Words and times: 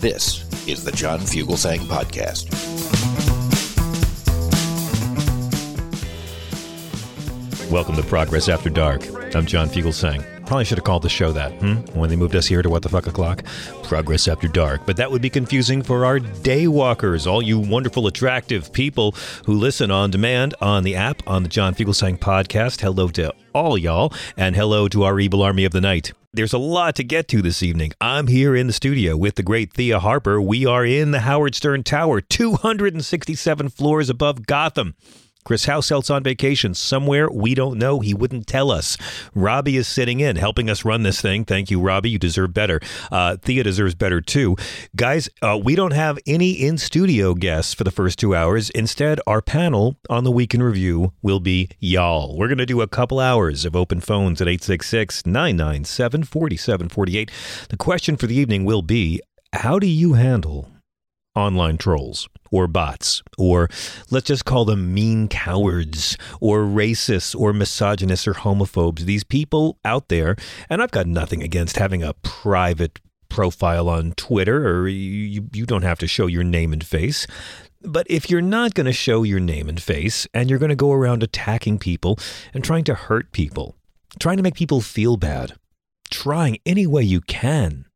This 0.00 0.44
is 0.68 0.84
the 0.84 0.92
John 0.94 1.20
Fugelsang 1.20 1.78
Podcast. 1.86 2.50
Welcome 7.70 7.96
to 7.96 8.02
Progress 8.02 8.50
After 8.50 8.68
Dark. 8.68 9.00
I'm 9.34 9.46
John 9.46 9.70
Fugelsang. 9.70 10.39
Probably 10.50 10.64
should 10.64 10.78
have 10.78 10.84
called 10.84 11.02
the 11.02 11.08
show 11.08 11.30
that, 11.30 11.52
hmm? 11.60 11.74
When 11.96 12.10
they 12.10 12.16
moved 12.16 12.34
us 12.34 12.44
here 12.44 12.60
to 12.60 12.68
What 12.68 12.82
the 12.82 12.88
Fuck 12.88 13.06
O'Clock? 13.06 13.44
Progress 13.84 14.26
After 14.26 14.48
Dark. 14.48 14.84
But 14.84 14.96
that 14.96 15.08
would 15.08 15.22
be 15.22 15.30
confusing 15.30 15.80
for 15.80 16.04
our 16.04 16.18
daywalkers, 16.18 17.30
all 17.30 17.40
you 17.40 17.60
wonderful, 17.60 18.08
attractive 18.08 18.72
people 18.72 19.14
who 19.46 19.52
listen 19.54 19.92
on 19.92 20.10
demand 20.10 20.56
on 20.60 20.82
the 20.82 20.96
app, 20.96 21.22
on 21.24 21.44
the 21.44 21.48
John 21.48 21.72
Fugelsang 21.72 22.18
podcast. 22.18 22.80
Hello 22.80 23.06
to 23.10 23.32
all 23.54 23.78
y'all, 23.78 24.12
and 24.36 24.56
hello 24.56 24.88
to 24.88 25.04
our 25.04 25.20
evil 25.20 25.40
army 25.40 25.64
of 25.64 25.70
the 25.70 25.80
night. 25.80 26.10
There's 26.32 26.52
a 26.52 26.58
lot 26.58 26.96
to 26.96 27.04
get 27.04 27.28
to 27.28 27.42
this 27.42 27.62
evening. 27.62 27.92
I'm 28.00 28.26
here 28.26 28.56
in 28.56 28.66
the 28.66 28.72
studio 28.72 29.16
with 29.16 29.36
the 29.36 29.44
great 29.44 29.72
Thea 29.72 30.00
Harper. 30.00 30.42
We 30.42 30.66
are 30.66 30.84
in 30.84 31.12
the 31.12 31.20
Howard 31.20 31.54
Stern 31.54 31.84
Tower, 31.84 32.20
267 32.20 33.68
floors 33.68 34.10
above 34.10 34.48
Gotham. 34.48 34.96
Chris 35.50 35.64
Househelt's 35.64 36.10
on 36.10 36.22
vacation 36.22 36.74
somewhere 36.74 37.28
we 37.28 37.56
don't 37.56 37.76
know. 37.76 37.98
He 37.98 38.14
wouldn't 38.14 38.46
tell 38.46 38.70
us. 38.70 38.96
Robbie 39.34 39.76
is 39.76 39.88
sitting 39.88 40.20
in, 40.20 40.36
helping 40.36 40.70
us 40.70 40.84
run 40.84 41.02
this 41.02 41.20
thing. 41.20 41.44
Thank 41.44 41.72
you, 41.72 41.80
Robbie. 41.80 42.10
You 42.10 42.20
deserve 42.20 42.54
better. 42.54 42.78
Uh, 43.10 43.36
Thea 43.36 43.64
deserves 43.64 43.96
better 43.96 44.20
too. 44.20 44.54
Guys, 44.94 45.28
uh, 45.42 45.58
we 45.60 45.74
don't 45.74 45.92
have 45.92 46.20
any 46.24 46.52
in 46.52 46.78
studio 46.78 47.34
guests 47.34 47.74
for 47.74 47.82
the 47.82 47.90
first 47.90 48.16
two 48.20 48.32
hours. 48.32 48.70
Instead, 48.70 49.20
our 49.26 49.42
panel 49.42 49.96
on 50.08 50.22
the 50.22 50.30
Week 50.30 50.54
in 50.54 50.62
Review 50.62 51.14
will 51.20 51.40
be 51.40 51.68
y'all. 51.80 52.38
We're 52.38 52.46
going 52.46 52.58
to 52.58 52.64
do 52.64 52.80
a 52.80 52.86
couple 52.86 53.18
hours 53.18 53.64
of 53.64 53.74
open 53.74 54.00
phones 54.00 54.40
at 54.40 54.46
866 54.46 55.26
997 55.26 56.22
4748. 56.22 57.28
The 57.70 57.76
question 57.76 58.16
for 58.16 58.28
the 58.28 58.36
evening 58.36 58.64
will 58.64 58.82
be 58.82 59.20
how 59.52 59.80
do 59.80 59.88
you 59.88 60.12
handle 60.12 60.70
online 61.34 61.78
trolls 61.78 62.28
or 62.50 62.66
bots 62.66 63.22
or 63.38 63.68
let's 64.10 64.26
just 64.26 64.44
call 64.44 64.64
them 64.64 64.92
mean 64.92 65.28
cowards 65.28 66.16
or 66.40 66.60
racists 66.60 67.38
or 67.38 67.52
misogynists 67.52 68.26
or 68.26 68.34
homophobes. 68.34 69.00
These 69.00 69.24
people 69.24 69.78
out 69.84 70.08
there 70.08 70.36
and 70.68 70.82
i've 70.82 70.90
got 70.90 71.06
nothing 71.06 71.42
against 71.42 71.76
having 71.76 72.02
a 72.02 72.14
private 72.14 72.98
profile 73.28 73.88
on 73.88 74.12
twitter 74.12 74.68
or 74.68 74.88
you, 74.88 75.48
you 75.52 75.64
don't 75.64 75.82
have 75.82 75.98
to 76.00 76.06
show 76.06 76.26
your 76.26 76.44
name 76.44 76.72
and 76.72 76.84
face. 76.84 77.26
But 77.82 78.06
if 78.10 78.28
you're 78.28 78.42
not 78.42 78.74
going 78.74 78.86
to 78.86 78.92
show 78.92 79.22
your 79.22 79.40
name 79.40 79.66
and 79.68 79.80
face 79.80 80.26
and 80.34 80.50
you're 80.50 80.58
going 80.58 80.68
to 80.70 80.76
go 80.76 80.92
around 80.92 81.22
attacking 81.22 81.78
people 81.78 82.18
and 82.52 82.62
trying 82.62 82.84
to 82.84 82.94
hurt 82.94 83.32
people 83.32 83.76
trying 84.18 84.36
to 84.36 84.42
make 84.42 84.54
people 84.54 84.80
feel 84.80 85.16
bad 85.16 85.52
trying 86.10 86.58
any 86.66 86.86
way 86.86 87.02
you 87.02 87.20
can 87.20 87.86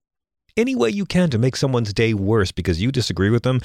any 0.56 0.74
way 0.74 0.90
you 0.90 1.04
can 1.04 1.30
to 1.30 1.38
make 1.38 1.56
someone's 1.56 1.92
day 1.92 2.14
worse 2.14 2.52
because 2.52 2.80
you 2.80 2.92
disagree 2.92 3.30
with 3.30 3.42
them, 3.42 3.60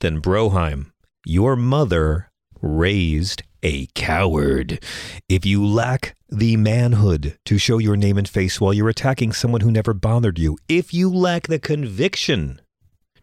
then 0.00 0.20
Broheim, 0.20 0.92
your 1.24 1.56
mother 1.56 2.30
raised 2.60 3.42
a 3.62 3.86
coward. 3.94 4.82
If 5.28 5.46
you 5.46 5.64
lack 5.64 6.16
the 6.28 6.56
manhood 6.56 7.38
to 7.44 7.58
show 7.58 7.78
your 7.78 7.96
name 7.96 8.18
and 8.18 8.28
face 8.28 8.60
while 8.60 8.72
you're 8.72 8.88
attacking 8.88 9.32
someone 9.32 9.60
who 9.60 9.70
never 9.70 9.94
bothered 9.94 10.38
you, 10.38 10.58
if 10.68 10.92
you 10.92 11.12
lack 11.12 11.46
the 11.46 11.58
conviction 11.58 12.60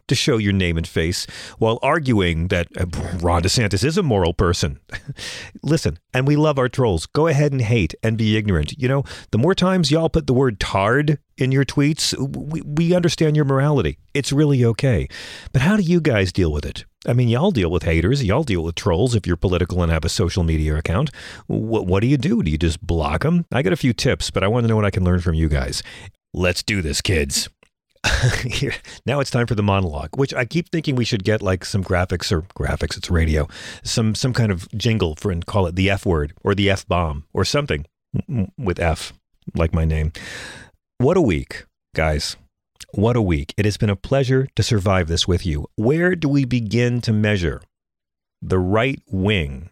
to 0.09 0.15
show 0.15 0.37
your 0.37 0.53
name 0.53 0.77
and 0.77 0.87
face 0.87 1.25
while 1.57 1.79
arguing 1.81 2.49
that 2.49 2.67
uh, 2.77 2.85
Ron 3.19 3.43
DeSantis 3.43 3.83
is 3.83 3.97
a 3.97 4.03
moral 4.03 4.33
person. 4.33 4.79
Listen, 5.63 5.99
and 6.13 6.27
we 6.27 6.35
love 6.35 6.59
our 6.59 6.69
trolls. 6.69 7.05
Go 7.05 7.27
ahead 7.27 7.51
and 7.51 7.61
hate 7.61 7.95
and 8.03 8.17
be 8.17 8.37
ignorant. 8.37 8.73
You 8.77 8.87
know, 8.87 9.03
the 9.31 9.37
more 9.37 9.55
times 9.55 9.91
y'all 9.91 10.09
put 10.09 10.27
the 10.27 10.33
word 10.33 10.59
tard 10.59 11.19
in 11.37 11.51
your 11.51 11.65
tweets, 11.65 12.17
we, 12.17 12.61
we 12.61 12.93
understand 12.93 13.35
your 13.35 13.45
morality. 13.45 13.97
It's 14.13 14.31
really 14.31 14.65
okay. 14.65 15.07
But 15.53 15.61
how 15.61 15.77
do 15.77 15.83
you 15.83 16.01
guys 16.01 16.33
deal 16.33 16.51
with 16.51 16.65
it? 16.65 16.85
I 17.07 17.13
mean, 17.13 17.29
y'all 17.29 17.51
deal 17.51 17.71
with 17.71 17.83
haters. 17.83 18.23
Y'all 18.23 18.43
deal 18.43 18.63
with 18.63 18.75
trolls 18.75 19.15
if 19.15 19.25
you're 19.25 19.37
political 19.37 19.81
and 19.81 19.91
have 19.91 20.03
a 20.03 20.09
social 20.09 20.43
media 20.43 20.75
account. 20.75 21.11
What, 21.47 21.87
what 21.87 22.01
do 22.01 22.07
you 22.07 22.17
do? 22.17 22.43
Do 22.43 22.51
you 22.51 22.57
just 22.57 22.85
block 22.85 23.23
them? 23.23 23.45
I 23.53 23.61
got 23.61 23.71
a 23.71 23.77
few 23.77 23.93
tips, 23.93 24.31
but 24.31 24.43
I 24.43 24.47
want 24.47 24.65
to 24.65 24.67
know 24.67 24.75
what 24.75 24.85
I 24.85 24.91
can 24.91 25.05
learn 25.05 25.21
from 25.21 25.33
you 25.33 25.47
guys. 25.47 25.81
Let's 26.33 26.61
do 26.61 26.81
this, 26.81 27.01
kids. 27.01 27.49
Now 29.05 29.19
it's 29.19 29.31
time 29.31 29.47
for 29.47 29.55
the 29.55 29.63
monologue, 29.63 30.17
which 30.17 30.33
I 30.33 30.45
keep 30.45 30.69
thinking 30.69 30.95
we 30.95 31.05
should 31.05 31.23
get 31.23 31.41
like 31.41 31.65
some 31.65 31.83
graphics 31.83 32.31
or 32.31 32.41
graphics. 32.41 32.97
It's 32.97 33.09
radio, 33.09 33.47
some 33.83 34.15
some 34.15 34.33
kind 34.33 34.51
of 34.51 34.69
jingle 34.77 35.15
for 35.15 35.31
and 35.31 35.45
call 35.45 35.67
it 35.67 35.75
the 35.75 35.89
F 35.89 36.05
word 36.05 36.33
or 36.43 36.55
the 36.55 36.69
F 36.69 36.87
bomb 36.87 37.25
or 37.33 37.45
something 37.45 37.85
with 38.57 38.79
F, 38.79 39.13
like 39.55 39.73
my 39.73 39.85
name. 39.85 40.11
What 40.97 41.17
a 41.17 41.21
week, 41.21 41.65
guys! 41.95 42.35
What 42.91 43.15
a 43.15 43.21
week! 43.21 43.53
It 43.57 43.65
has 43.65 43.77
been 43.77 43.89
a 43.89 43.95
pleasure 43.95 44.47
to 44.55 44.63
survive 44.63 45.07
this 45.07 45.27
with 45.27 45.45
you. 45.45 45.67
Where 45.75 46.15
do 46.15 46.27
we 46.29 46.45
begin 46.45 47.01
to 47.01 47.13
measure 47.13 47.61
the 48.41 48.59
right 48.59 49.01
wing, 49.07 49.69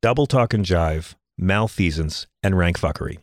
double 0.00 0.26
talk 0.26 0.54
and 0.54 0.64
jive, 0.64 1.14
malfeasance, 1.38 2.26
and 2.42 2.56
rank 2.56 2.78
fuckery? 2.78 3.18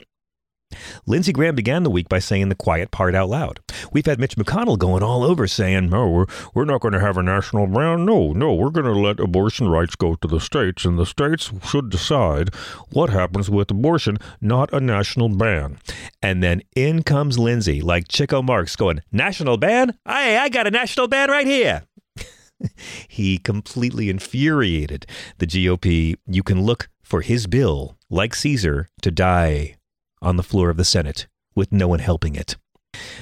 Lindsey 1.06 1.34
Graham 1.34 1.56
began 1.56 1.84
the 1.84 1.90
week 1.90 2.08
by 2.10 2.20
saying 2.20 2.50
the 2.50 2.56
quiet 2.56 2.92
part 2.92 3.16
out 3.16 3.30
loud. 3.30 3.60
We've 3.92 4.06
had 4.06 4.20
Mitch 4.20 4.36
McConnell 4.36 4.78
going 4.78 5.04
all 5.04 5.24
over 5.24 5.48
saying, 5.48 5.90
no, 5.90 6.10
we're, 6.10 6.26
we're 6.54 6.66
not 6.66 6.82
going 6.82 6.94
to 6.94 7.00
have 7.00 7.18
a 7.18 7.24
national 7.24 7.68
ban. 7.68 8.06
No, 8.06 8.32
no, 8.34 8.54
we're 8.54 8.70
going 8.70 8.86
to 8.86 8.92
let 9.00 9.20
abortion 9.20 9.70
rights 9.70 9.96
go 9.96 10.16
to 10.16 10.28
the 10.28 10.40
states, 10.40 10.86
and 10.86 10.98
the 10.98 11.06
states 11.06 11.52
should 11.66 11.90
decide 11.90 12.54
what 12.92 13.10
happens 13.10 13.50
with 13.50 13.72
abortion, 13.72 14.18
not 14.40 14.72
a 14.74 14.80
national 14.80 15.30
ban. 15.30 15.80
And 16.22 16.44
then 16.44 16.62
in 16.76 17.04
comes 17.04 17.40
Lindsey, 17.40 17.82
like 17.82 18.08
Chico 18.08 18.42
Marx, 18.42 18.76
going, 18.76 19.02
National 19.12 19.58
ban? 19.58 19.98
Hey, 20.06 20.38
I 20.38 20.50
got 20.50 20.68
a 20.68 20.72
national 20.72 21.08
ban 21.08 21.30
right 21.30 21.48
here. 21.48 21.84
he 23.08 23.38
completely 23.38 24.10
infuriated 24.10 25.06
the 25.38 25.48
GOP. 25.48 26.16
You 26.28 26.44
can 26.44 26.62
look 26.62 26.90
for 27.02 27.22
his 27.22 27.48
bill, 27.48 27.98
like 28.10 28.36
Caesar, 28.36 28.90
to 29.02 29.12
die 29.12 29.79
on 30.22 30.38
the 30.38 30.44
floor 30.44 30.70
of 30.70 30.78
the 30.78 30.86
Senate 30.86 31.28
with 31.56 31.72
no 31.72 31.88
one 31.88 32.00
helping 32.00 32.36
it. 32.36 32.56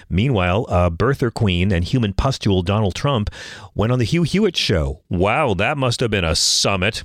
Meanwhile, 0.10 0.66
uh, 0.70 0.90
birther 0.90 1.34
queen 1.34 1.72
and 1.72 1.84
human 1.84 2.14
pustule 2.14 2.62
Donald 2.62 2.96
Trump 2.96 3.30
went 3.76 3.92
on 3.92 4.00
the 4.00 4.06
Hugh 4.06 4.24
Hewitt 4.24 4.56
show. 4.56 5.02
Wow, 5.10 5.54
that 5.56 5.78
must 5.78 6.00
have 6.00 6.12
been 6.12 6.24
a 6.24 6.36
summit 6.36 7.04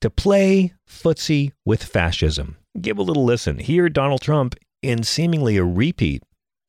to 0.00 0.10
play 0.10 0.74
footsie 0.88 1.52
with 1.64 1.84
fascism. 1.84 2.56
Give 2.80 2.98
a 2.98 3.02
little 3.02 3.24
listen. 3.24 3.58
Here, 3.58 3.88
Donald 3.88 4.22
Trump 4.22 4.56
in 4.82 5.02
seemingly 5.02 5.56
a 5.56 5.64
repeat 5.64 6.22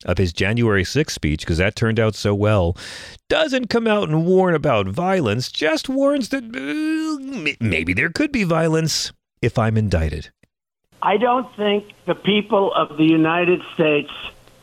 of 0.06 0.18
his 0.18 0.34
January 0.34 0.84
6th 0.84 1.12
speech, 1.12 1.42
because 1.42 1.60
that 1.60 1.76
turned 1.76 2.00
out 2.00 2.16
so 2.16 2.34
well, 2.34 2.76
doesn't 3.30 3.70
come 3.70 3.88
out 3.88 4.10
and 4.10 4.26
warn 4.26 4.56
about 4.56 4.88
violence, 4.88 5.52
just 5.52 5.90
warns 5.90 6.30
that 6.30 6.44
uh, 6.44 7.56
maybe 7.60 7.94
there 7.94 8.10
could 8.10 8.32
be 8.32 8.44
violence 8.44 9.12
if 9.42 9.60
I'm 9.60 9.78
indicted. 9.78 10.32
I 11.02 11.18
don't 11.18 11.54
think 11.56 11.94
the 12.06 12.16
people 12.16 12.74
of 12.74 12.98
the 12.98 13.06
United 13.06 13.62
States 13.74 14.12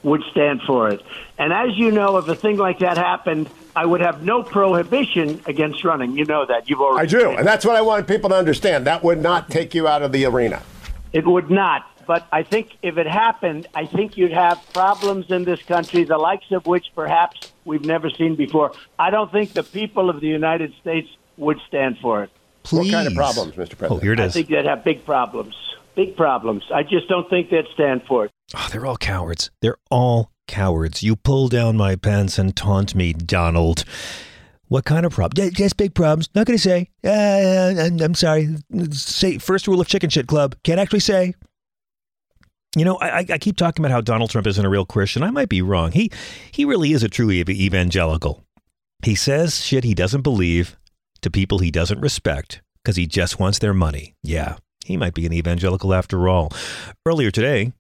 would 0.03 0.23
stand 0.31 0.63
for 0.63 0.89
it. 0.89 1.03
And 1.39 1.53
as 1.53 1.77
you 1.77 1.91
know, 1.91 2.17
if 2.19 2.29
a 2.29 2.35
thing 2.35 2.57
like 2.57 2.79
that 2.79 2.97
happened, 2.97 3.51
I 3.75 3.85
would 3.85 4.01
have 4.01 4.23
no 4.23 4.43
prohibition 4.43 5.41
against 5.47 5.85
running. 5.85 6.17
You 6.17 6.25
know 6.25 6.47
that. 6.47 6.69
You've 6.69 6.81
already. 6.81 7.17
I 7.17 7.21
do. 7.21 7.31
And 7.31 7.47
that's 7.47 7.65
what 7.65 7.77
I 7.77 7.81
want 7.83 8.07
people 8.07 8.31
to 8.31 8.37
understand. 8.37 8.87
That 8.87 9.03
would 9.03 9.21
not 9.21 9.51
take 9.51 9.75
you 9.75 9.89
out 9.89 10.03
of 10.03 10.13
the 10.13 10.25
arena. 10.27 10.63
It 11.13 11.27
would 11.27 11.51
not. 11.51 11.85
but 12.09 12.27
I 12.33 12.43
think 12.43 12.77
if 12.83 12.97
it 12.97 13.07
happened, 13.07 13.67
I 13.75 13.85
think 13.85 14.17
you'd 14.17 14.33
have 14.33 14.59
problems 14.73 15.31
in 15.31 15.45
this 15.45 15.63
country, 15.63 16.05
the 16.05 16.17
likes 16.17 16.51
of 16.51 16.67
which 16.67 16.87
perhaps 16.95 17.53
we've 17.67 17.85
never 17.85 18.09
seen 18.09 18.35
before. 18.35 18.73
I 18.99 19.11
don't 19.11 19.31
think 19.31 19.53
the 19.53 19.63
people 19.63 20.09
of 20.09 20.21
the 20.21 20.27
United 20.27 20.73
States 20.81 21.09
would 21.37 21.61
stand 21.69 21.99
for 21.99 22.25
it. 22.25 22.31
Please. 22.63 22.87
What 22.87 22.93
kind 22.93 23.07
of 23.09 23.15
problems, 23.15 23.53
Mr. 23.53 23.77
President? 23.77 23.93
Oh, 23.93 23.99
here 23.99 24.15
it 24.15 24.21
is. 24.21 24.33
I 24.33 24.33
think 24.33 24.49
they'd 24.49 24.65
have 24.65 24.85
big 24.85 25.05
problems. 25.05 25.55
Big 25.99 26.17
problems. 26.17 26.63
I 26.73 26.85
just 26.85 27.09
don't 27.09 27.29
think 27.29 27.51
they'd 27.51 27.65
stand 27.75 28.03
for 28.07 28.27
it. 28.27 28.31
Oh, 28.57 28.69
they're 28.71 28.87
all 28.87 28.97
cowards. 28.97 29.51
They're 29.63 29.79
all 29.91 30.31
cowards. 30.47 31.03
You 31.03 31.17
pull 31.17 31.49
down 31.49 31.77
my 31.77 31.97
pants 31.97 32.39
and 32.39 32.55
taunt 32.55 32.95
me, 32.95 33.13
Donald. 33.13 33.85
What 34.69 34.85
kind 34.85 35.05
of 35.05 35.13
problem? 35.13 35.45
Yeah, 35.45 35.51
yes, 35.59 35.73
big 35.73 35.95
problems. 35.95 36.29
Not 36.37 36.47
going 36.47 36.57
to 36.57 36.63
say. 36.63 36.89
Uh, 37.05 37.83
I'm, 37.83 38.01
I'm 38.01 38.15
sorry. 38.15 38.55
Say 38.93 39.39
first 39.39 39.67
rule 39.67 39.81
of 39.81 39.89
Chicken 39.89 40.09
Shit 40.09 40.29
Club. 40.29 40.55
Can't 40.63 40.79
actually 40.79 41.01
say. 41.01 41.35
You 42.77 42.85
know, 42.85 42.95
I, 42.99 43.09
I- 43.21 43.27
I 43.31 43.39
keep 43.39 43.57
talking 43.57 43.85
about 43.85 43.93
how 43.93 44.01
Donald 44.01 44.31
Trump 44.31 44.47
isn't 44.47 44.65
a 44.65 44.69
real 44.69 44.85
Christian. 44.87 45.25
I 45.25 45.31
might 45.31 45.49
be 45.49 45.63
wrong. 45.63 45.91
He 45.91 46.13
he 46.53 46.65
really 46.65 46.93
is 46.93 47.03
a 47.03 47.09
true 47.09 47.31
evangelical. 47.33 48.45
He 49.03 49.17
says 49.17 49.65
shit 49.65 49.83
he 49.85 49.95
doesn't 49.95 50.23
believe 50.23 50.77
to 51.23 51.31
people 51.31 51.59
he 51.59 51.71
doesn't 51.73 52.01
respect 52.01 52.63
because 52.85 52.95
he 52.97 53.07
just 53.07 53.41
wants 53.41 53.59
their 53.59 53.75
money. 53.75 54.15
Yeah, 54.23 54.57
he 54.89 54.97
might 54.97 55.15
be 55.15 55.27
an 55.27 55.33
evangelical 55.33 55.95
after 55.95 56.29
all. 56.29 56.51
Earlier 57.07 57.31
today, 57.31 57.73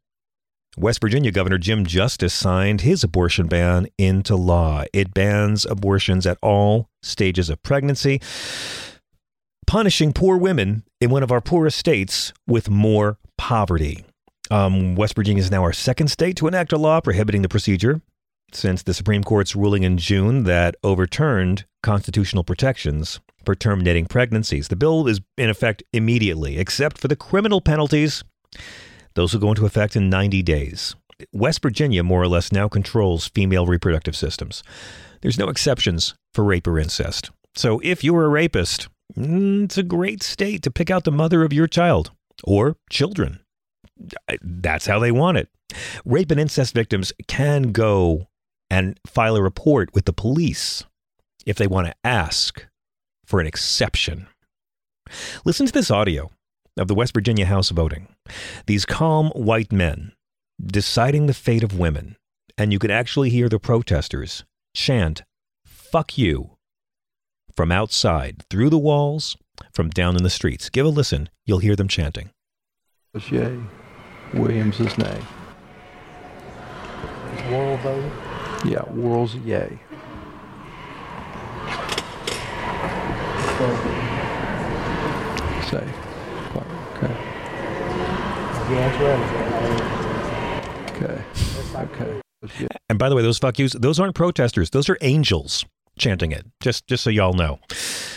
West 0.76 1.00
Virginia 1.00 1.32
Governor 1.32 1.58
Jim 1.58 1.84
Justice 1.84 2.34
signed 2.34 2.82
his 2.82 3.02
abortion 3.02 3.49
ban 3.49 3.88
into 3.96 4.37
law. 4.37 4.84
It 4.93 5.14
bans 5.14 5.64
abortions 5.64 6.26
at 6.26 6.38
all 6.43 6.90
stages 7.02 7.49
of 7.49 7.62
pregnancy, 7.62 8.20
punishing 9.66 10.12
poor 10.12 10.37
women 10.37 10.84
in 11.00 11.10
one 11.10 11.22
of 11.22 11.32
our 11.32 11.40
poorest 11.40 11.78
states 11.78 12.32
with 12.46 12.70
more 12.70 13.19
poverty. 13.38 14.04
Um, 14.50 14.94
West 14.94 15.14
Virginia 15.16 15.43
is 15.43 15.50
now 15.50 15.62
our 15.62 15.72
second 15.72 16.08
state 16.08 16.37
to 16.37 16.46
enact 16.46 16.72
a 16.72 16.78
law 16.78 17.00
prohibiting 17.00 17.43
the 17.43 17.49
procedure 17.49 18.02
since 18.52 18.82
the 18.82 18.94
Supreme 18.94 19.25
Court's 19.25 19.56
ruling 19.56 19.82
in 19.82 19.99
June 19.99 20.44
that 20.44 20.76
overturned 20.84 21.64
constitutional 21.82 22.44
protections 22.44 23.20
for 23.49 23.55
terminating 23.55 24.05
pregnancies. 24.05 24.69
The 24.69 24.77
bill 24.77 25.09
is 25.09 25.23
in 25.39 25.49
effect 25.49 25.83
immediately, 25.95 26.59
except 26.59 26.99
for 26.99 27.09
the 27.09 27.17
criminal 27.17 27.62
penalties 27.62 28.23
those 29.15 29.33
will 29.33 29.41
go 29.41 29.49
into 29.49 29.65
effect 29.65 29.97
in 29.97 30.11
90 30.11 30.43
days. 30.43 30.95
West 31.33 31.62
Virginia, 31.62 32.05
more 32.05 32.21
or 32.21 32.29
less, 32.29 32.53
now 32.53 32.69
controls 32.69 33.29
female 33.29 33.65
reproductive 33.65 34.15
systems. 34.15 34.62
There's 35.23 35.39
no 35.39 35.49
exceptions 35.49 36.15
for 36.35 36.45
rape 36.45 36.67
or 36.67 36.79
incest. 36.79 37.31
So 37.55 37.81
if 37.83 38.05
you're 38.05 38.27
a 38.27 38.29
rapist, 38.29 38.89
mm, 39.17 39.65
it's 39.65 39.79
a 39.79 39.83
great 39.83 40.23
state 40.23 40.62
to 40.65 40.71
pick 40.71 40.91
out 40.91 41.05
the 41.05 41.11
mother 41.11 41.43
of 41.43 41.55
your 41.55 41.69
child 41.69 42.11
or 42.45 42.77
children. 42.91 43.41
That's 44.43 44.85
how 44.85 44.99
they 44.99 45.11
want 45.11 45.39
it. 45.39 45.49
Rape 46.05 46.31
and 46.31 46.39
incest 46.39 46.75
victims 46.75 47.15
can 47.29 47.73
go 47.73 48.29
and 48.69 49.00
file 49.06 49.37
a 49.37 49.43
report 49.43 49.95
with 49.95 50.05
the 50.05 50.12
police 50.12 50.85
if 51.47 51.56
they 51.56 51.67
want 51.67 51.87
to 51.87 51.95
ask 52.05 52.68
for 53.28 53.40
an 53.40 53.46
exception. 53.46 54.26
Listen 55.44 55.66
to 55.66 55.72
this 55.72 55.90
audio 55.90 56.30
of 56.78 56.88
the 56.88 56.94
West 56.94 57.12
Virginia 57.12 57.44
House 57.44 57.69
voting. 57.69 58.08
These 58.66 58.86
calm 58.86 59.28
white 59.34 59.70
men 59.70 60.12
deciding 60.64 61.26
the 61.26 61.34
fate 61.34 61.62
of 61.62 61.78
women, 61.78 62.16
and 62.56 62.72
you 62.72 62.78
can 62.78 62.90
actually 62.90 63.28
hear 63.28 63.50
the 63.50 63.58
protesters 63.58 64.44
chant, 64.75 65.25
fuck 65.66 66.16
you, 66.16 66.56
from 67.54 67.70
outside, 67.70 68.44
through 68.48 68.70
the 68.70 68.78
walls, 68.78 69.36
from 69.75 69.90
down 69.90 70.16
in 70.16 70.22
the 70.22 70.30
streets. 70.30 70.70
Give 70.70 70.86
a 70.86 70.88
listen, 70.88 71.28
you'll 71.44 71.58
hear 71.58 71.76
them 71.76 71.88
chanting. 71.88 72.30
was 73.12 73.30
yea. 73.30 73.58
Williams 74.32 74.80
is 74.80 74.96
nay. 74.96 75.20
World 77.50 77.80
vote. 77.80 78.12
Yeah, 78.64 78.82
Worrell's 78.90 79.34
Say. 85.69 85.84
Okay. 86.96 87.14
Okay. 90.94 91.25
Okay. 91.75 92.69
And 92.88 93.00
by 93.00 93.08
the 93.08 93.16
way, 93.16 93.22
those 93.22 93.38
fuck 93.38 93.58
yous, 93.58 93.72
those 93.72 93.99
aren't 93.99 94.14
protesters, 94.14 94.70
those 94.70 94.88
are 94.88 94.96
angels 95.00 95.64
chanting 95.99 96.31
it. 96.31 96.46
Just 96.60 96.87
just 96.87 97.02
so 97.02 97.10
y'all 97.10 97.32
know. 97.32 97.58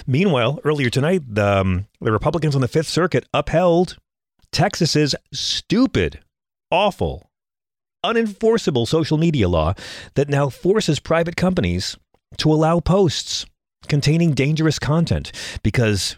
Meanwhile, 0.06 0.60
earlier 0.64 0.92
tonight, 0.92 1.24
the, 1.28 1.48
um, 1.48 1.88
the 2.00 2.12
Republicans 2.12 2.54
on 2.54 2.62
the 2.62 2.68
Fifth 2.68 2.88
Circuit 2.88 3.26
upheld 3.34 3.98
Texas's 4.52 5.16
stupid, 5.34 6.20
awful, 6.70 7.32
unenforceable 8.06 8.88
social 8.88 9.18
media 9.18 9.48
law 9.48 9.74
that 10.14 10.30
now 10.30 10.50
forces 10.50 11.00
private 11.00 11.36
companies 11.36 11.98
to 12.38 12.52
allow 12.52 12.80
posts 12.80 13.46
containing 13.88 14.34
dangerous 14.34 14.80
content 14.80 15.32
because 15.64 16.18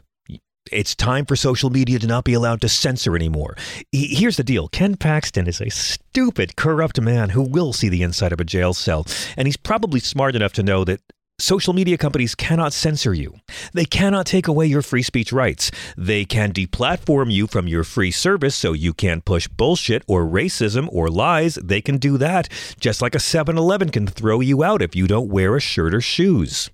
it's 0.72 0.96
time 0.96 1.26
for 1.26 1.36
social 1.36 1.70
media 1.70 2.00
to 2.00 2.08
not 2.08 2.24
be 2.24 2.34
allowed 2.34 2.62
to 2.62 2.70
censor 2.70 3.16
anymore. 3.16 3.56
Here's 3.92 4.38
the 4.38 4.44
deal 4.44 4.68
Ken 4.70 4.96
Paxton 4.96 5.48
is 5.48 5.62
a 5.62 5.70
stupid, 5.70 6.56
corrupt 6.56 7.00
man 7.02 7.30
who 7.30 7.42
will 7.42 7.74
see 7.74 7.90
the 7.90 8.04
inside 8.04 8.32
of 8.32 8.40
a 8.40 8.46
jail 8.46 8.74
cell. 8.74 9.06
And 9.38 9.48
he's 9.48 9.58
probably 9.58 10.00
smart 10.00 10.36
enough 10.36 10.54
to 10.54 10.64
know 10.64 10.84
that 10.86 11.02
social 11.40 11.74
media 11.74 11.98
companies 11.98 12.36
cannot 12.36 12.74
censor 12.74 13.14
you. 13.14 13.36
They 13.74 13.86
cannot 13.86 14.26
take 14.26 14.48
away 14.48 14.68
your 14.68 14.82
free 14.82 15.04
speech 15.04 15.34
rights. 15.34 15.72
They 15.98 16.26
can 16.26 16.54
deplatform 16.54 17.32
you 17.32 17.48
from 17.48 17.68
your 17.68 17.84
free 17.84 18.12
service 18.12 18.56
so 18.56 18.74
you 18.74 18.94
can't 18.94 19.26
push 19.26 19.48
bullshit 19.48 20.04
or 20.08 20.24
racism 20.26 20.88
or 20.92 21.10
lies. 21.10 21.56
They 21.56 21.82
can 21.82 21.98
do 21.98 22.18
that, 22.20 22.48
just 22.80 23.02
like 23.02 23.16
a 23.16 23.20
7 23.20 23.58
Eleven 23.58 23.90
can 23.90 24.08
throw 24.08 24.40
you 24.40 24.64
out 24.64 24.82
if 24.82 24.96
you 24.96 25.08
don't 25.08 25.30
wear 25.30 25.56
a 25.56 25.60
shirt 25.60 25.94
or 25.94 26.02
shoes. 26.02 26.70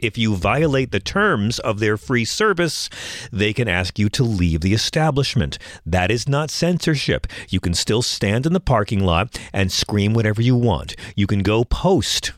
If 0.00 0.18
you 0.18 0.36
violate 0.36 0.92
the 0.92 1.00
terms 1.00 1.58
of 1.58 1.78
their 1.78 1.96
free 1.96 2.24
service, 2.24 2.90
they 3.32 3.52
can 3.52 3.68
ask 3.68 3.98
you 3.98 4.08
to 4.10 4.22
leave 4.22 4.60
the 4.60 4.74
establishment. 4.74 5.58
That 5.86 6.10
is 6.10 6.28
not 6.28 6.50
censorship. 6.50 7.26
You 7.48 7.60
can 7.60 7.74
still 7.74 8.02
stand 8.02 8.46
in 8.46 8.52
the 8.52 8.60
parking 8.60 9.04
lot 9.04 9.38
and 9.52 9.72
scream 9.72 10.12
whatever 10.12 10.42
you 10.42 10.54
want. 10.54 10.96
You 11.16 11.26
can 11.26 11.40
go 11.40 11.64
post. 11.64 12.32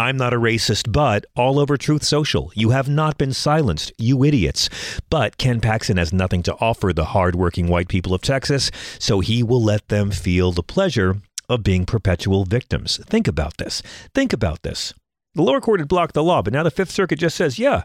I'm 0.00 0.16
not 0.16 0.32
a 0.32 0.38
racist, 0.38 0.92
but 0.92 1.24
all 1.34 1.58
over 1.58 1.76
Truth 1.76 2.04
Social, 2.04 2.52
you 2.54 2.70
have 2.70 2.88
not 2.88 3.18
been 3.18 3.32
silenced, 3.32 3.92
you 3.98 4.22
idiots. 4.22 4.68
But 5.10 5.38
Ken 5.38 5.60
Paxton 5.60 5.96
has 5.96 6.12
nothing 6.12 6.42
to 6.44 6.54
offer 6.54 6.92
the 6.92 7.06
hardworking 7.06 7.66
white 7.66 7.88
people 7.88 8.14
of 8.14 8.22
Texas, 8.22 8.70
so 9.00 9.18
he 9.18 9.42
will 9.42 9.62
let 9.62 9.88
them 9.88 10.12
feel 10.12 10.52
the 10.52 10.62
pleasure 10.62 11.16
of 11.48 11.64
being 11.64 11.84
perpetual 11.84 12.44
victims. 12.44 13.00
Think 13.06 13.26
about 13.26 13.56
this. 13.56 13.82
Think 14.14 14.32
about 14.32 14.62
this. 14.62 14.94
The 15.38 15.44
lower 15.44 15.60
court 15.60 15.78
had 15.78 15.86
blocked 15.86 16.14
the 16.14 16.22
law, 16.24 16.42
but 16.42 16.52
now 16.52 16.64
the 16.64 16.70
Fifth 16.72 16.90
Circuit 16.90 17.20
just 17.20 17.36
says, 17.36 17.60
yeah, 17.60 17.84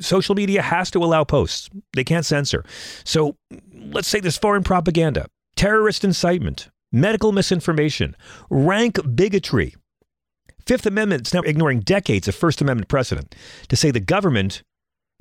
social 0.00 0.34
media 0.34 0.60
has 0.60 0.90
to 0.90 1.02
allow 1.02 1.24
posts. 1.24 1.70
They 1.94 2.04
can't 2.04 2.26
censor. 2.26 2.62
So 3.04 3.36
let's 3.72 4.06
say 4.06 4.20
there's 4.20 4.36
foreign 4.36 4.62
propaganda, 4.62 5.28
terrorist 5.56 6.04
incitement, 6.04 6.68
medical 6.92 7.32
misinformation, 7.32 8.14
rank 8.50 8.98
bigotry. 9.14 9.74
Fifth 10.66 10.84
Amendment 10.84 11.28
is 11.28 11.32
now 11.32 11.40
ignoring 11.40 11.80
decades 11.80 12.28
of 12.28 12.34
First 12.34 12.60
Amendment 12.60 12.90
precedent 12.90 13.34
to 13.68 13.74
say 13.74 13.90
the 13.90 13.98
government, 13.98 14.62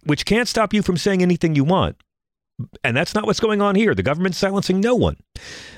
which 0.04 0.26
can't 0.26 0.50
stop 0.50 0.74
you 0.74 0.82
from 0.82 0.98
saying 0.98 1.22
anything 1.22 1.56
you 1.56 1.64
want, 1.64 1.96
and 2.84 2.98
that's 2.98 3.16
not 3.16 3.26
what's 3.26 3.40
going 3.40 3.62
on 3.62 3.76
here. 3.76 3.96
The 3.96 4.04
government's 4.04 4.38
silencing 4.38 4.82
no 4.82 4.96
one. 4.96 5.16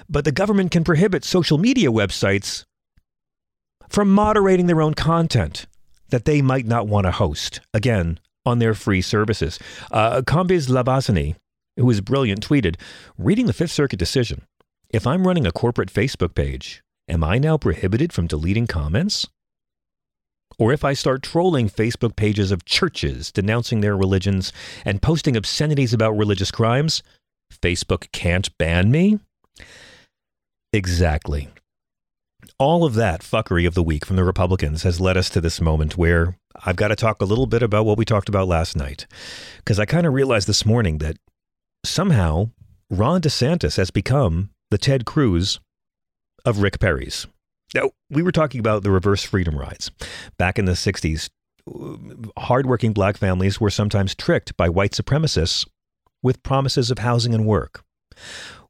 But 0.10 0.25
the 0.25 0.31
government 0.31 0.72
can 0.72 0.83
prohibit 0.83 1.24
social 1.24 1.60
media 1.60 1.91
websites 1.91 2.65
from 3.93 4.12
moderating 4.12 4.65
their 4.65 4.81
own 4.81 4.95
content 4.95 5.67
that 6.09 6.25
they 6.25 6.41
might 6.41 6.65
not 6.65 6.88
want 6.88 7.05
to 7.05 7.12
host, 7.12 7.62
again, 7.73 8.19
on 8.45 8.57
their 8.57 8.73
free 8.73 9.01
services. 9.01 9.59
Uh, 9.91 10.21
Kambiz 10.21 10.67
Labasani, 10.67 11.35
who 11.77 11.89
is 11.89 12.01
brilliant, 12.01 12.45
tweeted 12.45 12.75
Reading 13.17 13.45
the 13.45 13.53
Fifth 13.53 13.71
Circuit 13.71 14.00
decision, 14.00 14.41
if 14.89 15.07
I'm 15.07 15.27
running 15.27 15.45
a 15.45 15.51
corporate 15.51 15.93
Facebook 15.93 16.35
page, 16.35 16.81
am 17.07 17.23
I 17.23 17.38
now 17.38 17.57
prohibited 17.57 18.12
from 18.12 18.27
deleting 18.27 18.67
comments? 18.67 19.27
Or 20.59 20.73
if 20.73 20.83
I 20.83 20.93
start 20.93 21.23
trolling 21.23 21.69
Facebook 21.69 22.15
pages 22.15 22.51
of 22.51 22.65
churches 22.65 23.31
denouncing 23.31 23.81
their 23.81 23.97
religions 23.97 24.51
and 24.85 25.01
posting 25.01 25.35
obscenities 25.35 25.93
about 25.93 26.17
religious 26.17 26.51
crimes, 26.51 27.01
Facebook 27.51 28.12
can't 28.12 28.55
ban 28.57 28.91
me? 28.91 29.19
Exactly. 30.71 31.50
All 32.60 32.86
of 32.86 32.93
that 32.93 33.22
fuckery 33.22 33.67
of 33.67 33.74
the 33.74 33.83
week 33.83 34.05
from 34.05 34.15
the 34.15 34.24
Republicans 34.24 34.83
has 34.83 35.01
led 35.01 35.17
us 35.17 35.29
to 35.31 35.41
this 35.41 35.60
moment 35.60 35.98
where 35.98 36.38
I've 36.65 36.75
got 36.75 36.89
to 36.89 36.95
talk 36.95 37.22
a 37.22 37.25
little 37.25 37.48
bit 37.48 37.63
about 37.63 37.86
what 37.86 37.98
we 37.98 38.05
talked 38.05 38.29
about 38.29 38.48
last 38.48 38.75
night. 38.75 39.07
Because 39.57 39.79
I 39.79 39.86
kind 39.86 40.05
of 40.05 40.13
realized 40.13 40.48
this 40.48 40.65
morning 40.65 41.00
that 41.00 41.17
somehow 41.83 42.51
Ron 42.89 43.22
DeSantis 43.22 43.77
has 43.77 43.91
become 43.91 44.51
the 44.69 44.77
Ted 44.77 45.05
Cruz 45.05 45.60
of 46.45 46.60
Rick 46.62 46.79
Perry's. 46.79 47.27
Now, 47.74 47.91
we 48.10 48.22
were 48.22 48.31
talking 48.31 48.60
about 48.60 48.83
the 48.83 48.91
reverse 48.91 49.24
freedom 49.24 49.57
rides. 49.57 49.89
Back 50.38 50.60
in 50.60 50.65
the 50.65 50.74
60s, 50.74 51.29
hardworking 52.38 52.93
black 52.93 53.17
families 53.17 53.60
were 53.60 53.72
sometimes 53.72 54.13
tricked 54.13 54.55
by 54.57 54.69
white 54.69 54.91
supremacists 54.91 55.67
with 56.22 56.43
promises 56.43 56.91
of 56.91 57.00
housing 57.00 57.33
and 57.33 57.45
work. 57.45 57.83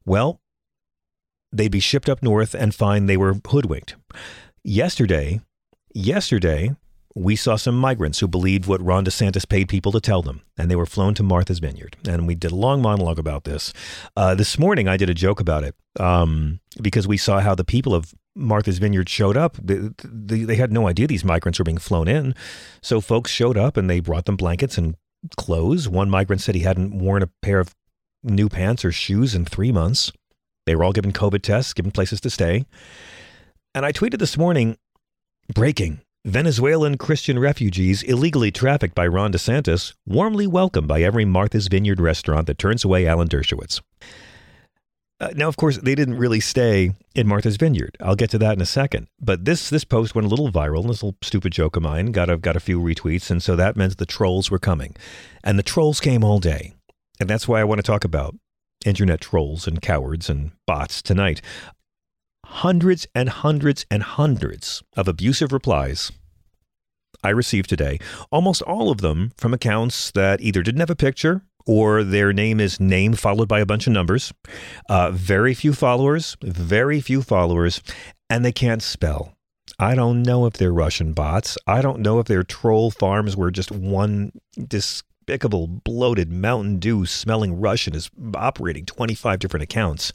Well, 0.06 0.40
they'd 1.54 1.68
be 1.70 1.80
shipped 1.80 2.08
up 2.08 2.22
north 2.22 2.54
and 2.54 2.74
find 2.74 3.08
they 3.08 3.16
were 3.16 3.40
hoodwinked. 3.46 3.96
Yesterday, 4.62 5.40
yesterday, 5.94 6.74
we 7.14 7.36
saw 7.36 7.54
some 7.54 7.78
migrants 7.78 8.18
who 8.18 8.26
believed 8.26 8.66
what 8.66 8.82
Ron 8.82 9.04
DeSantis 9.04 9.48
paid 9.48 9.68
people 9.68 9.92
to 9.92 10.00
tell 10.00 10.20
them, 10.20 10.42
and 10.58 10.68
they 10.68 10.76
were 10.76 10.86
flown 10.86 11.14
to 11.14 11.22
Martha's 11.22 11.60
Vineyard. 11.60 11.96
And 12.08 12.26
we 12.26 12.34
did 12.34 12.50
a 12.50 12.56
long 12.56 12.82
monologue 12.82 13.20
about 13.20 13.44
this. 13.44 13.72
Uh, 14.16 14.34
this 14.34 14.58
morning, 14.58 14.88
I 14.88 14.96
did 14.96 15.08
a 15.08 15.14
joke 15.14 15.38
about 15.38 15.62
it 15.62 15.76
um, 16.00 16.60
because 16.82 17.06
we 17.06 17.16
saw 17.16 17.40
how 17.40 17.54
the 17.54 17.64
people 17.64 17.94
of 17.94 18.12
Martha's 18.34 18.78
Vineyard 18.78 19.08
showed 19.08 19.36
up. 19.36 19.56
They, 19.62 19.90
they, 20.02 20.42
they 20.42 20.56
had 20.56 20.72
no 20.72 20.88
idea 20.88 21.06
these 21.06 21.24
migrants 21.24 21.60
were 21.60 21.64
being 21.64 21.78
flown 21.78 22.08
in. 22.08 22.34
So 22.82 23.00
folks 23.00 23.30
showed 23.30 23.56
up 23.56 23.76
and 23.76 23.88
they 23.88 24.00
brought 24.00 24.24
them 24.24 24.36
blankets 24.36 24.76
and 24.76 24.96
clothes. 25.36 25.88
One 25.88 26.10
migrant 26.10 26.42
said 26.42 26.56
he 26.56 26.62
hadn't 26.62 26.98
worn 26.98 27.22
a 27.22 27.30
pair 27.42 27.60
of 27.60 27.76
new 28.24 28.48
pants 28.48 28.84
or 28.84 28.90
shoes 28.90 29.36
in 29.36 29.44
three 29.44 29.70
months. 29.70 30.10
They 30.66 30.74
were 30.74 30.84
all 30.84 30.92
given 30.92 31.12
COVID 31.12 31.42
tests, 31.42 31.72
given 31.72 31.90
places 31.90 32.20
to 32.22 32.30
stay. 32.30 32.64
And 33.74 33.84
I 33.84 33.92
tweeted 33.92 34.18
this 34.18 34.38
morning 34.38 34.78
breaking 35.52 36.00
Venezuelan 36.24 36.96
Christian 36.96 37.38
refugees 37.38 38.02
illegally 38.02 38.50
trafficked 38.50 38.94
by 38.94 39.06
Ron 39.06 39.32
DeSantis, 39.32 39.92
warmly 40.06 40.46
welcomed 40.46 40.88
by 40.88 41.02
every 41.02 41.26
Martha's 41.26 41.68
Vineyard 41.68 42.00
restaurant 42.00 42.46
that 42.46 42.56
turns 42.56 42.84
away 42.84 43.06
Alan 43.06 43.28
Dershowitz. 43.28 43.82
Uh, 45.20 45.28
now, 45.36 45.48
of 45.48 45.56
course, 45.56 45.76
they 45.78 45.94
didn't 45.94 46.16
really 46.16 46.40
stay 46.40 46.92
in 47.14 47.28
Martha's 47.28 47.56
Vineyard. 47.56 47.96
I'll 48.00 48.16
get 48.16 48.30
to 48.30 48.38
that 48.38 48.54
in 48.54 48.60
a 48.60 48.66
second. 48.66 49.06
But 49.20 49.44
this 49.44 49.70
this 49.70 49.84
post 49.84 50.14
went 50.14 50.26
a 50.26 50.30
little 50.30 50.50
viral. 50.50 50.82
This 50.82 51.02
little 51.02 51.16
stupid 51.22 51.52
joke 51.52 51.76
of 51.76 51.82
mine 51.82 52.10
got 52.10 52.30
a, 52.30 52.36
got 52.36 52.56
a 52.56 52.60
few 52.60 52.80
retweets, 52.80 53.30
and 53.30 53.42
so 53.42 53.54
that 53.54 53.76
meant 53.76 53.98
the 53.98 54.06
trolls 54.06 54.50
were 54.50 54.58
coming, 54.58 54.96
and 55.44 55.58
the 55.58 55.62
trolls 55.62 56.00
came 56.00 56.24
all 56.24 56.40
day, 56.40 56.72
and 57.20 57.28
that's 57.28 57.46
why 57.46 57.60
I 57.60 57.64
want 57.64 57.78
to 57.78 57.82
talk 57.82 58.04
about 58.04 58.34
internet 58.84 59.20
trolls 59.20 59.66
and 59.66 59.82
cowards 59.82 60.28
and 60.28 60.52
bots 60.66 61.02
tonight 61.02 61.40
hundreds 62.46 63.06
and 63.14 63.28
hundreds 63.28 63.86
and 63.90 64.02
hundreds 64.02 64.82
of 64.96 65.08
abusive 65.08 65.52
replies 65.52 66.12
I 67.24 67.30
received 67.30 67.70
today, 67.70 67.98
almost 68.30 68.60
all 68.62 68.90
of 68.90 69.00
them 69.00 69.32
from 69.38 69.54
accounts 69.54 70.10
that 70.10 70.42
either 70.42 70.62
didn't 70.62 70.80
have 70.80 70.90
a 70.90 70.96
picture 70.96 71.40
or 71.66 72.04
their 72.04 72.34
name 72.34 72.60
is 72.60 72.78
name 72.78 73.14
followed 73.14 73.48
by 73.48 73.60
a 73.60 73.66
bunch 73.66 73.86
of 73.86 73.94
numbers. 73.94 74.32
Uh, 74.90 75.10
very 75.10 75.54
few 75.54 75.72
followers, 75.72 76.36
very 76.42 77.00
few 77.00 77.22
followers, 77.22 77.80
and 78.28 78.44
they 78.44 78.52
can't 78.52 78.82
spell. 78.82 79.32
I 79.78 79.94
don't 79.94 80.22
know 80.22 80.44
if 80.44 80.52
they're 80.54 80.72
Russian 80.72 81.14
bots. 81.14 81.56
I 81.66 81.80
don't 81.80 82.00
know 82.00 82.20
if 82.20 82.26
they're 82.26 82.42
troll 82.42 82.90
farms 82.90 83.34
where 83.36 83.50
just 83.50 83.72
one 83.72 84.32
despicable, 85.24 85.66
bloated 85.66 86.30
Mountain 86.30 86.78
Dew 86.78 87.06
smelling 87.06 87.58
Russian 87.58 87.94
is 87.94 88.10
operating 88.34 88.84
25 88.84 89.38
different 89.38 89.64
accounts 89.64 90.12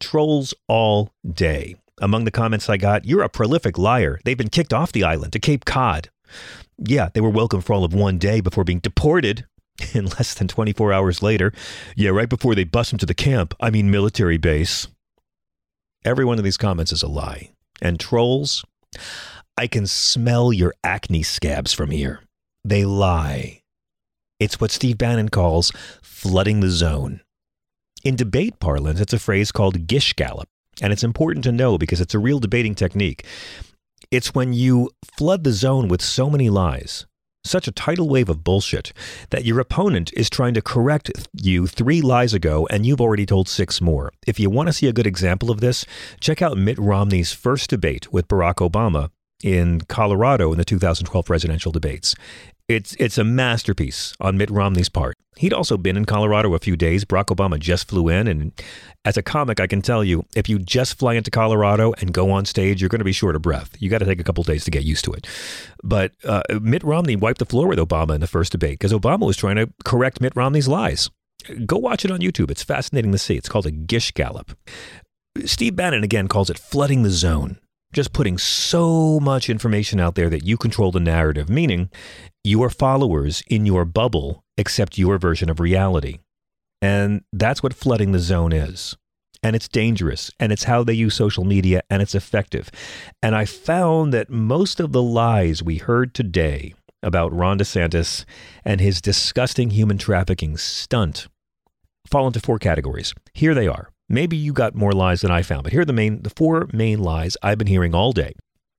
trolls 0.00 0.52
all 0.66 1.10
day. 1.30 1.76
Among 2.00 2.24
the 2.24 2.32
comments 2.32 2.68
I 2.68 2.76
got, 2.76 3.04
you're 3.04 3.22
a 3.22 3.28
prolific 3.28 3.78
liar. 3.78 4.18
They've 4.24 4.36
been 4.36 4.48
kicked 4.48 4.72
off 4.72 4.90
the 4.90 5.04
island 5.04 5.32
to 5.34 5.38
Cape 5.38 5.64
Cod. 5.64 6.10
Yeah, 6.76 7.10
they 7.14 7.20
were 7.20 7.30
welcome 7.30 7.60
for 7.60 7.72
all 7.72 7.84
of 7.84 7.94
one 7.94 8.18
day 8.18 8.40
before 8.40 8.64
being 8.64 8.80
deported. 8.80 9.46
in 9.94 10.06
less 10.06 10.34
than 10.34 10.48
24 10.48 10.92
hours 10.92 11.22
later, 11.22 11.52
yeah, 11.96 12.10
right 12.10 12.28
before 12.28 12.54
they 12.54 12.64
bust 12.64 12.90
them 12.90 12.98
to 12.98 13.06
the 13.06 13.14
camp, 13.14 13.54
I 13.60 13.70
mean 13.70 13.90
military 13.90 14.38
base. 14.38 14.88
Every 16.04 16.24
one 16.24 16.38
of 16.38 16.44
these 16.44 16.56
comments 16.56 16.92
is 16.92 17.02
a 17.02 17.08
lie. 17.08 17.50
And 17.80 18.00
trolls, 18.00 18.64
I 19.56 19.68
can 19.68 19.86
smell 19.86 20.52
your 20.52 20.74
acne 20.82 21.22
scabs 21.22 21.72
from 21.72 21.90
here. 21.90 22.20
They 22.64 22.84
lie. 22.84 23.61
It's 24.42 24.60
what 24.60 24.72
Steve 24.72 24.98
Bannon 24.98 25.28
calls 25.28 25.70
flooding 26.02 26.58
the 26.58 26.68
zone. 26.68 27.20
In 28.02 28.16
debate 28.16 28.58
parlance, 28.58 29.00
it's 29.00 29.12
a 29.12 29.20
phrase 29.20 29.52
called 29.52 29.86
gish 29.86 30.14
gallop, 30.14 30.48
and 30.80 30.92
it's 30.92 31.04
important 31.04 31.44
to 31.44 31.52
know 31.52 31.78
because 31.78 32.00
it's 32.00 32.12
a 32.12 32.18
real 32.18 32.40
debating 32.40 32.74
technique. 32.74 33.24
It's 34.10 34.34
when 34.34 34.52
you 34.52 34.90
flood 35.16 35.44
the 35.44 35.52
zone 35.52 35.86
with 35.86 36.02
so 36.02 36.28
many 36.28 36.50
lies, 36.50 37.06
such 37.44 37.68
a 37.68 37.72
tidal 37.72 38.08
wave 38.08 38.28
of 38.28 38.42
bullshit, 38.42 38.92
that 39.30 39.44
your 39.44 39.60
opponent 39.60 40.10
is 40.16 40.28
trying 40.28 40.54
to 40.54 40.60
correct 40.60 41.12
you 41.40 41.68
three 41.68 42.00
lies 42.00 42.34
ago 42.34 42.66
and 42.68 42.84
you've 42.84 43.00
already 43.00 43.26
told 43.26 43.48
six 43.48 43.80
more. 43.80 44.10
If 44.26 44.40
you 44.40 44.50
want 44.50 44.66
to 44.66 44.72
see 44.72 44.88
a 44.88 44.92
good 44.92 45.06
example 45.06 45.52
of 45.52 45.60
this, 45.60 45.86
check 46.18 46.42
out 46.42 46.58
Mitt 46.58 46.80
Romney's 46.80 47.32
first 47.32 47.70
debate 47.70 48.12
with 48.12 48.26
Barack 48.26 48.56
Obama 48.56 49.10
in 49.42 49.82
Colorado 49.82 50.52
in 50.52 50.58
the 50.58 50.64
2012 50.64 51.26
presidential 51.26 51.72
debates. 51.72 52.14
It's 52.68 52.94
it's 52.94 53.18
a 53.18 53.24
masterpiece 53.24 54.14
on 54.20 54.38
Mitt 54.38 54.50
Romney's 54.50 54.88
part. 54.88 55.16
He'd 55.36 55.52
also 55.52 55.76
been 55.76 55.96
in 55.96 56.04
Colorado 56.04 56.54
a 56.54 56.58
few 56.58 56.76
days. 56.76 57.04
Barack 57.04 57.34
Obama 57.34 57.58
just 57.58 57.88
flew 57.88 58.08
in, 58.08 58.28
and 58.28 58.52
as 59.04 59.16
a 59.16 59.22
comic, 59.22 59.60
I 59.60 59.66
can 59.66 59.82
tell 59.82 60.04
you, 60.04 60.24
if 60.36 60.48
you 60.48 60.58
just 60.58 60.98
fly 60.98 61.14
into 61.14 61.30
Colorado 61.30 61.92
and 61.98 62.12
go 62.12 62.30
on 62.30 62.44
stage, 62.44 62.80
you're 62.80 62.88
going 62.88 63.00
to 63.00 63.04
be 63.04 63.12
short 63.12 63.34
of 63.34 63.42
breath. 63.42 63.74
You 63.80 63.90
got 63.90 63.98
to 63.98 64.04
take 64.04 64.20
a 64.20 64.24
couple 64.24 64.44
days 64.44 64.64
to 64.64 64.70
get 64.70 64.84
used 64.84 65.04
to 65.06 65.12
it. 65.12 65.26
But 65.82 66.12
uh, 66.24 66.42
Mitt 66.60 66.84
Romney 66.84 67.16
wiped 67.16 67.38
the 67.38 67.46
floor 67.46 67.66
with 67.66 67.78
Obama 67.78 68.14
in 68.14 68.20
the 68.20 68.26
first 68.26 68.52
debate 68.52 68.78
because 68.78 68.92
Obama 68.92 69.26
was 69.26 69.36
trying 69.36 69.56
to 69.56 69.72
correct 69.84 70.20
Mitt 70.20 70.36
Romney's 70.36 70.68
lies. 70.68 71.10
Go 71.66 71.78
watch 71.78 72.04
it 72.04 72.10
on 72.10 72.20
YouTube. 72.20 72.50
It's 72.50 72.62
fascinating 72.62 73.12
to 73.12 73.18
see. 73.18 73.36
It's 73.36 73.48
called 73.48 73.66
a 73.66 73.72
Gish 73.72 74.12
Gallop. 74.12 74.56
Steve 75.44 75.74
Bannon 75.74 76.04
again 76.04 76.28
calls 76.28 76.50
it 76.50 76.58
flooding 76.58 77.02
the 77.02 77.10
zone 77.10 77.58
just 77.92 78.12
putting 78.12 78.38
so 78.38 79.20
much 79.20 79.50
information 79.50 80.00
out 80.00 80.14
there 80.14 80.30
that 80.30 80.44
you 80.44 80.56
control 80.56 80.90
the 80.90 81.00
narrative, 81.00 81.48
meaning 81.48 81.90
your 82.44 82.70
followers 82.70 83.42
in 83.46 83.66
your 83.66 83.84
bubble 83.84 84.44
accept 84.58 84.98
your 84.98 85.18
version 85.18 85.50
of 85.50 85.60
reality. 85.60 86.18
And 86.80 87.22
that's 87.32 87.62
what 87.62 87.74
flooding 87.74 88.12
the 88.12 88.18
zone 88.18 88.52
is. 88.52 88.96
And 89.44 89.56
it's 89.56 89.68
dangerous, 89.68 90.30
and 90.38 90.52
it's 90.52 90.64
how 90.64 90.84
they 90.84 90.92
use 90.92 91.14
social 91.14 91.44
media, 91.44 91.82
and 91.90 92.00
it's 92.00 92.14
effective. 92.14 92.70
And 93.22 93.34
I 93.34 93.44
found 93.44 94.12
that 94.14 94.30
most 94.30 94.78
of 94.78 94.92
the 94.92 95.02
lies 95.02 95.62
we 95.62 95.78
heard 95.78 96.14
today 96.14 96.74
about 97.02 97.32
Ron 97.32 97.58
DeSantis 97.58 98.24
and 98.64 98.80
his 98.80 99.00
disgusting 99.00 99.70
human 99.70 99.98
trafficking 99.98 100.56
stunt 100.56 101.26
fall 102.08 102.28
into 102.28 102.40
four 102.40 102.58
categories. 102.58 103.14
Here 103.34 103.54
they 103.54 103.66
are. 103.66 103.91
Maybe 104.12 104.36
you 104.36 104.52
got 104.52 104.74
more 104.74 104.92
lies 104.92 105.22
than 105.22 105.30
I 105.30 105.40
found, 105.40 105.62
but 105.62 105.72
here 105.72 105.80
are 105.80 105.86
the 105.86 105.92
main 105.94 106.20
the 106.22 106.28
four 106.28 106.68
main 106.70 106.98
lies 106.98 107.38
I've 107.42 107.56
been 107.56 107.66
hearing 107.66 107.94
all 107.94 108.12
day. 108.12 108.34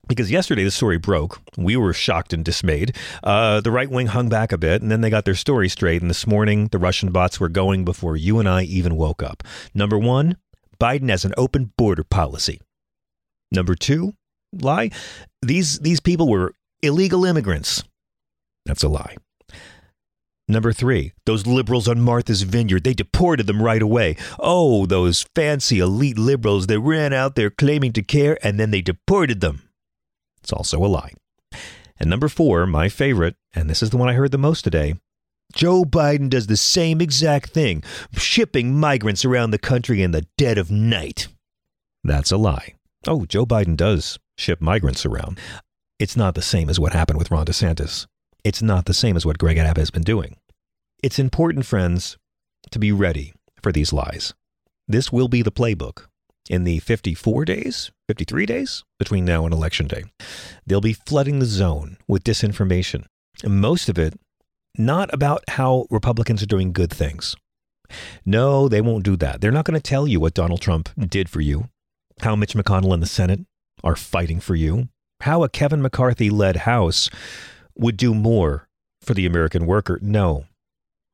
Because 0.07 0.29
yesterday 0.29 0.63
the 0.63 0.69
story 0.69 0.99
broke, 0.99 1.41
we 1.57 1.75
were 1.75 1.91
shocked 1.91 2.33
and 2.33 2.45
dismayed. 2.45 2.95
Uh, 3.23 3.59
the 3.59 3.71
right 3.71 3.89
wing 3.89 4.07
hung 4.07 4.29
back 4.29 4.51
a 4.51 4.59
bit, 4.59 4.83
and 4.83 4.91
then 4.91 5.01
they 5.01 5.09
got 5.09 5.25
their 5.25 5.33
story 5.33 5.69
straight. 5.69 6.01
And 6.01 6.09
this 6.09 6.27
morning, 6.27 6.67
the 6.67 6.77
Russian 6.77 7.09
bots 7.11 7.39
were 7.39 7.49
going 7.49 7.83
before 7.83 8.15
you 8.15 8.37
and 8.37 8.47
I 8.47 8.63
even 8.63 8.95
woke 8.95 9.23
up. 9.23 9.41
Number 9.73 9.97
one, 9.97 10.37
Biden 10.79 11.09
has 11.09 11.25
an 11.25 11.33
open 11.35 11.71
border 11.77 12.03
policy. 12.03 12.61
Number 13.51 13.73
two, 13.73 14.13
lie. 14.51 14.91
These 15.41 15.79
these 15.79 15.99
people 15.99 16.29
were 16.29 16.53
illegal 16.83 17.25
immigrants. 17.25 17.83
That's 18.67 18.83
a 18.83 18.87
lie. 18.89 19.15
Number 20.53 20.72
three, 20.72 21.13
those 21.25 21.48
liberals 21.48 21.88
on 21.88 22.00
Martha's 22.00 22.43
Vineyard, 22.43 22.83
they 22.83 22.93
deported 22.93 23.48
them 23.48 23.60
right 23.60 23.81
away. 23.81 24.15
Oh, 24.39 24.86
those 24.86 25.25
fancy 25.33 25.79
elite 25.79 26.19
liberals 26.19 26.67
that 26.67 26.79
ran 26.79 27.12
out 27.12 27.33
there 27.33 27.50
claiming 27.50 27.91
to 27.93 28.03
care 28.03 28.38
and 28.45 28.60
then 28.60 28.69
they 28.69 28.83
deported 28.83 29.41
them. 29.41 29.63
It's 30.43 30.53
also 30.53 30.77
a 30.77 30.86
lie. 30.86 31.13
And 32.00 32.07
number 32.07 32.29
four, 32.29 32.67
my 32.67 32.88
favorite, 32.88 33.36
and 33.55 33.67
this 33.67 33.81
is 33.81 33.89
the 33.89 33.98
one 33.98 34.10
I 34.10 34.13
heard 34.13 34.31
the 34.31 34.38
most 34.38 34.63
today 34.63 34.93
Joe 35.55 35.86
Biden 35.86 36.29
does 36.29 36.45
the 36.45 36.55
same 36.55 37.01
exact 37.01 37.50
thing, 37.50 37.83
shipping 38.15 38.79
migrants 38.79 39.25
around 39.25 39.50
the 39.50 39.57
country 39.57 40.03
in 40.03 40.12
the 40.12 40.27
dead 40.38 40.60
of 40.60 40.69
night. 40.69 41.29
That's 42.03 42.31
a 42.31 42.38
lie. 42.38 42.75
Oh, 43.07 43.25
Joe 43.25 43.48
Biden 43.48 43.75
does 43.75 44.19
ship 44.38 44.62
migrants 44.62 45.03
around. 45.03 45.39
It's 45.98 46.15
not 46.15 46.36
the 46.36 46.43
same 46.43 46.69
as 46.69 46.79
what 46.79 46.93
happened 46.93 47.17
with 47.17 47.31
Ron 47.31 47.48
DeSantis. 47.48 48.05
It's 48.43 48.62
not 48.62 48.86
the 48.86 48.93
same 48.93 49.15
as 49.15 49.25
what 49.25 49.39
Greg 49.39 49.57
Abbott 49.57 49.77
has 49.77 49.89
been 49.89 50.03
doing. 50.03 50.36
It's 51.03 51.19
important, 51.19 51.65
friends, 51.65 52.17
to 52.72 52.79
be 52.79 52.93
ready 52.93 53.33
for 53.62 53.74
these 53.74 53.91
lies. 53.91 54.33
This 54.88 55.12
will 55.12 55.27
be 55.27 55.41
the 55.41 55.51
playbook 55.51 56.05
in 56.50 56.63
the 56.63 56.79
54 56.79 57.43
days, 57.43 57.91
53 58.07 58.45
days 58.45 58.86
between 58.98 59.25
now 59.25 59.43
and 59.43 59.53
election 59.53 59.86
day. 59.86 60.05
They'll 60.65 60.79
be 60.79 60.93
flooding 60.93 61.39
the 61.39 61.45
zone 61.45 61.98
with 62.07 62.24
disinformation, 62.24 63.03
and 63.43 63.60
most 63.60 63.89
of 63.89 64.00
it 64.00 64.13
not 64.77 65.13
about 65.13 65.43
how 65.50 65.88
Republicans 65.89 66.41
are 66.41 66.45
doing 66.45 66.72
good 66.72 66.89
things. 66.89 67.36
No, 68.25 68.69
they 68.69 68.79
won't 68.79 69.03
do 69.03 69.17
that. 69.17 69.41
They're 69.41 69.51
not 69.51 69.65
going 69.65 69.77
to 69.77 69.83
tell 69.83 70.07
you 70.07 70.22
what 70.22 70.33
Donald 70.33 70.62
Trump 70.62 70.88
did 70.98 71.27
for 71.27 71.41
you, 71.41 71.67
how 72.22 72.38
Mitch 72.38 72.53
McConnell 72.53 72.93
and 72.93 73.03
the 73.03 73.07
Senate 73.07 73.41
are 73.83 73.98
fighting 73.98 74.39
for 74.39 74.55
you, 74.55 74.88
how 75.19 75.43
a 75.43 75.50
Kevin 75.50 75.81
McCarthy 75.81 76.29
led 76.29 76.55
House 76.55 77.10
would 77.75 77.98
do 77.98 78.13
more 78.13 78.69
for 79.01 79.13
the 79.13 79.25
American 79.25 79.65
worker. 79.65 80.00
No. 80.01 80.45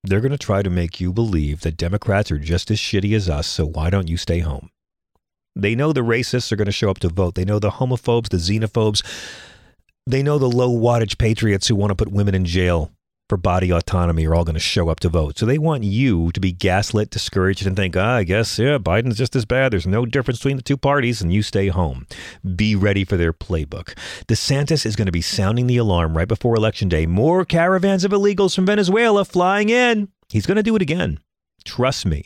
They're 0.03 0.22
going 0.22 0.32
to 0.32 0.38
try 0.38 0.63
to 0.63 0.70
make 0.70 1.00
you 1.01 1.12
believe 1.12 1.62
that 1.62 1.77
Democrats 1.77 2.32
are 2.32 2.39
just 2.39 2.72
as 2.72 2.77
shitty 2.77 3.15
as 3.15 3.29
us, 3.29 3.48
so 3.48 3.65
why 3.65 3.89
don't 3.89 4.08
you 4.08 4.18
stay 4.18 4.39
home? 4.39 4.70
They 5.56 5.75
know 5.75 5.91
the 5.91 6.01
racists 6.01 6.51
are 6.51 6.56
going 6.56 6.68
to 6.68 6.72
show 6.72 6.89
up 6.89 7.00
to 7.00 7.10
vote. 7.10 7.36
They 7.36 7.46
know 7.46 7.60
the 7.60 7.72
homophobes, 7.72 8.29
the 8.29 8.38
xenophobes. 8.38 9.03
They 10.08 10.24
know 10.24 10.38
the 10.38 10.50
low 10.50 10.72
wattage 10.72 11.18
patriots 11.18 11.68
who 11.68 11.75
want 11.75 11.91
to 11.91 11.96
put 11.96 12.12
women 12.12 12.34
in 12.34 12.46
jail 12.46 12.91
for 13.29 13.38
body 13.38 13.71
autonomy 13.71 14.25
are 14.25 14.33
all 14.33 14.43
going 14.43 14.55
to 14.55 14.59
show 14.59 14.89
up 14.89 15.00
to 15.01 15.07
vote. 15.07 15.38
So 15.38 15.45
they 15.45 15.59
want 15.59 15.83
you 15.83 16.31
to 16.31 16.39
be 16.39 16.51
gaslit, 16.51 17.12
discouraged, 17.12 17.65
and 17.65 17.75
think, 17.75 17.95
ah, 17.95 18.15
I 18.15 18.24
guess, 18.24 18.57
yeah, 18.57 18.79
Biden's 18.79 19.17
just 19.17 19.36
as 19.36 19.45
bad. 19.45 19.71
There's 19.71 19.88
no 19.88 20.05
difference 20.05 20.39
between 20.39 20.57
the 20.57 20.63
two 20.63 20.77
parties, 20.77 21.21
and 21.21 21.31
you 21.31 21.43
stay 21.43 21.67
home. 21.67 22.07
Be 22.55 22.75
ready 22.75 23.05
for 23.05 23.15
their 23.15 23.31
playbook. 23.31 23.95
DeSantis 24.27 24.86
is 24.86 24.95
going 24.95 25.05
to 25.05 25.12
be 25.12 25.21
sounding 25.21 25.67
the 25.67 25.77
alarm 25.77 26.17
right 26.17 26.27
before 26.27 26.55
Election 26.55 26.89
Day. 26.89 27.05
More 27.05 27.45
caravans 27.45 28.03
of 28.03 28.12
illegals 28.12 28.55
from 28.55 28.65
Venezuela 28.65 29.24
flying 29.24 29.69
in. 29.69 30.09
He's 30.27 30.48
going 30.48 30.57
to 30.57 30.63
do 30.63 30.75
it 30.75 30.81
again. 30.81 31.19
Trust 31.63 32.05
me. 32.05 32.24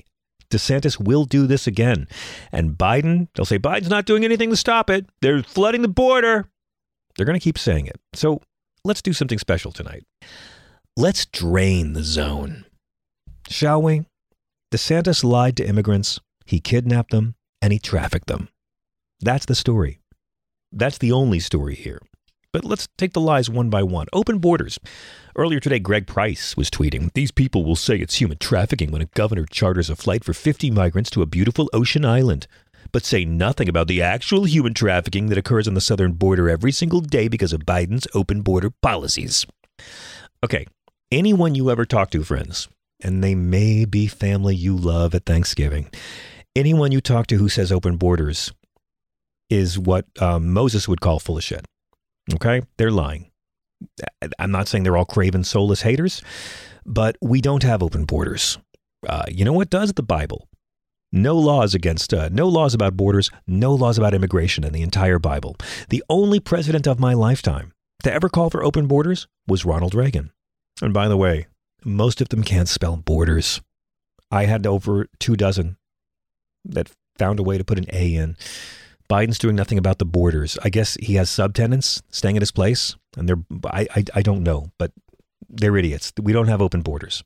DeSantis 0.50 1.00
will 1.00 1.26
do 1.26 1.48
this 1.48 1.68
again. 1.68 2.08
And 2.52 2.78
Biden, 2.78 3.28
they'll 3.36 3.46
say 3.46 3.60
Biden's 3.60 3.90
not 3.90 4.06
doing 4.06 4.24
anything 4.24 4.52
to 4.52 4.56
stop 4.56 4.90
it. 4.90 5.08
They're 5.22 5.44
flooding 5.44 5.82
the 5.82 5.88
border. 5.88 6.50
They're 7.16 7.26
going 7.26 7.40
to 7.40 7.44
keep 7.44 7.58
saying 7.58 7.88
it. 7.88 8.00
So 8.14 8.42
let's 8.86 9.02
do 9.02 9.14
something 9.14 9.40
special 9.40 9.72
tonight. 9.72 10.06
Let's 10.96 11.26
drain 11.26 11.94
the 11.94 12.04
zone. 12.04 12.66
Shall 13.50 13.82
we? 13.82 14.04
DeSantis 14.72 15.24
lied 15.24 15.58
to 15.58 15.68
immigrants, 15.68 16.20
he 16.46 16.60
kidnapped 16.60 17.10
them, 17.10 17.34
and 17.64 17.74
he 17.74 17.80
trafficked 17.80 18.28
them. 18.28 18.50
That's 19.20 19.48
the 19.48 19.56
story. 19.56 19.98
That's 20.72 21.00
the 21.00 21.12
only 21.12 21.40
story 21.40 21.74
here. 21.74 22.00
But 22.52 22.64
let's 22.64 22.88
take 22.96 23.14
the 23.14 23.22
lies 23.22 23.50
one 23.50 23.72
by 23.72 23.82
one. 23.82 24.06
Open 24.14 24.38
borders. 24.38 24.80
Earlier 25.36 25.60
today, 25.60 25.80
Greg 25.80 26.06
Price 26.06 26.56
was 26.56 26.70
tweeting 26.70 27.12
These 27.14 27.32
people 27.32 27.66
will 27.66 27.76
say 27.76 27.98
it's 27.98 28.22
human 28.22 28.38
trafficking 28.38 28.92
when 28.92 29.02
a 29.02 29.10
governor 29.16 29.48
charters 29.50 29.90
a 29.90 29.96
flight 29.96 30.24
for 30.24 30.34
50 30.34 30.70
migrants 30.70 31.10
to 31.12 31.24
a 31.24 31.26
beautiful 31.26 31.72
ocean 31.74 32.06
island, 32.06 32.46
but 32.92 33.04
say 33.04 33.26
nothing 33.26 33.68
about 33.68 33.88
the 33.88 34.04
actual 34.04 34.44
human 34.44 34.76
trafficking 34.76 35.30
that 35.30 35.40
occurs 35.40 35.68
on 35.68 35.74
the 35.74 35.82
southern 35.82 36.14
border 36.14 36.52
every 36.52 36.72
single 36.72 37.02
day 37.02 37.28
because 37.28 37.52
of 37.52 37.66
Biden's 37.66 38.08
open 38.14 38.42
border 38.42 38.70
policies. 38.70 39.48
Okay, 40.44 40.68
anyone 41.14 41.56
you 41.56 41.70
ever 41.70 41.86
talk 41.86 42.10
to, 42.12 42.24
friends, 42.24 42.68
and 43.02 43.24
they 43.24 43.36
may 43.36 43.86
be 43.86 44.08
family 44.08 44.56
you 44.56 44.76
love 44.76 45.14
at 45.14 45.26
Thanksgiving, 45.26 45.90
anyone 46.56 46.92
you 46.92 47.02
talk 47.02 47.28
to 47.28 47.38
who 47.38 47.50
says 47.50 47.72
open 47.72 47.98
borders 47.98 48.52
is 49.50 49.78
what 49.78 50.06
um, 50.20 50.52
Moses 50.52 50.88
would 50.88 51.02
call 51.02 51.20
full 51.20 51.38
of 51.38 51.44
shit. 51.44 51.66
Okay? 52.34 52.62
They're 52.78 52.92
lying. 52.92 53.30
I'm 54.40 54.52
not 54.52 54.68
saying 54.68 54.84
they're 54.84 54.98
all 54.98 55.06
craven, 55.06 55.44
soulless 55.44 55.82
haters, 55.82 56.22
but 56.86 57.18
we 57.22 57.42
don't 57.42 57.64
have 57.64 57.84
open 57.84 58.06
borders. 58.06 58.58
Uh, 59.08 59.26
you 59.30 59.46
know 59.46 59.54
what 59.54 59.70
does? 59.70 59.94
The 59.94 60.04
Bible. 60.04 60.48
No 61.12 61.38
laws 61.38 61.76
against, 61.76 62.14
uh, 62.14 62.30
no 62.32 62.48
laws 62.48 62.74
about 62.74 62.98
borders, 62.98 63.30
no 63.46 63.76
laws 63.76 64.00
about 64.00 64.16
immigration 64.16 64.64
in 64.64 64.74
the 64.74 64.82
entire 64.82 65.20
Bible. 65.20 65.56
The 65.90 66.04
only 66.10 66.40
president 66.40 66.88
of 66.88 67.00
my 67.00 67.14
lifetime 67.14 67.72
to 68.04 68.12
ever 68.12 68.30
call 68.30 68.50
for 68.50 68.64
open 68.64 68.88
borders 68.88 69.28
was 69.48 69.64
Ronald 69.64 69.94
Reagan. 69.94 70.33
And 70.84 70.94
by 70.94 71.08
the 71.08 71.16
way, 71.16 71.48
most 71.86 72.20
of 72.20 72.28
them 72.28 72.44
can't 72.44 72.68
spell 72.68 72.98
borders. 72.98 73.62
I 74.30 74.46
had 74.46 74.68
over 74.68 75.08
two 75.18 75.38
dozen 75.38 75.78
that 76.66 76.92
found 77.18 77.40
a 77.40 77.44
way 77.44 77.58
to 77.58 77.64
put 77.64 77.78
an 77.78 77.86
A 77.94 78.16
in. 78.16 78.36
Biden's 79.10 79.38
doing 79.38 79.56
nothing 79.56 79.78
about 79.78 80.00
the 80.00 80.06
borders. 80.06 80.58
I 80.62 80.70
guess 80.70 80.96
he 80.96 81.16
has 81.16 81.30
subtenants 81.30 82.02
staying 82.10 82.36
at 82.36 82.42
his 82.42 82.52
place, 82.52 82.98
and 83.16 83.30
they're 83.30 83.44
I, 83.66 83.88
I 83.96 84.04
I 84.16 84.22
don't 84.22 84.44
know, 84.44 84.72
but 84.78 84.92
they're 85.48 85.78
idiots. 85.78 86.12
We 86.22 86.34
don't 86.34 86.48
have 86.48 86.62
open 86.62 86.82
borders. 86.82 87.24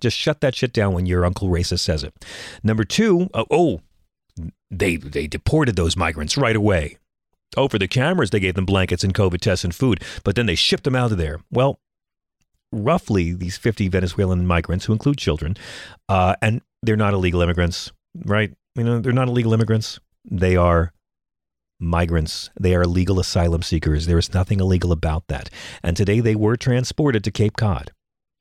Just 0.00 0.16
shut 0.16 0.40
that 0.40 0.56
shit 0.56 0.72
down 0.72 0.92
when 0.92 1.06
your 1.06 1.24
uncle 1.24 1.48
racist 1.48 1.80
says 1.80 2.02
it. 2.02 2.14
Number 2.64 2.84
two, 2.84 3.30
uh, 3.32 3.44
oh, 3.50 3.80
they 4.70 4.96
they 4.96 5.28
deported 5.28 5.76
those 5.76 5.96
migrants 5.96 6.36
right 6.36 6.56
away. 6.56 6.96
Oh, 7.56 7.68
for 7.68 7.78
the 7.78 7.88
cameras, 7.88 8.30
they 8.30 8.40
gave 8.40 8.54
them 8.54 8.66
blankets 8.66 9.04
and 9.04 9.14
COVID 9.14 9.40
tests 9.40 9.64
and 9.64 9.74
food, 9.74 10.02
but 10.24 10.34
then 10.34 10.46
they 10.46 10.56
shipped 10.56 10.84
them 10.84 10.96
out 10.96 11.12
of 11.12 11.18
there. 11.18 11.40
Well, 11.50 11.78
roughly 12.72 13.32
these 13.32 13.56
50 13.56 13.88
Venezuelan 13.88 14.46
migrants, 14.46 14.84
who 14.84 14.92
include 14.92 15.18
children, 15.18 15.56
uh, 16.08 16.34
and 16.42 16.60
they're 16.82 16.96
not 16.96 17.14
illegal 17.14 17.42
immigrants, 17.42 17.92
right? 18.24 18.52
You 18.74 18.84
know, 18.84 19.00
they're 19.00 19.12
not 19.12 19.28
illegal 19.28 19.52
immigrants. 19.52 19.98
They 20.30 20.56
are 20.56 20.92
migrants. 21.80 22.50
They 22.58 22.74
are 22.74 22.86
legal 22.86 23.20
asylum 23.20 23.62
seekers. 23.62 24.06
There 24.06 24.18
is 24.18 24.34
nothing 24.34 24.60
illegal 24.60 24.92
about 24.92 25.26
that. 25.28 25.50
And 25.82 25.96
today 25.96 26.20
they 26.20 26.34
were 26.34 26.56
transported 26.56 27.24
to 27.24 27.30
Cape 27.30 27.56
Cod, 27.56 27.92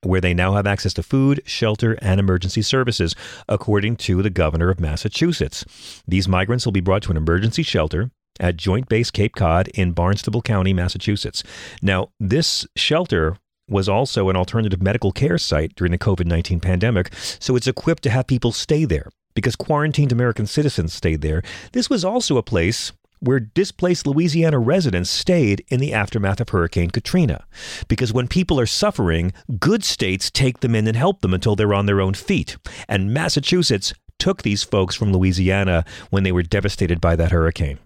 where 0.03 0.21
they 0.21 0.33
now 0.33 0.53
have 0.53 0.67
access 0.67 0.93
to 0.95 1.03
food, 1.03 1.41
shelter, 1.45 1.97
and 2.01 2.19
emergency 2.19 2.61
services, 2.61 3.15
according 3.47 3.95
to 3.97 4.21
the 4.21 4.29
governor 4.29 4.69
of 4.69 4.79
Massachusetts. 4.79 5.65
These 6.07 6.27
migrants 6.27 6.65
will 6.65 6.71
be 6.71 6.81
brought 6.81 7.03
to 7.03 7.11
an 7.11 7.17
emergency 7.17 7.63
shelter 7.63 8.11
at 8.39 8.57
Joint 8.57 8.87
Base 8.87 9.11
Cape 9.11 9.35
Cod 9.35 9.67
in 9.69 9.93
Barnstable 9.93 10.41
County, 10.41 10.73
Massachusetts. 10.73 11.43
Now, 11.81 12.09
this 12.19 12.67
shelter 12.75 13.37
was 13.69 13.89
also 13.89 14.29
an 14.29 14.35
alternative 14.35 14.81
medical 14.81 15.11
care 15.11 15.37
site 15.37 15.75
during 15.75 15.91
the 15.91 15.97
COVID 15.97 16.25
19 16.25 16.59
pandemic, 16.59 17.13
so 17.39 17.55
it's 17.55 17.67
equipped 17.67 18.03
to 18.03 18.09
have 18.09 18.27
people 18.27 18.51
stay 18.51 18.85
there 18.85 19.09
because 19.33 19.55
quarantined 19.55 20.11
American 20.11 20.47
citizens 20.47 20.93
stayed 20.93 21.21
there. 21.21 21.43
This 21.73 21.89
was 21.89 22.03
also 22.03 22.37
a 22.37 22.43
place 22.43 22.91
where 23.19 23.39
displaced 23.39 24.07
Louisiana 24.07 24.59
residents 24.59 25.09
stayed 25.09 25.63
in 25.69 25.79
the 25.79 25.93
aftermath 25.93 26.39
of 26.39 26.49
Hurricane 26.49 26.89
Katrina. 26.89 27.45
Because 27.87 28.13
when 28.13 28.27
people 28.27 28.59
are 28.59 28.65
suffering, 28.65 29.33
good 29.59 29.83
states 29.83 30.29
take 30.31 30.59
them 30.59 30.75
in 30.75 30.87
and 30.87 30.97
help 30.97 31.21
them 31.21 31.33
until 31.33 31.55
they're 31.55 31.73
on 31.73 31.85
their 31.85 32.01
own 32.01 32.13
feet. 32.13 32.57
And 32.87 33.13
Massachusetts 33.13 33.93
took 34.19 34.41
these 34.41 34.63
folks 34.63 34.95
from 34.95 35.13
Louisiana 35.13 35.85
when 36.09 36.23
they 36.23 36.31
were 36.31 36.43
devastated 36.43 37.01
by 37.01 37.15
that 37.15 37.31
hurricane. 37.31 37.79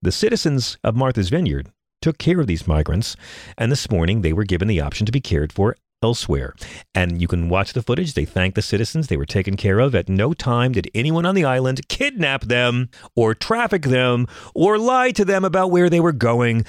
The 0.00 0.12
citizens 0.12 0.78
of 0.82 0.96
Martha's 0.96 1.28
Vineyard 1.28 1.70
took 2.02 2.18
care 2.18 2.40
of 2.40 2.46
these 2.46 2.66
migrants, 2.66 3.16
and 3.56 3.72
this 3.72 3.90
morning 3.90 4.20
they 4.20 4.32
were 4.32 4.44
given 4.44 4.68
the 4.68 4.80
option 4.80 5.06
to 5.06 5.12
be 5.12 5.20
cared 5.20 5.52
for 5.52 5.76
elsewhere. 6.02 6.54
And 6.94 7.20
you 7.20 7.28
can 7.28 7.48
watch 7.48 7.72
the 7.72 7.82
footage. 7.82 8.14
They 8.14 8.24
thank 8.24 8.54
the 8.54 8.62
citizens. 8.62 9.06
They 9.06 9.16
were 9.16 9.24
taken 9.24 9.56
care 9.56 9.78
of. 9.78 9.94
At 9.94 10.08
no 10.08 10.34
time 10.34 10.72
did 10.72 10.90
anyone 10.94 11.24
on 11.24 11.34
the 11.34 11.44
island 11.44 11.88
kidnap 11.88 12.42
them 12.42 12.90
or 13.14 13.34
traffic 13.34 13.82
them 13.82 14.26
or 14.54 14.78
lie 14.78 15.12
to 15.12 15.24
them 15.24 15.44
about 15.44 15.70
where 15.70 15.88
they 15.88 16.00
were 16.00 16.12
going 16.12 16.64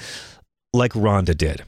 like 0.72 0.92
Rhonda 0.92 1.36
did. 1.36 1.64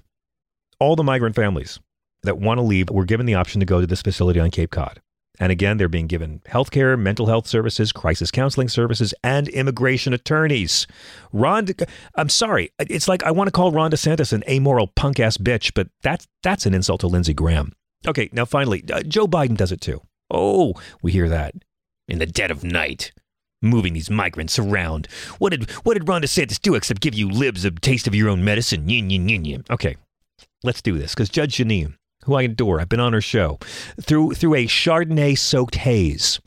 All 0.79 0.97
the 0.97 1.03
migrant 1.03 1.35
families 1.35 1.81
that 2.23 2.39
want 2.39 2.59
to 2.59 2.63
leave 2.63 2.91
were 2.91 3.05
given 3.05 3.27
the 3.27 3.35
option 3.35 3.61
to 3.61 3.67
go 3.67 3.81
to 3.81 3.87
this 3.87 4.03
facility 4.03 4.41
on 4.41 4.51
Cape 4.51 4.71
Cod. 4.71 5.01
And 5.39 5.53
again, 5.53 5.77
they're 5.77 5.89
being 5.89 6.07
given 6.07 6.41
health 6.47 6.71
care, 6.71 6.97
mental 6.97 7.27
health 7.27 7.47
services, 7.47 7.93
crisis 7.93 8.31
counseling 8.31 8.69
services, 8.69 9.13
and 9.23 9.49
immigration 9.49 10.13
attorneys. 10.13 10.87
Ron, 11.33 11.69
I'm 12.15 12.29
sorry. 12.29 12.73
It's 12.79 13.09
like 13.09 13.23
I 13.23 13.31
want 13.31 13.49
to 13.49 13.53
call 13.53 13.73
Ron 13.73 13.91
DeSantis 13.91 14.33
an 14.33 14.43
amoral 14.49 14.87
punk 14.87 15.21
ass 15.21 15.37
bitch, 15.37 15.73
but 15.75 15.89
that's, 16.03 16.27
that's 16.43 16.67
an 16.67 16.75
insult 16.75 17.01
to 17.01 17.07
Lindsey 17.07 17.35
Graham. 17.35 17.73
Okay, 18.07 18.29
now 18.33 18.45
finally, 18.45 18.85
uh, 18.93 19.03
Joe 19.03 19.27
Biden 19.27 19.57
does 19.57 19.73
it 19.73 19.81
too. 19.81 20.01
Oh, 20.31 20.75
we 21.03 21.13
hear 21.13 21.29
that 21.29 21.55
in 22.09 22.19
the 22.19 22.27
dead 22.27 22.51
of 22.51 22.65
night. 22.65 23.13
Moving 23.63 23.95
these 23.95 24.11
migrants 24.11 24.59
around. 24.59 25.09
What 25.39 25.51
did 25.51 25.71
what 25.83 25.95
did 25.95 26.07
Ron 26.07 26.23
DeSantis 26.23 26.61
do 26.61 26.75
except 26.75 27.01
give 27.01 27.15
you 27.15 27.29
libs 27.29 27.65
a 27.65 27.71
taste 27.71 28.07
of 28.07 28.15
your 28.15 28.29
own 28.29 28.45
medicine? 28.45 28.89
Yin, 28.89 29.09
yin, 29.09 29.29
yin, 29.29 29.45
yin. 29.47 29.65
Okay, 29.71 29.97
let's 30.63 30.83
do 30.83 30.99
this 30.99 31.15
because 31.15 31.31
Judge 31.31 31.57
Jeanine, 31.57 31.95
who 32.27 32.35
I 32.35 32.43
adore. 32.43 32.81
I've 32.81 32.89
been 32.89 33.01
on 33.01 33.13
her 33.13 33.21
show 33.21 33.59
through 34.01 34.35
through 34.35 34.55
a 34.55 34.67
Chardonnay 34.67 35.37
soaked 35.39 35.77
haze. 35.77 36.41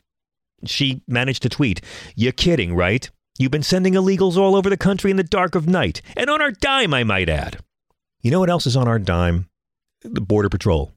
She 0.64 1.02
managed 1.08 1.42
to 1.42 1.48
tweet, 1.48 1.80
"You're 2.14 2.32
kidding, 2.32 2.74
right? 2.74 3.10
You've 3.38 3.50
been 3.50 3.62
sending 3.62 3.94
illegals 3.94 4.36
all 4.36 4.54
over 4.54 4.68
the 4.70 4.76
country 4.76 5.10
in 5.10 5.16
the 5.16 5.24
dark 5.24 5.54
of 5.54 5.66
night, 5.66 6.02
and 6.16 6.30
on 6.30 6.42
our 6.42 6.50
dime, 6.50 6.94
I 6.94 7.04
might 7.04 7.28
add." 7.28 7.58
You 8.22 8.30
know 8.30 8.40
what 8.40 8.50
else 8.50 8.66
is 8.66 8.76
on 8.76 8.86
our 8.86 8.98
dime? 8.98 9.48
The 10.02 10.20
Border 10.20 10.50
Patrol 10.50 10.92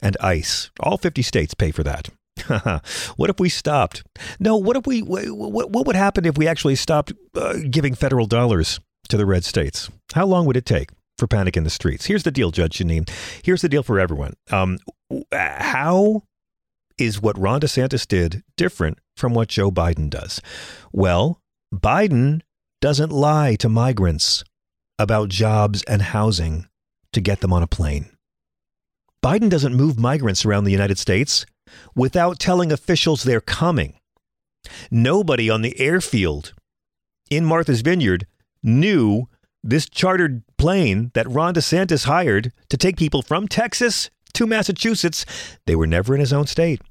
and 0.00 0.16
ICE. 0.20 0.70
All 0.80 0.96
50 0.96 1.22
states 1.22 1.54
pay 1.54 1.70
for 1.70 1.82
that. 1.82 2.08
what 3.16 3.30
if 3.30 3.40
we 3.40 3.48
stopped? 3.48 4.04
No, 4.38 4.56
what 4.56 4.76
if 4.76 4.86
we 4.86 5.02
what, 5.02 5.70
what 5.70 5.86
would 5.86 5.96
happen 5.96 6.24
if 6.24 6.38
we 6.38 6.46
actually 6.46 6.76
stopped 6.76 7.12
uh, 7.34 7.58
giving 7.68 7.94
federal 7.94 8.26
dollars 8.26 8.80
to 9.08 9.16
the 9.16 9.26
red 9.26 9.44
states? 9.44 9.90
How 10.14 10.26
long 10.26 10.46
would 10.46 10.56
it 10.56 10.66
take? 10.66 10.90
For 11.18 11.26
Panic 11.26 11.56
in 11.56 11.64
the 11.64 11.70
Streets. 11.70 12.06
Here's 12.06 12.22
the 12.22 12.30
deal, 12.30 12.50
Judge 12.50 12.78
Jeanine. 12.78 13.10
Here's 13.42 13.62
the 13.62 13.68
deal 13.68 13.82
for 13.82 13.98
everyone. 13.98 14.34
Um, 14.50 14.78
how 15.32 16.22
is 16.98 17.20
what 17.20 17.38
Ron 17.38 17.60
DeSantis 17.60 18.06
did 18.06 18.42
different 18.56 18.98
from 19.16 19.34
what 19.34 19.48
Joe 19.48 19.70
Biden 19.70 20.08
does? 20.08 20.40
Well, 20.92 21.40
Biden 21.74 22.40
doesn't 22.80 23.10
lie 23.10 23.56
to 23.56 23.68
migrants 23.68 24.44
about 24.98 25.28
jobs 25.28 25.82
and 25.84 26.02
housing 26.02 26.66
to 27.12 27.20
get 27.20 27.40
them 27.40 27.52
on 27.52 27.62
a 27.62 27.66
plane. 27.66 28.10
Biden 29.24 29.48
doesn't 29.48 29.74
move 29.74 29.98
migrants 29.98 30.44
around 30.44 30.64
the 30.64 30.72
United 30.72 30.98
States 30.98 31.44
without 31.94 32.38
telling 32.38 32.72
officials 32.72 33.22
they're 33.22 33.40
coming. 33.40 33.98
Nobody 34.90 35.50
on 35.50 35.62
the 35.62 35.78
airfield 35.80 36.54
in 37.30 37.44
Martha's 37.44 37.80
Vineyard 37.80 38.26
knew 38.62 39.28
this 39.62 39.88
chartered 39.88 40.42
plane 40.58 41.10
that 41.14 41.28
Ron 41.28 41.54
DeSantis 41.54 42.04
hired 42.04 42.52
to 42.68 42.76
take 42.76 42.96
people 42.96 43.22
from 43.22 43.48
Texas 43.48 44.10
to 44.34 44.46
Massachusetts, 44.46 45.24
they 45.66 45.74
were 45.74 45.86
never 45.86 46.14
in 46.14 46.20
his 46.20 46.32
own 46.32 46.46
state. 46.46 46.82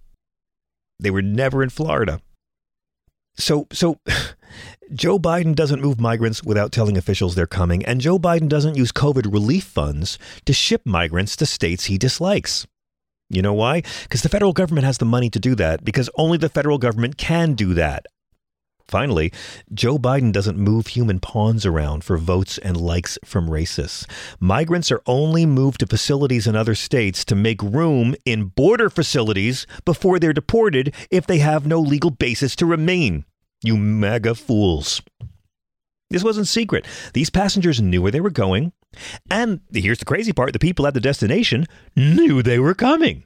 They 0.99 1.11
were 1.11 1.21
never 1.21 1.61
in 1.61 1.69
Florida. 1.69 2.19
So, 3.37 3.67
so 3.71 3.99
Joe 4.93 5.19
Biden 5.19 5.55
doesn't 5.55 5.81
move 5.81 5.99
migrants 5.99 6.43
without 6.43 6.71
telling 6.71 6.97
officials 6.97 7.35
they're 7.35 7.45
coming, 7.45 7.85
and 7.85 8.01
Joe 8.01 8.17
Biden 8.17 8.47
doesn't 8.47 8.77
use 8.77 8.91
COVID 8.91 9.31
relief 9.31 9.65
funds 9.65 10.17
to 10.45 10.53
ship 10.53 10.81
migrants 10.85 11.35
to 11.35 11.45
states 11.45 11.85
he 11.85 11.97
dislikes. 11.97 12.65
You 13.29 13.41
know 13.41 13.53
why? 13.53 13.83
Because 14.03 14.21
the 14.21 14.29
federal 14.29 14.53
government 14.53 14.85
has 14.85 14.97
the 14.97 15.05
money 15.05 15.29
to 15.29 15.39
do 15.39 15.53
that, 15.55 15.83
because 15.83 16.09
only 16.15 16.37
the 16.37 16.49
federal 16.49 16.77
government 16.77 17.17
can 17.17 17.53
do 17.53 17.73
that. 17.73 18.05
Finally, 18.87 19.33
Joe 19.73 19.97
Biden 19.97 20.31
doesn't 20.31 20.57
move 20.57 20.87
human 20.87 21.19
pawns 21.19 21.65
around 21.65 22.05
for 22.05 22.17
votes 22.17 22.57
and 22.57 22.77
likes 22.77 23.19
from 23.25 23.49
racists. 23.49 24.09
Migrants 24.39 24.91
are 24.91 25.01
only 25.05 25.45
moved 25.45 25.81
to 25.81 25.87
facilities 25.87 26.47
in 26.47 26.55
other 26.55 26.75
states 26.75 27.25
to 27.25 27.35
make 27.35 27.61
room 27.61 28.15
in 28.23 28.45
border 28.45 28.89
facilities 28.89 29.67
before 29.83 30.19
they're 30.19 30.31
deported 30.31 30.95
if 31.11 31.27
they 31.27 31.39
have 31.39 31.67
no 31.67 31.81
legal 31.81 32.11
basis 32.11 32.55
to 32.55 32.65
remain. 32.65 33.25
You 33.61 33.75
mega 33.75 34.35
fools. 34.35 35.01
This 36.09 36.23
wasn't 36.23 36.47
secret. 36.47 36.85
These 37.13 37.29
passengers 37.29 37.81
knew 37.81 38.01
where 38.01 38.11
they 38.11 38.21
were 38.21 38.29
going. 38.29 38.71
And 39.29 39.59
here's 39.73 39.99
the 39.99 40.05
crazy 40.05 40.31
part 40.31 40.53
the 40.53 40.59
people 40.59 40.87
at 40.87 40.93
the 40.93 41.01
destination 41.01 41.65
knew 41.95 42.41
they 42.41 42.59
were 42.59 42.73
coming. 42.73 43.25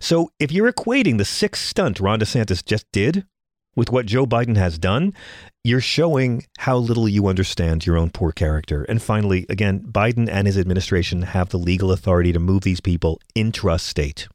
So 0.00 0.30
if 0.40 0.50
you're 0.50 0.72
equating 0.72 1.18
the 1.18 1.24
sick 1.24 1.54
stunt 1.54 2.00
Ron 2.00 2.18
DeSantis 2.18 2.64
just 2.64 2.90
did 2.92 3.26
with 3.74 3.90
what 3.90 4.06
Joe 4.06 4.26
Biden 4.26 4.56
has 4.56 4.78
done, 4.78 5.14
you're 5.64 5.80
showing 5.80 6.46
how 6.58 6.76
little 6.76 7.08
you 7.08 7.26
understand 7.26 7.86
your 7.86 7.96
own 7.96 8.10
poor 8.10 8.32
character. 8.32 8.84
And 8.84 9.00
finally, 9.00 9.46
again, 9.48 9.80
Biden 9.80 10.28
and 10.28 10.46
his 10.46 10.58
administration 10.58 11.22
have 11.22 11.48
the 11.48 11.58
legal 11.58 11.92
authority 11.92 12.32
to 12.32 12.38
move 12.38 12.62
these 12.62 12.80
people 12.80 13.20
intrastate. 13.34 14.28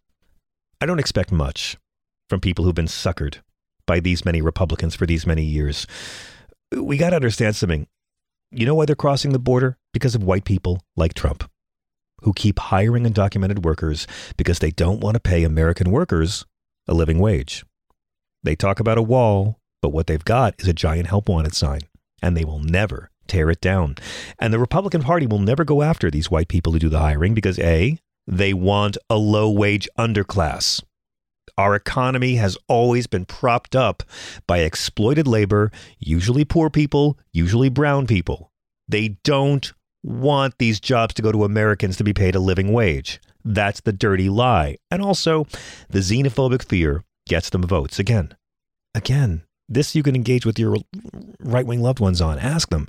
I 0.82 0.86
don't 0.86 1.00
expect 1.00 1.32
much 1.32 1.78
from 2.30 2.40
people 2.40 2.66
who've 2.66 2.76
been 2.76 2.86
suckered 2.86 3.38
by 3.86 4.00
these 4.00 4.26
many 4.26 4.42
Republicans 4.42 4.96
for 4.96 5.06
these 5.06 5.26
many 5.26 5.44
years. 5.44 5.88
We 6.72 6.98
got 6.98 7.12
to 7.12 7.16
understand 7.16 7.56
something. 7.56 7.88
You 8.52 8.66
know 8.66 8.76
why 8.76 8.86
they're 8.86 8.96
crossing 8.96 9.32
the 9.34 9.40
border? 9.40 9.78
Because 9.94 10.16
of 10.16 10.24
white 10.24 10.46
people 10.46 10.82
like 10.96 11.14
Trump, 11.14 11.50
who 12.22 12.34
keep 12.34 12.60
hiring 12.60 13.04
undocumented 13.04 13.64
workers 13.64 14.08
because 14.38 14.60
they 14.60 14.72
don't 14.72 15.02
want 15.02 15.16
to 15.16 15.20
pay 15.20 15.44
American 15.44 15.92
workers 15.92 16.46
a 16.88 16.94
living 16.94 17.20
wage. 17.20 17.66
They 18.44 18.56
talk 18.56 18.80
about 18.80 18.98
a 18.98 19.04
wall, 19.04 19.60
but 19.82 19.90
what 19.90 20.08
they've 20.08 20.24
got 20.24 20.56
is 20.60 20.68
a 20.68 20.74
giant 20.74 21.08
help 21.08 21.30
wanted 21.30 21.56
sign, 21.56 21.82
and 22.22 22.36
they 22.36 22.46
will 22.46 22.60
never 22.60 23.10
tear 23.28 23.50
it 23.50 23.62
down. 23.62 23.96
And 24.40 24.54
the 24.54 24.60
Republican 24.60 25.04
Party 25.04 25.28
will 25.28 25.40
never 25.40 25.66
go 25.66 25.82
after 25.82 26.10
these 26.10 26.32
white 26.32 26.48
people 26.48 26.74
who 26.74 26.80
do 26.80 26.90
the 26.90 27.00
hiring 27.00 27.34
because 27.34 27.60
A, 27.60 28.00
they 28.26 28.54
want 28.54 28.98
a 29.10 29.18
low 29.18 29.50
wage 29.50 29.88
underclass. 29.98 30.82
Our 31.58 31.76
economy 31.76 32.36
has 32.36 32.58
always 32.68 33.08
been 33.08 33.26
propped 33.26 33.76
up 33.76 34.04
by 34.46 34.60
exploited 34.60 35.28
labor, 35.28 35.72
usually 35.98 36.46
poor 36.46 36.70
people, 36.70 37.18
usually 37.32 37.70
brown 37.70 38.06
people. 38.06 38.52
They 38.88 39.18
don't 39.24 39.74
want 40.04 40.58
these 40.60 40.80
jobs 40.80 41.14
to 41.16 41.22
go 41.22 41.32
to 41.32 41.44
Americans 41.44 41.98
to 41.98 42.04
be 42.04 42.14
paid 42.14 42.36
a 42.36 42.40
living 42.40 42.72
wage. 42.72 43.20
That's 43.44 43.82
the 43.82 43.94
dirty 43.94 44.30
lie. 44.30 44.78
And 44.92 45.02
also, 45.02 45.48
the 45.90 46.00
xenophobic 46.00 46.64
fear 46.64 47.04
gets 47.28 47.50
them 47.50 47.64
votes. 47.64 48.00
Again, 48.00 48.36
again, 48.96 49.44
this 49.70 49.96
you 49.96 50.04
can 50.04 50.16
engage 50.16 50.46
with 50.46 50.58
your 50.58 50.78
right 51.40 51.66
wing 51.66 51.82
loved 51.82 52.00
ones 52.00 52.22
on. 52.22 52.40
Ask 52.40 52.70
them. 52.70 52.88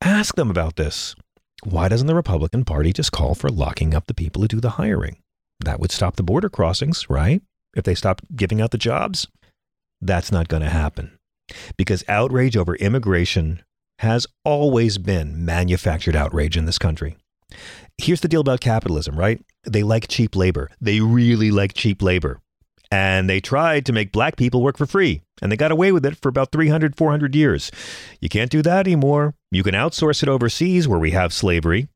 Ask 0.00 0.34
them 0.34 0.50
about 0.50 0.76
this. 0.76 1.14
Why 1.62 1.88
doesn't 1.88 2.06
the 2.06 2.14
Republican 2.14 2.64
Party 2.64 2.92
just 2.92 3.12
call 3.12 3.34
for 3.34 3.48
locking 3.48 3.94
up 3.94 4.06
the 4.06 4.14
people 4.14 4.42
who 4.42 4.48
do 4.48 4.60
the 4.60 4.70
hiring? 4.70 5.16
That 5.60 5.80
would 5.80 5.92
stop 5.92 6.16
the 6.16 6.22
border 6.22 6.48
crossings, 6.48 7.08
right? 7.08 7.40
If 7.76 7.84
they 7.84 7.94
stop 7.94 8.20
giving 8.34 8.60
out 8.60 8.70
the 8.70 8.78
jobs. 8.78 9.28
That's 10.00 10.30
not 10.30 10.48
going 10.48 10.62
to 10.62 10.68
happen 10.68 11.18
because 11.76 12.04
outrage 12.08 12.56
over 12.56 12.74
immigration 12.76 13.62
has 14.00 14.26
always 14.44 14.98
been 14.98 15.44
manufactured 15.44 16.16
outrage 16.16 16.56
in 16.56 16.66
this 16.66 16.78
country. 16.78 17.16
Here's 17.98 18.20
the 18.20 18.28
deal 18.28 18.40
about 18.40 18.60
capitalism, 18.60 19.16
right? 19.16 19.40
They 19.64 19.82
like 19.82 20.08
cheap 20.08 20.34
labor. 20.34 20.70
They 20.80 21.00
really 21.00 21.50
like 21.50 21.74
cheap 21.74 22.02
labor. 22.02 22.40
And 22.94 23.28
they 23.28 23.40
tried 23.40 23.84
to 23.86 23.92
make 23.92 24.12
black 24.12 24.36
people 24.36 24.62
work 24.62 24.78
for 24.78 24.86
free. 24.86 25.20
And 25.42 25.50
they 25.50 25.56
got 25.56 25.72
away 25.72 25.90
with 25.90 26.06
it 26.06 26.16
for 26.16 26.28
about 26.28 26.52
300, 26.52 26.96
400 26.96 27.34
years. 27.34 27.72
You 28.20 28.28
can't 28.28 28.52
do 28.52 28.62
that 28.62 28.86
anymore. 28.86 29.34
You 29.50 29.64
can 29.64 29.74
outsource 29.74 30.22
it 30.22 30.28
overseas 30.28 30.86
where 30.86 31.00
we 31.00 31.10
have 31.10 31.32
slavery. 31.32 31.88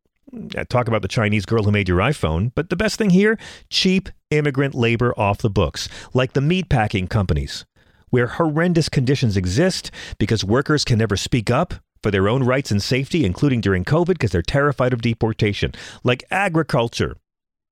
Uh, 0.56 0.64
talk 0.68 0.88
about 0.88 1.02
the 1.02 1.08
Chinese 1.08 1.46
girl 1.46 1.62
who 1.62 1.70
made 1.70 1.88
your 1.88 2.00
iPhone. 2.00 2.50
But 2.56 2.68
the 2.68 2.74
best 2.74 2.98
thing 2.98 3.11
here 3.11 3.38
cheap 3.70 4.08
immigrant 4.32 4.74
labor 4.74 5.14
off 5.16 5.38
the 5.38 5.48
books, 5.48 5.88
like 6.14 6.32
the 6.32 6.40
meatpacking 6.40 7.08
companies, 7.08 7.64
where 8.11 8.26
horrendous 8.26 8.88
conditions 8.88 9.37
exist 9.37 9.92
because 10.18 10.42
workers 10.42 10.84
can 10.84 10.98
never 10.98 11.16
speak 11.16 11.48
up 11.48 11.74
for 12.02 12.11
their 12.11 12.28
own 12.28 12.42
rights 12.42 12.72
and 12.72 12.82
safety, 12.82 13.24
including 13.24 13.61
during 13.61 13.84
COVID, 13.84 14.14
because 14.14 14.32
they're 14.32 14.42
terrified 14.42 14.92
of 14.92 15.02
deportation, 15.02 15.70
like 16.02 16.24
agriculture. 16.32 17.16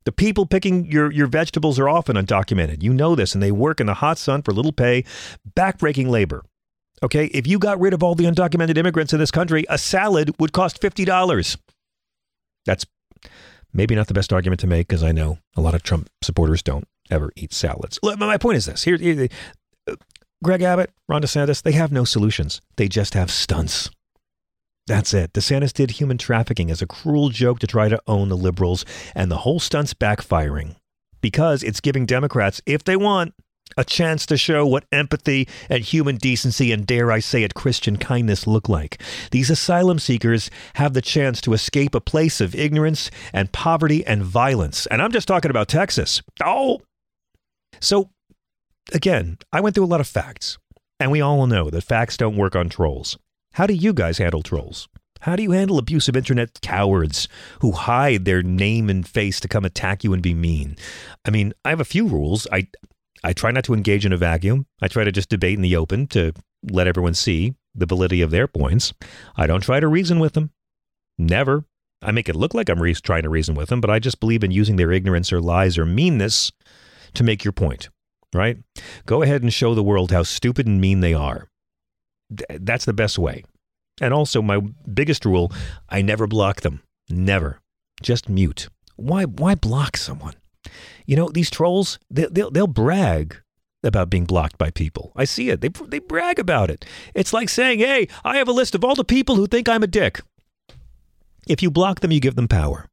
The 0.07 0.13
people 0.13 0.47
picking 0.47 0.87
your, 0.87 1.11
your 1.11 1.27
vegetables 1.27 1.81
are 1.81 1.89
often 1.89 2.17
undocumented. 2.17 2.81
You 2.81 2.95
know 2.95 3.17
this, 3.17 3.35
and 3.35 3.43
they 3.43 3.51
work 3.51 3.81
in 3.81 3.87
the 3.87 3.95
hot 3.95 4.19
sun 4.19 4.41
for 4.41 4.53
little 4.53 4.73
pay, 4.73 5.05
backbreaking 5.57 6.07
labor. 6.07 6.45
Okay, 7.03 7.27
if 7.27 7.47
you 7.47 7.59
got 7.59 7.79
rid 7.81 7.93
of 7.93 8.05
all 8.05 8.15
the 8.15 8.25
undocumented 8.25 8.79
immigrants 8.79 9.13
in 9.13 9.19
this 9.19 9.33
country, 9.33 9.67
a 9.69 9.77
salad 9.77 10.33
would 10.39 10.53
cost 10.53 10.81
$50. 10.81 11.57
That's 12.65 12.87
maybe 13.75 13.97
not 13.97 14.07
the 14.07 14.15
best 14.15 14.33
argument 14.33 14.61
to 14.61 14.69
make 14.69 14.87
because 14.87 15.03
I 15.03 15.11
know 15.11 15.39
a 15.57 15.61
lot 15.61 15.75
of 15.75 15.83
Trump 15.83 16.09
supporters 16.23 16.63
don't 16.63 16.87
ever 17.11 17.33
eat 17.35 17.53
salads. 17.53 17.99
My 18.03 18.39
point 18.39 18.59
is 18.59 18.67
this 18.67 18.85
here, 18.85 18.97
here 18.97 19.29
uh, 19.89 19.97
Greg 20.43 20.63
Abbott, 20.63 20.91
Ron 21.09 21.23
DeSantis, 21.23 21.63
they 21.63 21.73
have 21.73 21.91
no 21.91 22.05
solutions. 22.05 22.61
They 22.77 22.87
just 22.87 23.15
have 23.15 23.31
stunts. 23.31 23.91
That's 24.87 25.13
it. 25.13 25.33
DeSantis 25.33 25.73
did 25.73 25.93
human 25.93 26.19
trafficking 26.19 26.71
as 26.71 26.81
a 26.81 26.87
cruel 26.87 27.29
joke 27.29 27.59
to 27.59 27.67
try 27.67 27.89
to 27.89 28.01
own 28.07 28.29
the 28.29 28.37
liberals, 28.37 28.85
and 29.15 29.31
the 29.31 29.39
whole 29.39 29.59
stunt's 29.59 29.95
backfiring 29.95 30.77
because 31.21 31.65
it's 31.65 31.81
giving 31.81 32.07
Democrats, 32.07 32.63
if 32.67 32.85
they 32.85 32.97
want, 32.97 33.35
a 33.77 33.85
chance 33.85 34.27
to 34.27 34.37
show 34.37 34.65
what 34.65 34.85
empathy 34.93 35.49
and 35.69 35.83
human 35.83 36.17
decency 36.17 36.71
and, 36.71 36.87
dare 36.87 37.11
I 37.11 37.19
say 37.19 37.43
it, 37.43 37.55
Christian 37.55 37.97
kindness 37.97 38.47
look 38.47 38.69
like. 38.69 39.03
These 39.33 39.51
asylum 39.51 39.99
seekers 39.99 40.51
have 40.75 40.95
the 40.95 41.03
chance 41.03 41.41
to 41.41 41.53
escape 41.53 41.95
a 41.95 42.01
place 42.01 42.41
of 42.41 42.55
ignorance 42.55 43.11
and 43.33 43.51
poverty 43.51 44.07
and 44.07 44.23
violence. 44.23 44.87
And 44.87 45.03
I'm 45.03 45.11
just 45.11 45.27
talking 45.27 45.51
about 45.51 45.67
Texas. 45.67 46.23
Oh! 46.45 46.81
So, 47.81 48.11
again, 48.93 49.39
I 49.53 49.61
went 49.61 49.75
through 49.75 49.85
a 49.85 49.87
lot 49.87 50.01
of 50.01 50.07
facts, 50.07 50.59
and 51.01 51.11
we 51.11 51.21
all 51.21 51.47
know 51.49 51.71
that 51.71 51.83
facts 51.83 52.17
don't 52.17 52.37
work 52.37 52.55
on 52.55 52.69
trolls. 52.69 53.19
How 53.57 53.67
do 53.67 53.73
you 53.73 53.95
guys 53.95 54.19
handle 54.19 54.43
trolls? 54.43 54.87
How 55.21 55.35
do 55.35 55.43
you 55.43 55.53
handle 55.53 55.79
abusive 55.79 56.15
internet 56.15 56.61
cowards 56.61 57.27
who 57.63 57.73
hide 57.73 58.27
their 58.27 58.43
name 58.43 58.91
and 58.91 59.09
face 59.09 59.41
to 59.41 59.49
come 59.49 59.65
attack 59.65 60.05
you 60.05 60.13
and 60.13 60.23
be 60.23 60.35
mean? 60.35 60.77
I 61.25 61.31
mean, 61.31 61.55
I 61.65 61.71
have 61.71 61.81
a 61.81 61.87
few 61.87 62.07
rules. 62.07 62.47
I 62.53 62.69
I 63.25 63.33
try 63.33 63.53
not 63.53 63.65
to 63.65 63.73
engage 63.73 64.05
in 64.05 64.13
a 64.13 64.19
vacuum. 64.19 64.67
I 64.83 64.89
try 64.89 65.05
to 65.05 65.11
just 65.11 65.31
debate 65.31 65.55
in 65.55 65.63
the 65.63 65.75
open 65.75 66.07
to 66.09 66.35
let 66.71 66.87
everyone 66.87 67.15
see 67.15 67.55
the 67.75 67.87
validity 67.87 68.21
of 68.21 68.31
their 68.31 68.47
points. 68.47 68.93
I 69.39 69.47
don't 69.47 69.63
try 69.63 69.81
to 69.81 69.89
reason 69.89 70.19
with 70.19 70.35
them. 70.35 70.51
Never. 71.17 71.65
I 72.03 72.11
make 72.11 72.29
it 72.29 72.37
look 72.37 72.53
like 72.53 72.69
I'm 72.69 72.83
re- 72.83 72.93
trying 72.93 73.23
to 73.23 73.31
reason 73.31 73.55
with 73.55 73.71
them, 73.71 73.81
but 73.81 73.89
I 73.89 74.01
just 74.01 74.21
believe 74.21 74.45
in 74.45 74.51
using 74.51 74.77
their 74.77 74.93
ignorance 74.93 75.33
or 75.33 75.41
lies 75.41 75.79
or 75.79 75.87
meanness 75.87 76.53
to 77.15 77.25
make 77.25 77.43
your 77.43 77.53
point, 77.53 77.89
right? 78.35 78.59
Go 79.07 79.23
ahead 79.23 79.41
and 79.41 79.51
show 79.51 79.75
the 79.75 79.83
world 79.83 80.13
how 80.13 80.25
stupid 80.25 80.67
and 80.67 80.79
mean 80.79 81.01
they 81.01 81.15
are 81.15 81.49
that's 82.29 82.85
the 82.85 82.93
best 82.93 83.19
way. 83.19 83.45
And 84.01 84.13
also, 84.13 84.43
my 84.43 84.61
biggest 84.93 85.25
rule 85.25 85.53
I 85.89 86.03
never 86.03 86.27
block 86.27 86.61
them. 86.61 86.83
Never. 87.09 87.61
Just 88.03 88.29
mute. 88.29 88.69
Why, 88.97 89.25
why 89.25 89.55
block 89.55 89.97
someone? 89.97 90.35
You 91.07 91.17
know, 91.17 91.29
these 91.29 91.51
trolls, 91.51 91.99
they, 92.11 92.27
they'll, 92.31 92.51
they'll 92.51 92.67
brag 92.67 93.37
about 93.83 94.11
being 94.11 94.25
blocked 94.25 94.59
by 94.59 94.71
people. 94.71 95.13
I 95.17 95.25
see 95.25 95.51
it. 95.51 95.61
They, 95.61 95.69
they 95.69 96.01
brag 96.01 96.39
about 96.39 96.71
it. 96.71 96.85
It's 97.15 97.33
like 97.33 97.49
saying, 97.49 97.79
hey, 97.79 98.09
I 98.25 98.37
have 98.39 98.49
a 98.49 98.53
list 98.53 98.75
of 98.75 98.85
all 98.85 98.95
the 98.95 99.05
people 99.05 99.37
who 99.37 99.47
think 99.47 99.69
I'm 99.69 99.83
a 99.83 99.87
dick. 99.87 100.21
If 101.49 101.63
you 101.63 101.71
block 101.71 102.01
them, 102.01 102.11
you 102.11 102.21
give 102.21 102.35
them 102.35 102.49
power. 102.49 102.87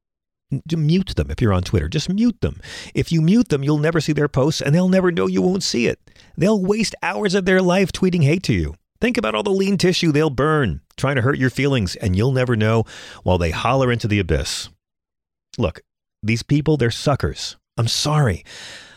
Mute 0.71 1.15
them 1.15 1.31
if 1.31 1.41
you're 1.41 1.53
on 1.53 1.63
Twitter. 1.63 1.89
Just 1.89 2.09
mute 2.09 2.39
them. 2.41 2.61
If 2.93 3.11
you 3.11 3.21
mute 3.21 3.49
them, 3.49 3.63
you'll 3.63 3.79
never 3.79 3.99
see 3.99 4.13
their 4.13 4.27
posts 4.27 4.61
and 4.61 4.75
they'll 4.75 4.89
never 4.89 5.11
know 5.11 5.25
you 5.25 5.41
won't 5.41 5.63
see 5.63 5.87
it. 5.87 5.99
They'll 6.37 6.61
waste 6.61 6.93
hours 7.01 7.33
of 7.33 7.45
their 7.45 7.61
life 7.61 7.91
tweeting 7.91 8.23
hate 8.23 8.43
to 8.43 8.53
you. 8.53 8.75
Think 9.03 9.17
about 9.17 9.35
all 9.35 9.43
the 9.43 9.49
lean 9.49 9.77
tissue 9.77 10.13
they'll 10.13 10.29
burn 10.29 10.79
trying 10.95 11.17
to 11.17 11.21
hurt 11.21 11.37
your 11.37 11.49
feelings, 11.49 11.97
and 11.97 12.15
you'll 12.15 12.31
never 12.31 12.55
know 12.55 12.85
while 13.23 13.37
they 13.37 13.51
holler 13.51 13.91
into 13.91 14.07
the 14.07 14.19
abyss. 14.19 14.69
Look, 15.57 15.81
these 16.21 16.41
people, 16.41 16.77
they're 16.77 16.89
suckers. 16.89 17.57
I'm 17.75 17.89
sorry. 17.89 18.45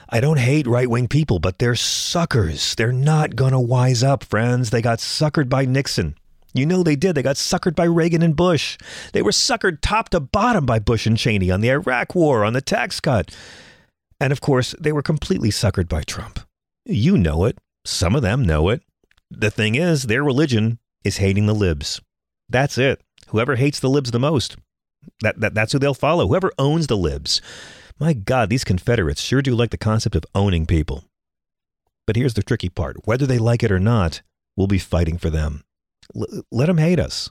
I 0.08 0.20
don't 0.20 0.38
hate 0.38 0.68
right 0.68 0.88
wing 0.88 1.08
people, 1.08 1.40
but 1.40 1.58
they're 1.58 1.74
suckers. 1.74 2.76
They're 2.76 2.92
not 2.92 3.36
to 3.36 3.58
wise 3.58 4.04
up, 4.04 4.22
friends. 4.22 4.70
They 4.70 4.80
got 4.80 5.00
suckered 5.00 5.48
by 5.48 5.64
Nixon. 5.64 6.14
You 6.54 6.66
know 6.66 6.84
they 6.84 6.94
did. 6.94 7.16
They 7.16 7.22
got 7.24 7.34
suckered 7.34 7.74
by 7.74 7.86
Reagan 7.86 8.22
and 8.22 8.36
Bush. 8.36 8.78
They 9.12 9.22
were 9.22 9.32
suckered 9.32 9.80
top 9.80 10.10
to 10.10 10.20
bottom 10.20 10.66
by 10.66 10.78
Bush 10.78 11.08
and 11.08 11.18
Cheney 11.18 11.50
on 11.50 11.62
the 11.62 11.70
Iraq 11.70 12.14
War, 12.14 12.44
on 12.44 12.52
the 12.52 12.60
tax 12.60 13.00
cut. 13.00 13.36
And 14.20 14.32
of 14.32 14.40
course, 14.40 14.72
they 14.78 14.92
were 14.92 15.02
completely 15.02 15.50
suckered 15.50 15.88
by 15.88 16.04
Trump. 16.04 16.38
You 16.84 17.18
know 17.18 17.44
it. 17.44 17.58
Some 17.84 18.14
of 18.14 18.22
them 18.22 18.44
know 18.44 18.68
it. 18.68 18.82
The 19.30 19.50
thing 19.50 19.74
is, 19.74 20.04
their 20.04 20.22
religion 20.22 20.78
is 21.04 21.18
hating 21.18 21.46
the 21.46 21.54
libs. 21.54 22.00
That's 22.48 22.78
it. 22.78 23.00
Whoever 23.28 23.56
hates 23.56 23.80
the 23.80 23.90
libs 23.90 24.10
the 24.10 24.20
most, 24.20 24.56
that, 25.20 25.40
that 25.40 25.54
that's 25.54 25.72
who 25.72 25.78
they'll 25.78 25.94
follow. 25.94 26.28
Whoever 26.28 26.52
owns 26.58 26.86
the 26.86 26.96
libs. 26.96 27.40
My 27.98 28.12
God, 28.12 28.50
these 28.50 28.64
Confederates 28.64 29.20
sure 29.20 29.42
do 29.42 29.54
like 29.54 29.70
the 29.70 29.78
concept 29.78 30.14
of 30.14 30.24
owning 30.34 30.66
people. 30.66 31.04
But 32.06 32.16
here's 32.16 32.34
the 32.34 32.42
tricky 32.42 32.68
part 32.68 33.06
whether 33.06 33.26
they 33.26 33.38
like 33.38 33.62
it 33.62 33.72
or 33.72 33.80
not, 33.80 34.22
we'll 34.56 34.66
be 34.66 34.78
fighting 34.78 35.18
for 35.18 35.30
them. 35.30 35.64
L- 36.14 36.42
let 36.52 36.66
them 36.66 36.78
hate 36.78 37.00
us. 37.00 37.30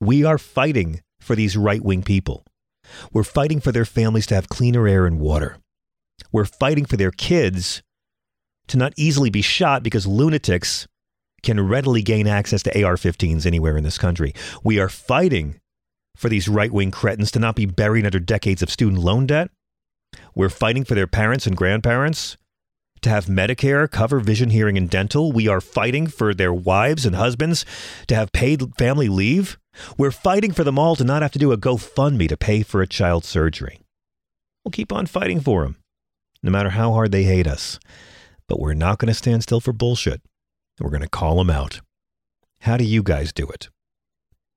We 0.00 0.24
are 0.24 0.38
fighting 0.38 1.00
for 1.20 1.34
these 1.34 1.56
right 1.56 1.82
wing 1.82 2.02
people. 2.02 2.44
We're 3.12 3.24
fighting 3.24 3.60
for 3.60 3.72
their 3.72 3.86
families 3.86 4.26
to 4.26 4.34
have 4.34 4.48
cleaner 4.48 4.86
air 4.86 5.06
and 5.06 5.18
water. 5.18 5.56
We're 6.30 6.44
fighting 6.44 6.84
for 6.84 6.96
their 6.96 7.10
kids 7.10 7.82
to 8.68 8.76
not 8.76 8.92
easily 8.96 9.30
be 9.30 9.42
shot 9.42 9.82
because 9.82 10.06
lunatics 10.06 10.86
can 11.42 11.66
readily 11.66 12.02
gain 12.02 12.26
access 12.26 12.62
to 12.62 12.84
AR 12.84 12.96
15s 12.96 13.46
anywhere 13.46 13.76
in 13.76 13.84
this 13.84 13.98
country. 13.98 14.34
We 14.62 14.78
are 14.78 14.88
fighting 14.88 15.60
for 16.16 16.28
these 16.28 16.48
right 16.48 16.72
wing 16.72 16.90
cretins 16.90 17.30
to 17.32 17.38
not 17.38 17.56
be 17.56 17.66
buried 17.66 18.06
under 18.06 18.18
decades 18.18 18.62
of 18.62 18.70
student 18.70 19.02
loan 19.02 19.26
debt. 19.26 19.50
We're 20.34 20.48
fighting 20.48 20.84
for 20.84 20.94
their 20.94 21.06
parents 21.06 21.46
and 21.46 21.56
grandparents 21.56 22.36
to 23.02 23.10
have 23.10 23.26
Medicare 23.26 23.90
cover 23.90 24.20
vision, 24.20 24.50
hearing, 24.50 24.78
and 24.78 24.88
dental. 24.88 25.32
We 25.32 25.48
are 25.48 25.60
fighting 25.60 26.06
for 26.06 26.32
their 26.32 26.54
wives 26.54 27.04
and 27.04 27.16
husbands 27.16 27.64
to 28.06 28.14
have 28.14 28.32
paid 28.32 28.74
family 28.76 29.08
leave. 29.08 29.58
We're 29.98 30.10
fighting 30.10 30.52
for 30.52 30.64
them 30.64 30.78
all 30.78 30.96
to 30.96 31.04
not 31.04 31.22
have 31.22 31.32
to 31.32 31.38
do 31.38 31.52
a 31.52 31.58
GoFundMe 31.58 32.28
to 32.28 32.36
pay 32.36 32.62
for 32.62 32.80
a 32.80 32.86
child's 32.86 33.28
surgery. 33.28 33.80
We'll 34.64 34.72
keep 34.72 34.92
on 34.92 35.06
fighting 35.06 35.40
for 35.40 35.62
them, 35.62 35.76
no 36.42 36.50
matter 36.50 36.70
how 36.70 36.92
hard 36.92 37.12
they 37.12 37.24
hate 37.24 37.46
us. 37.46 37.78
But 38.48 38.60
we're 38.60 38.74
not 38.74 38.98
going 38.98 39.08
to 39.08 39.14
stand 39.14 39.42
still 39.42 39.60
for 39.60 39.72
bullshit. 39.72 40.22
We're 40.80 40.90
going 40.90 41.02
to 41.02 41.08
call 41.08 41.36
them 41.36 41.50
out. 41.50 41.80
How 42.60 42.76
do 42.76 42.84
you 42.84 43.02
guys 43.02 43.32
do 43.32 43.46
it? 43.48 43.68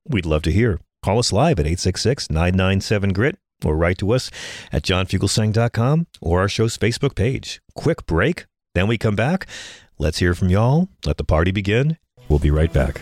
We'd 0.08 0.26
love 0.26 0.42
to 0.44 0.52
hear. 0.52 0.80
Call 1.04 1.20
us 1.20 1.32
live 1.34 1.60
at 1.60 1.66
866 1.66 2.30
997 2.30 3.14
GRIT 3.14 3.38
or 3.64 3.76
write 3.76 3.98
to 4.00 4.12
us 4.12 4.30
at 4.72 4.84
johnfugelsang.com 4.84 6.08
or 6.22 6.40
our 6.42 6.50
show's 6.50 6.78
Facebook 6.78 7.16
page. 7.16 7.62
Quick 7.76 8.06
break, 8.06 8.46
then 8.74 8.88
we 8.88 8.98
come 8.98 9.16
back. 9.16 9.48
Let's 9.98 10.20
hear 10.20 10.34
from 10.34 10.50
y'all. 10.50 10.90
Let 11.06 11.18
the 11.18 11.24
party 11.24 11.52
begin. 11.52 11.98
We'll 12.30 12.40
be 12.40 12.52
right 12.52 12.72
back. 12.72 13.02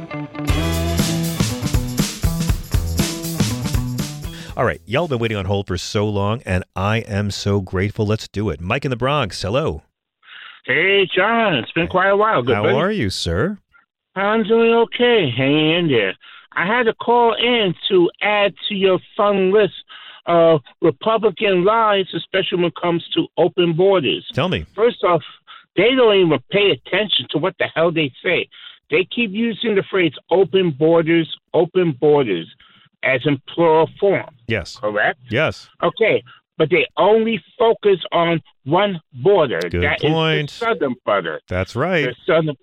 All 4.57 4.65
right, 4.65 4.81
y'all 4.85 5.07
been 5.07 5.19
waiting 5.19 5.37
on 5.37 5.45
hold 5.45 5.67
for 5.67 5.77
so 5.77 6.05
long, 6.07 6.41
and 6.45 6.65
I 6.75 6.97
am 6.97 7.31
so 7.31 7.61
grateful. 7.61 8.05
Let's 8.05 8.27
do 8.27 8.49
it. 8.49 8.59
Mike 8.59 8.83
in 8.83 8.89
the 8.89 8.97
Bronx, 8.97 9.41
hello. 9.41 9.83
Hey, 10.65 11.07
John. 11.15 11.55
It's 11.55 11.71
been 11.71 11.87
quite 11.87 12.09
a 12.09 12.17
while. 12.17 12.43
Good 12.43 12.55
How 12.55 12.63
buddy. 12.63 12.75
are 12.75 12.91
you, 12.91 13.09
sir? 13.09 13.57
I'm 14.13 14.43
doing 14.43 14.73
okay. 14.73 15.31
Hanging 15.35 15.69
in 15.69 15.85
uh, 15.85 15.97
there. 15.97 16.13
I 16.51 16.65
had 16.65 16.83
to 16.83 16.93
call 16.93 17.33
in 17.33 17.73
to 17.87 18.09
add 18.21 18.53
to 18.67 18.75
your 18.75 18.99
fun 19.15 19.53
list 19.53 19.73
of 20.25 20.59
Republican 20.81 21.63
lies, 21.63 22.07
especially 22.13 22.57
when 22.57 22.65
it 22.65 22.75
comes 22.75 23.07
to 23.13 23.27
open 23.37 23.73
borders. 23.73 24.27
Tell 24.33 24.49
me. 24.49 24.65
First 24.75 25.01
off, 25.05 25.23
they 25.77 25.95
don't 25.95 26.17
even 26.17 26.39
pay 26.51 26.71
attention 26.71 27.27
to 27.29 27.37
what 27.37 27.55
the 27.57 27.67
hell 27.73 27.93
they 27.93 28.11
say. 28.21 28.49
They 28.89 29.07
keep 29.15 29.31
using 29.31 29.75
the 29.75 29.83
phrase 29.89 30.11
open 30.29 30.71
borders, 30.71 31.33
open 31.53 31.93
borders 31.93 32.53
as 33.03 33.21
in 33.25 33.41
plural 33.47 33.89
form, 33.99 34.29
Yes. 34.47 34.77
correct? 34.77 35.19
Yes. 35.29 35.69
Okay, 35.83 36.23
but 36.57 36.69
they 36.69 36.85
only 36.97 37.43
focus 37.57 37.99
on 38.11 38.41
one 38.65 38.99
border. 39.13 39.59
Good 39.61 39.81
That 39.83 40.03
is 40.03 40.11
point. 40.11 40.49
the 40.49 40.53
southern 40.65 40.95
border. 41.05 41.39
That's 41.47 41.75
right. 41.75 42.05
The 42.05 42.15
southern, 42.25 42.55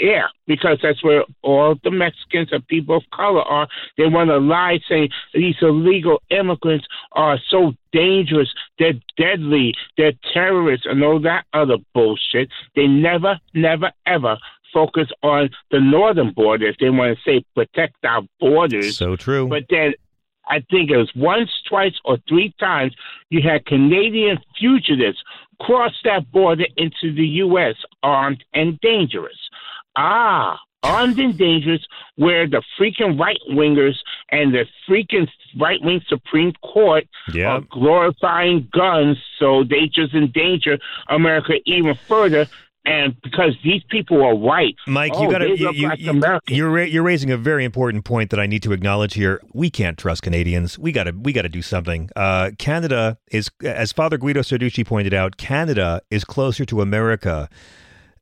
yeah, 0.00 0.26
because 0.46 0.78
that's 0.82 1.02
where 1.04 1.24
all 1.42 1.74
the 1.82 1.90
Mexicans 1.90 2.48
and 2.52 2.66
people 2.68 2.96
of 2.96 3.02
color 3.12 3.42
are. 3.42 3.68
They 3.98 4.06
want 4.06 4.30
to 4.30 4.38
lie 4.38 4.78
saying 4.88 5.10
these 5.34 5.56
illegal 5.60 6.22
immigrants 6.30 6.86
are 7.12 7.38
so 7.48 7.72
dangerous, 7.92 8.52
they're 8.78 8.94
deadly, 9.18 9.74
they're 9.98 10.12
terrorists, 10.32 10.86
and 10.88 11.02
all 11.04 11.18
that 11.20 11.44
other 11.52 11.76
bullshit. 11.94 12.48
They 12.74 12.86
never, 12.86 13.38
never, 13.54 13.90
ever 14.06 14.38
focus 14.72 15.08
on 15.22 15.50
the 15.70 15.80
northern 15.80 16.32
border 16.32 16.66
if 16.66 16.76
they 16.78 16.90
want 16.90 17.16
to 17.16 17.22
say 17.30 17.44
protect 17.54 17.96
our 18.04 18.22
borders. 18.40 18.96
So 18.96 19.16
true. 19.16 19.46
But 19.48 19.64
then 19.70 19.94
I 20.48 20.60
think 20.70 20.90
it 20.90 20.96
was 20.96 21.10
once, 21.14 21.50
twice, 21.68 21.94
or 22.04 22.18
three 22.28 22.54
times 22.58 22.94
you 23.30 23.40
had 23.42 23.64
Canadian 23.66 24.38
fugitives 24.58 25.22
cross 25.60 25.92
that 26.04 26.30
border 26.32 26.64
into 26.76 27.14
the 27.14 27.26
U.S. 27.46 27.76
armed 28.02 28.42
and 28.52 28.80
dangerous. 28.80 29.38
Ah, 29.96 30.58
armed 30.82 31.18
and 31.20 31.36
dangerous, 31.38 31.84
where 32.16 32.48
the 32.48 32.62
freaking 32.78 33.18
right 33.20 33.38
wingers 33.50 33.94
and 34.30 34.52
the 34.52 34.66
freaking 34.88 35.28
right 35.60 35.80
wing 35.82 36.00
Supreme 36.08 36.52
Court 36.64 37.04
Yeah. 37.32 37.52
are 37.52 37.60
glorifying 37.70 38.68
guns, 38.72 39.18
so 39.38 39.62
they 39.62 39.86
just 39.86 40.14
endanger 40.14 40.78
America 41.08 41.54
even 41.66 41.94
further. 41.94 42.46
And 42.84 43.14
because 43.22 43.56
these 43.62 43.82
people 43.90 44.24
are 44.24 44.34
white, 44.34 44.74
Mike, 44.88 45.12
oh, 45.14 45.22
you 45.22 45.30
got 45.30 45.38
to 45.38 45.48
you, 45.56 45.70
you, 45.72 45.88
like 45.88 46.00
you, 46.00 46.20
you're 46.48 46.82
you're 46.82 47.02
raising 47.04 47.30
a 47.30 47.36
very 47.36 47.64
important 47.64 48.04
point 48.04 48.30
that 48.30 48.40
I 48.40 48.46
need 48.46 48.62
to 48.64 48.72
acknowledge 48.72 49.14
here. 49.14 49.40
We 49.54 49.70
can't 49.70 49.96
trust 49.96 50.22
Canadians. 50.22 50.80
We 50.80 50.90
got 50.90 51.04
to 51.04 51.12
we 51.12 51.32
got 51.32 51.42
to 51.42 51.48
do 51.48 51.62
something. 51.62 52.10
Uh, 52.16 52.50
Canada 52.58 53.18
is, 53.30 53.50
as 53.64 53.92
Father 53.92 54.18
Guido 54.18 54.40
Sarducci 54.40 54.84
pointed 54.84 55.14
out, 55.14 55.36
Canada 55.36 56.02
is 56.10 56.24
closer 56.24 56.64
to 56.64 56.80
America 56.80 57.48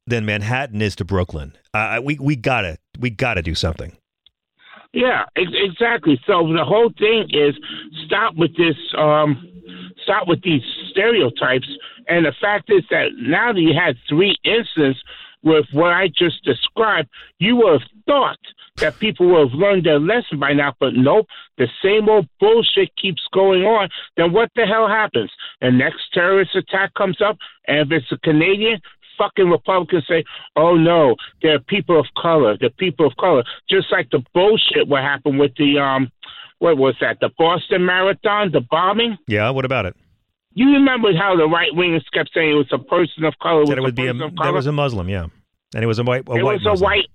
than 0.07 0.27
Manhattan 0.27 0.83
is 0.83 0.95
to 0.97 1.07
Brooklyn. 1.07 1.57
Uh, 1.73 2.01
we 2.05 2.19
we 2.19 2.37
gotta 2.37 2.77
we 2.99 3.09
gotta 3.09 3.41
do 3.41 3.55
something. 3.55 3.97
Yeah, 4.93 5.25
ex- 5.37 5.53
exactly. 5.55 6.21
So 6.27 6.53
the 6.53 6.65
whole 6.65 6.91
thing 6.99 7.29
is 7.31 7.55
stop 8.07 8.35
with 8.37 8.57
this. 8.57 8.77
Um, 8.99 9.50
stop 10.03 10.29
with 10.29 10.43
these 10.43 10.63
stereotypes. 10.91 11.69
And 12.09 12.27
the 12.27 12.35
fact 12.41 12.71
is 12.71 12.83
that 12.91 13.11
now 13.17 13.53
that 13.53 13.61
you 13.61 13.75
had 13.75 13.97
three 14.09 14.37
incidents 14.45 15.01
with 15.43 15.67
what 15.73 15.93
I 15.93 16.09
just 16.09 16.45
described, 16.45 17.09
you 17.39 17.57
would 17.57 17.81
have 17.81 17.91
thought 18.07 18.39
that 18.77 18.99
people 18.99 19.29
would 19.29 19.51
have 19.51 19.59
learned 19.59 19.85
their 19.85 19.99
lesson 19.99 20.39
by 20.39 20.53
now. 20.53 20.75
But 20.79 20.95
nope, 20.95 21.27
the 21.59 21.69
same 21.83 22.09
old 22.09 22.29
bullshit 22.39 22.95
keeps 22.97 23.23
going 23.33 23.63
on. 23.63 23.89
Then 24.17 24.33
what 24.33 24.51
the 24.55 24.67
hell 24.67 24.89
happens? 24.89 25.31
The 25.61 25.71
next 25.71 26.01
terrorist 26.13 26.55
attack 26.55 26.95
comes 26.95 27.21
up, 27.21 27.39
and 27.67 27.79
if 27.81 28.03
it's 28.03 28.13
a 28.13 28.19
Canadian, 28.19 28.81
fucking 29.19 29.51
Republicans 29.51 30.07
say, 30.09 30.25
"Oh 30.57 30.77
no, 30.77 31.17
they're 31.43 31.61
people 31.61 31.99
of 31.99 32.07
color. 32.17 32.57
They're 32.59 32.71
people 32.71 33.07
of 33.07 33.17
color." 33.17 33.45
Just 33.69 33.93
like 33.93 34.11
the 34.11 34.25
bullshit 34.35 34.89
what 34.89 35.03
happened 35.03 35.39
with 35.39 35.55
the 35.57 35.79
um, 35.79 36.11
what 36.61 36.79
was 36.79 36.95
that? 37.01 37.19
The 37.21 37.31
Boston 37.37 37.85
Marathon, 37.85 38.53
the 38.53 38.61
bombing. 38.71 39.19
Yeah. 39.27 39.51
What 39.51 39.65
about 39.65 39.87
it? 39.87 39.97
You 40.53 40.73
remember 40.73 41.15
how 41.17 41.37
the 41.37 41.47
right 41.47 41.73
wingers 41.73 42.05
kept 42.13 42.31
saying 42.35 42.51
it 42.51 42.55
was 42.55 42.69
a 42.73 42.79
person 42.79 43.25
of 43.25 43.35
color? 43.41 43.67
Said 43.67 43.79
it 43.79 43.81
was 43.81 43.93
would 43.93 43.99
a 43.99 44.15
be 44.15 44.25
a 44.25 44.31
that 44.43 44.53
was 44.53 44.67
a 44.67 44.73
Muslim. 44.73 45.09
Yeah, 45.09 45.27
and 45.75 45.85
it 45.85 45.87
was 45.87 45.99
a 45.99 46.03
white 46.05 46.29
a 46.29 46.35
it 46.35 46.43
white 46.43 46.55
was 46.55 46.65
Muslim. 46.65 46.83
a 46.83 46.85
white 46.85 47.07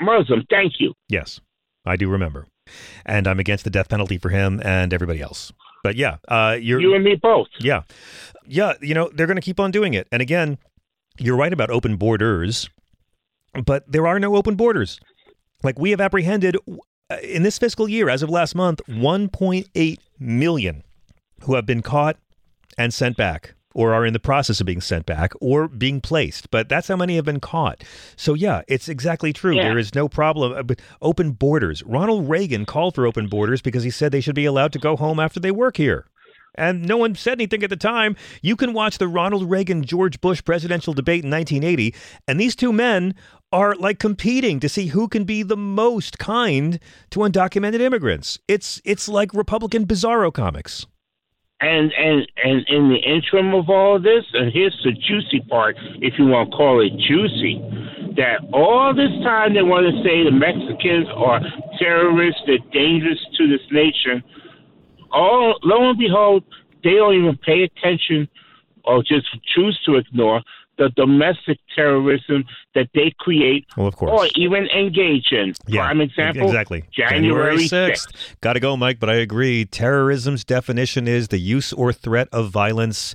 Muslim. 0.00 0.44
Thank 0.50 0.80
you. 0.80 0.94
Yes, 1.08 1.40
I 1.86 1.94
do 1.96 2.08
remember, 2.08 2.46
and 3.06 3.28
I'm 3.28 3.38
against 3.38 3.62
the 3.64 3.70
death 3.70 3.88
penalty 3.88 4.18
for 4.18 4.30
him 4.30 4.60
and 4.64 4.92
everybody 4.92 5.20
else. 5.20 5.52
But 5.82 5.96
yeah, 5.96 6.16
uh, 6.28 6.58
you're 6.60 6.80
You 6.80 6.94
and 6.94 7.04
me 7.04 7.14
both. 7.14 7.46
Yeah. 7.60 7.82
Yeah. 8.44 8.74
You 8.82 8.94
know, 8.94 9.10
they're 9.14 9.26
going 9.26 9.36
to 9.36 9.42
keep 9.42 9.60
on 9.60 9.70
doing 9.70 9.94
it. 9.94 10.08
And 10.12 10.20
again, 10.20 10.58
you're 11.18 11.36
right 11.36 11.52
about 11.52 11.70
open 11.70 11.96
borders, 11.96 12.68
but 13.64 13.90
there 13.90 14.06
are 14.06 14.18
no 14.18 14.36
open 14.36 14.56
borders. 14.56 15.00
Like 15.62 15.78
we 15.78 15.90
have 15.90 16.00
apprehended 16.00 16.56
in 17.22 17.42
this 17.42 17.58
fiscal 17.58 17.88
year, 17.88 18.08
as 18.08 18.22
of 18.22 18.30
last 18.30 18.54
month, 18.54 18.80
1.8 18.88 19.98
million 20.18 20.82
who 21.42 21.54
have 21.54 21.66
been 21.66 21.82
caught 21.82 22.16
and 22.78 22.92
sent 22.92 23.16
back 23.16 23.54
or 23.74 23.94
are 23.94 24.04
in 24.04 24.12
the 24.12 24.20
process 24.20 24.60
of 24.60 24.66
being 24.66 24.80
sent 24.80 25.06
back 25.06 25.32
or 25.40 25.68
being 25.68 26.00
placed. 26.00 26.50
But 26.50 26.68
that's 26.68 26.88
how 26.88 26.96
many 26.96 27.16
have 27.16 27.24
been 27.24 27.40
caught. 27.40 27.84
So, 28.16 28.34
yeah, 28.34 28.62
it's 28.68 28.88
exactly 28.88 29.32
true. 29.32 29.56
Yeah. 29.56 29.64
There 29.64 29.78
is 29.78 29.94
no 29.94 30.08
problem. 30.08 30.52
uh, 30.52 30.62
but 30.62 30.80
Open 31.00 31.32
borders. 31.32 31.82
Ronald 31.84 32.28
Reagan 32.28 32.66
called 32.66 32.94
for 32.94 33.06
open 33.06 33.28
borders 33.28 33.62
because 33.62 33.84
he 33.84 33.90
said 33.90 34.12
they 34.12 34.20
should 34.20 34.34
be 34.34 34.44
allowed 34.44 34.72
to 34.72 34.78
go 34.78 34.96
home 34.96 35.20
after 35.20 35.38
they 35.38 35.52
work 35.52 35.76
here. 35.76 36.06
And 36.56 36.84
no 36.84 36.96
one 36.96 37.14
said 37.14 37.34
anything 37.34 37.62
at 37.62 37.70
the 37.70 37.76
time. 37.76 38.16
You 38.42 38.56
can 38.56 38.72
watch 38.72 38.98
the 38.98 39.06
Ronald 39.06 39.48
Reagan 39.48 39.84
George 39.84 40.20
Bush 40.20 40.42
presidential 40.44 40.92
debate 40.92 41.24
in 41.24 41.30
1980, 41.30 41.94
and 42.26 42.40
these 42.40 42.56
two 42.56 42.72
men 42.72 43.14
are 43.52 43.74
like 43.74 43.98
competing 43.98 44.60
to 44.60 44.68
see 44.68 44.88
who 44.88 45.08
can 45.08 45.24
be 45.24 45.42
the 45.42 45.56
most 45.56 46.18
kind 46.18 46.78
to 47.10 47.20
undocumented 47.20 47.80
immigrants. 47.80 48.38
It's 48.46 48.80
it's 48.84 49.08
like 49.08 49.34
Republican 49.34 49.86
Bizarro 49.86 50.32
comics. 50.32 50.86
And 51.60 51.92
and 51.92 52.26
and 52.42 52.64
in 52.68 52.88
the 52.88 52.96
interim 52.96 53.52
of 53.54 53.68
all 53.68 53.96
of 53.96 54.02
this, 54.02 54.24
and 54.32 54.52
here's 54.52 54.78
the 54.84 54.92
juicy 54.92 55.40
part, 55.48 55.76
if 56.00 56.14
you 56.18 56.26
want 56.26 56.50
to 56.50 56.56
call 56.56 56.80
it 56.80 56.90
juicy, 57.06 57.60
that 58.16 58.40
all 58.52 58.94
this 58.94 59.10
time 59.22 59.54
they 59.54 59.62
want 59.62 59.84
to 59.86 60.02
say 60.02 60.24
the 60.24 60.30
Mexicans 60.30 61.08
are 61.14 61.40
terrorists, 61.78 62.40
they're 62.46 62.58
dangerous 62.72 63.18
to 63.36 63.48
this 63.48 63.60
nation. 63.70 64.22
All 65.10 65.58
lo 65.62 65.90
and 65.90 65.98
behold, 65.98 66.44
they 66.82 66.94
don't 66.94 67.14
even 67.14 67.36
pay 67.36 67.64
attention 67.64 68.28
or 68.84 69.02
just 69.02 69.26
choose 69.54 69.78
to 69.84 69.96
ignore 69.96 70.40
the 70.80 70.88
domestic 70.96 71.58
terrorism 71.76 72.44
that 72.74 72.88
they 72.94 73.12
create 73.20 73.66
Well, 73.76 73.86
of 73.86 73.94
course. 73.96 74.10
or 74.10 74.26
even 74.34 74.66
engage 74.68 75.30
in. 75.30 75.52
Prime 75.70 76.00
example, 76.00 76.46
Exactly. 76.46 76.84
January 76.90 77.58
6th. 77.68 78.06
6th. 78.08 78.40
Got 78.40 78.54
to 78.54 78.60
go, 78.60 78.76
Mike, 78.76 78.98
but 78.98 79.08
I 79.10 79.14
agree. 79.14 79.64
Terrorism's 79.66 80.42
definition 80.42 81.06
is 81.06 81.28
the 81.28 81.38
use 81.38 81.72
or 81.74 81.92
threat 81.92 82.28
of 82.32 82.50
violence 82.50 83.14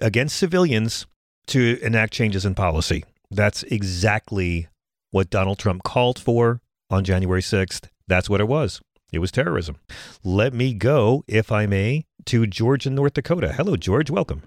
against 0.00 0.36
civilians 0.36 1.06
to 1.48 1.78
enact 1.82 2.12
changes 2.14 2.44
in 2.46 2.54
policy. 2.54 3.04
That's 3.30 3.62
exactly 3.64 4.68
what 5.10 5.28
Donald 5.30 5.58
Trump 5.58 5.82
called 5.82 6.18
for 6.18 6.60
on 6.88 7.04
January 7.04 7.42
6th. 7.42 7.88
That's 8.08 8.30
what 8.30 8.40
it 8.40 8.48
was. 8.48 8.80
It 9.12 9.18
was 9.18 9.30
terrorism. 9.30 9.76
Let 10.24 10.54
me 10.54 10.72
go, 10.72 11.24
if 11.28 11.52
I 11.52 11.66
may, 11.66 12.06
to 12.26 12.46
George 12.46 12.86
in 12.86 12.94
North 12.94 13.14
Dakota. 13.14 13.52
Hello, 13.52 13.76
George. 13.76 14.08
Welcome. 14.10 14.42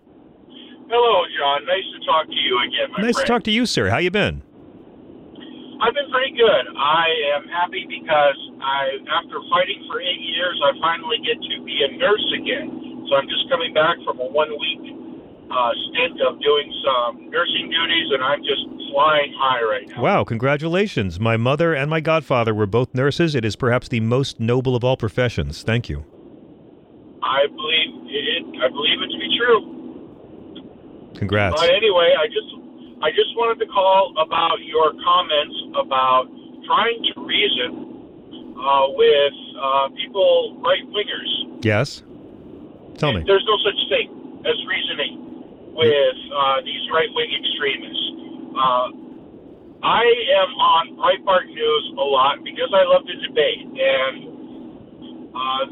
Hello, 0.89 1.22
John. 1.43 1.65
Nice 1.67 1.84
to 1.91 1.99
talk 2.08 2.25
to 2.32 2.39
you 2.39 2.56
again, 2.63 2.88
my 2.95 3.03
nice 3.03 3.19
friend. 3.19 3.27
to 3.27 3.34
talk 3.34 3.43
to 3.43 3.51
you, 3.51 3.65
sir. 3.65 3.89
How 3.89 3.99
you 3.99 4.12
been? 4.12 4.41
I've 5.84 5.91
been 5.91 6.08
pretty 6.08 6.32
good. 6.39 6.63
I 6.71 7.36
am 7.36 7.43
happy 7.51 7.84
because 7.84 8.39
I, 8.63 8.95
after 9.12 9.43
fighting 9.51 9.84
for 9.91 9.99
eight 9.99 10.23
years, 10.23 10.56
I 10.63 10.71
finally 10.79 11.19
get 11.19 11.36
to 11.36 11.56
be 11.67 11.84
a 11.84 11.97
nurse 11.99 12.23
again. 12.39 13.03
So 13.10 13.19
I'm 13.19 13.27
just 13.27 13.49
coming 13.51 13.73
back 13.73 13.99
from 14.08 14.23
a 14.23 14.27
one-week 14.32 14.95
uh, 15.51 15.71
stint 15.91 16.21
of 16.23 16.39
doing 16.39 16.71
some 16.88 17.29
nursing 17.29 17.67
duties, 17.67 18.08
and 18.15 18.23
I'm 18.23 18.39
just 18.47 18.63
flying 18.95 19.36
high 19.36 19.62
right 19.63 19.88
now. 19.89 20.01
Wow, 20.01 20.23
congratulations. 20.23 21.19
My 21.19 21.36
mother 21.36 21.73
and 21.73 21.89
my 21.89 21.99
godfather 21.99 22.53
were 22.56 22.65
both 22.65 22.95
nurses. 22.95 23.36
It 23.36 23.43
is 23.43 23.58
perhaps 23.58 23.89
the 23.89 23.99
most 23.99 24.39
noble 24.39 24.77
of 24.77 24.86
all 24.86 24.95
professions. 24.95 25.63
Thank 25.63 25.89
you. 25.89 26.06
I 27.21 27.43
believe 27.51 28.08
it. 28.08 28.63
I 28.63 28.69
believe 28.69 29.01
it 29.03 29.12
to 29.12 29.19
be 29.19 29.38
true. 29.38 29.82
Congrats. 31.23 31.55
But 31.55 31.71
anyway, 31.71 32.12
I 32.19 32.27
just 32.27 32.51
I 32.99 33.12
just 33.15 33.31
wanted 33.39 33.63
to 33.63 33.67
call 33.71 34.12
about 34.19 34.59
your 34.63 34.91
comments 34.99 35.55
about 35.79 36.27
trying 36.67 36.99
to 37.12 37.23
reason 37.23 37.71
uh, 38.59 38.91
with 38.95 39.36
uh, 39.55 39.88
people 39.95 40.59
right 40.59 40.83
wingers. 40.91 41.63
Yes. 41.63 42.03
Tell 42.99 43.12
me. 43.15 43.23
There's 43.23 43.43
no 43.47 43.57
such 43.63 43.79
thing 43.88 44.07
as 44.43 44.55
reasoning 44.67 45.71
with 45.75 46.19
uh, 46.31 46.59
these 46.63 46.83
right 46.91 47.12
wing 47.15 47.31
extremists. 47.31 48.07
Uh, 48.55 48.88
I 49.83 50.03
am 50.39 50.49
on 50.55 50.83
Breitbart 50.95 51.47
News 51.51 51.86
a 51.99 52.07
lot 52.07 52.39
because 52.43 52.71
I 52.71 52.83
love 52.88 53.03
to 53.03 53.15
debate, 53.19 53.67
and 53.67 54.15
uh, 55.36 55.65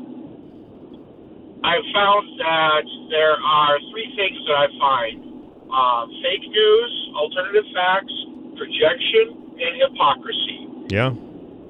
I've 1.64 1.88
found 1.96 2.28
that 2.40 2.84
there 3.08 3.40
are 3.40 3.80
three 3.92 4.12
things 4.20 4.40
that 4.48 4.58
I 4.58 4.68
find 4.80 5.31
uh, 5.74 6.06
fake 6.22 6.48
news, 6.48 7.10
alternative 7.16 7.66
facts, 7.74 8.14
projection, 8.58 9.56
and 9.60 9.72
hypocrisy. 9.82 10.68
Yeah. 10.90 11.08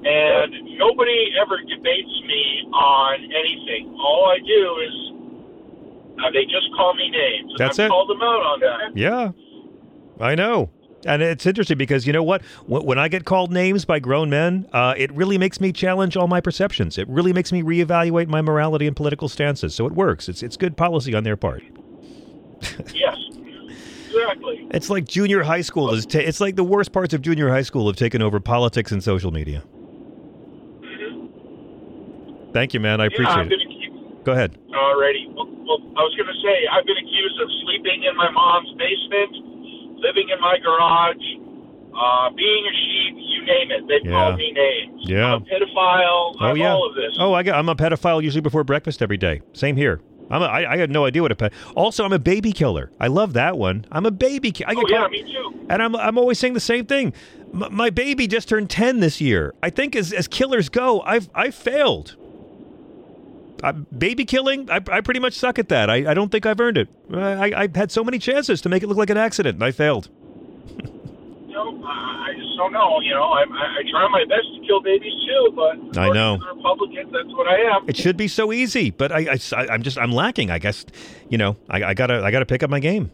And 0.04 0.78
nobody 0.78 1.30
ever 1.40 1.58
debates 1.62 2.14
me 2.26 2.66
on 2.74 3.22
anything. 3.22 3.94
All 4.02 4.26
I 4.26 4.38
do 4.42 4.62
is 4.82 4.94
uh, 6.24 6.30
they 6.32 6.44
just 6.44 6.68
call 6.76 6.94
me 6.94 7.08
names. 7.10 7.52
That's 7.58 7.78
I've 7.78 7.86
it. 7.86 7.88
called 7.88 8.10
them 8.10 8.20
out 8.22 8.42
on 8.42 8.60
that. 8.60 8.96
Yeah. 8.96 9.30
I 10.20 10.34
know. 10.34 10.70
And 11.04 11.20
it's 11.20 11.46
interesting 11.46 11.78
because 11.78 12.06
you 12.06 12.12
know 12.12 12.22
what? 12.22 12.42
When 12.66 12.84
when 12.84 12.98
I 12.98 13.08
get 13.08 13.24
called 13.24 13.52
names 13.52 13.84
by 13.84 13.98
grown 13.98 14.30
men, 14.30 14.68
uh, 14.72 14.94
it 14.96 15.12
really 15.12 15.36
makes 15.36 15.60
me 15.60 15.72
challenge 15.72 16.16
all 16.16 16.28
my 16.28 16.40
perceptions. 16.40 16.96
It 16.96 17.08
really 17.08 17.32
makes 17.32 17.50
me 17.50 17.62
reevaluate 17.62 18.28
my 18.28 18.40
morality 18.40 18.86
and 18.86 18.94
political 18.94 19.28
stances. 19.28 19.74
So 19.74 19.86
it 19.86 19.92
works. 19.92 20.28
It's 20.28 20.42
it's 20.42 20.56
good 20.56 20.76
policy 20.76 21.12
on 21.14 21.24
their 21.24 21.36
part. 21.36 21.64
yes, 22.94 23.16
exactly. 24.14 24.68
It's 24.72 24.90
like 24.90 25.04
junior 25.06 25.42
high 25.42 25.60
school 25.62 25.92
is. 25.92 26.06
Ta- 26.06 26.18
it's 26.20 26.40
like 26.40 26.56
the 26.56 26.64
worst 26.64 26.92
parts 26.92 27.14
of 27.14 27.22
junior 27.22 27.48
high 27.48 27.62
school 27.62 27.86
have 27.86 27.96
taken 27.96 28.22
over 28.22 28.40
politics 28.40 28.92
and 28.92 29.02
social 29.02 29.30
media. 29.30 29.62
Thank 32.52 32.74
you, 32.74 32.80
man. 32.80 33.00
I 33.00 33.04
yeah, 33.04 33.08
appreciate 33.14 33.52
it. 33.52 33.60
keep 33.68 34.24
Go 34.24 34.32
ahead. 34.32 34.56
already. 34.74 35.26
Well, 35.34 35.46
well, 35.64 35.80
I 35.96 36.02
was 36.04 36.14
going 36.16 36.28
to 36.28 36.38
say 36.44 36.54
I've 36.70 36.84
been 36.84 36.98
accused 36.98 37.40
of 37.40 37.48
sleeping 37.64 38.04
in 38.04 38.14
my 38.16 38.30
mom's 38.30 38.70
basement, 38.76 39.32
living 39.98 40.28
in 40.28 40.38
my 40.40 40.58
garage, 40.62 41.24
uh, 41.96 42.28
being 42.36 42.64
a 42.68 42.74
sheep. 42.76 43.14
You 43.16 43.46
name 43.46 43.70
it. 43.72 43.88
They've 43.88 44.04
Yeah. 44.04 44.12
called 44.12 44.36
me 44.36 44.52
names. 44.52 45.00
Yeah. 45.08 45.34
I'm 45.34 45.42
a 45.42 45.46
pedophile. 45.46 46.36
Oh 46.38 46.52
I'm 46.52 46.56
yeah. 46.58 46.72
all 46.72 46.88
of 46.88 46.94
this. 46.94 47.16
Oh, 47.18 47.32
I 47.32 47.42
got, 47.42 47.58
I'm 47.58 47.68
a 47.70 47.74
pedophile 47.74 48.22
usually 48.22 48.42
before 48.42 48.64
breakfast 48.64 49.00
every 49.02 49.16
day. 49.16 49.40
Same 49.54 49.76
here. 49.76 50.00
I'm 50.32 50.42
a, 50.42 50.46
I, 50.46 50.72
I 50.72 50.76
had 50.78 50.90
no 50.90 51.04
idea 51.04 51.22
what 51.22 51.30
a 51.30 51.36
pet. 51.36 51.52
Also, 51.76 52.04
I'm 52.04 52.12
a 52.12 52.18
baby 52.18 52.52
killer. 52.52 52.90
I 52.98 53.06
love 53.06 53.34
that 53.34 53.56
one. 53.58 53.84
I'm 53.92 54.06
a 54.06 54.10
baby. 54.10 54.50
Ki- 54.50 54.64
I 54.64 54.72
oh, 54.72 54.74
get 54.74 54.84
oh 54.84 54.88
yeah, 54.88 54.98
called- 55.00 55.12
me 55.12 55.22
too. 55.22 55.66
and 55.68 55.82
I'm 55.82 55.94
I'm 55.94 56.18
always 56.18 56.38
saying 56.38 56.54
the 56.54 56.60
same 56.60 56.86
thing. 56.86 57.12
M- 57.54 57.68
my 57.70 57.90
baby 57.90 58.26
just 58.26 58.48
turned 58.48 58.70
ten 58.70 59.00
this 59.00 59.20
year. 59.20 59.54
I 59.62 59.70
think 59.70 59.94
as 59.94 60.12
as 60.12 60.26
killers 60.26 60.68
go, 60.68 61.02
I've 61.02 61.28
I've 61.34 61.54
failed. 61.54 62.16
I, 63.64 63.70
baby 63.70 64.24
killing, 64.24 64.68
I, 64.70 64.80
I 64.90 65.00
pretty 65.02 65.20
much 65.20 65.34
suck 65.34 65.56
at 65.58 65.68
that. 65.68 65.88
I, 65.88 66.10
I 66.10 66.14
don't 66.14 66.32
think 66.32 66.46
I've 66.46 66.58
earned 66.60 66.78
it. 66.78 66.88
I, 67.14 67.20
I 67.52 67.60
I've 67.62 67.76
had 67.76 67.92
so 67.92 68.02
many 68.02 68.18
chances 68.18 68.60
to 68.62 68.68
make 68.68 68.82
it 68.82 68.88
look 68.88 68.96
like 68.98 69.10
an 69.10 69.16
accident, 69.18 69.54
and 69.56 69.62
I 69.64 69.70
failed. 69.70 70.08
Know, 71.64 71.86
I 71.86 72.32
just 72.36 72.56
don't 72.56 72.72
know. 72.72 73.00
You 73.00 73.14
know, 73.14 73.22
I, 73.22 73.42
I, 73.42 73.82
try 73.90 74.08
my 74.10 74.24
best 74.28 74.46
to 74.54 74.66
kill 74.66 74.80
babies 74.82 75.12
too, 75.26 75.52
but 75.54 75.98
I 75.98 76.10
know. 76.10 76.34
according 76.34 76.40
to 76.40 76.46
the 76.46 76.54
Republicans, 76.56 77.12
that's 77.12 77.36
what 77.36 77.48
I 77.48 77.76
am. 77.76 77.88
It 77.88 77.96
should 77.96 78.16
be 78.16 78.28
so 78.28 78.52
easy, 78.52 78.90
but 78.90 79.12
I, 79.12 79.38
I 79.56 79.74
am 79.74 79.82
just 79.82 79.98
I'm 79.98 80.12
lacking. 80.12 80.50
I 80.50 80.58
guess 80.58 80.84
you 81.28 81.38
know 81.38 81.56
I, 81.68 81.84
I 81.84 81.94
gotta 81.94 82.22
I 82.22 82.30
gotta 82.30 82.46
pick 82.46 82.62
up 82.62 82.70
my 82.70 82.80
game. 82.80 83.10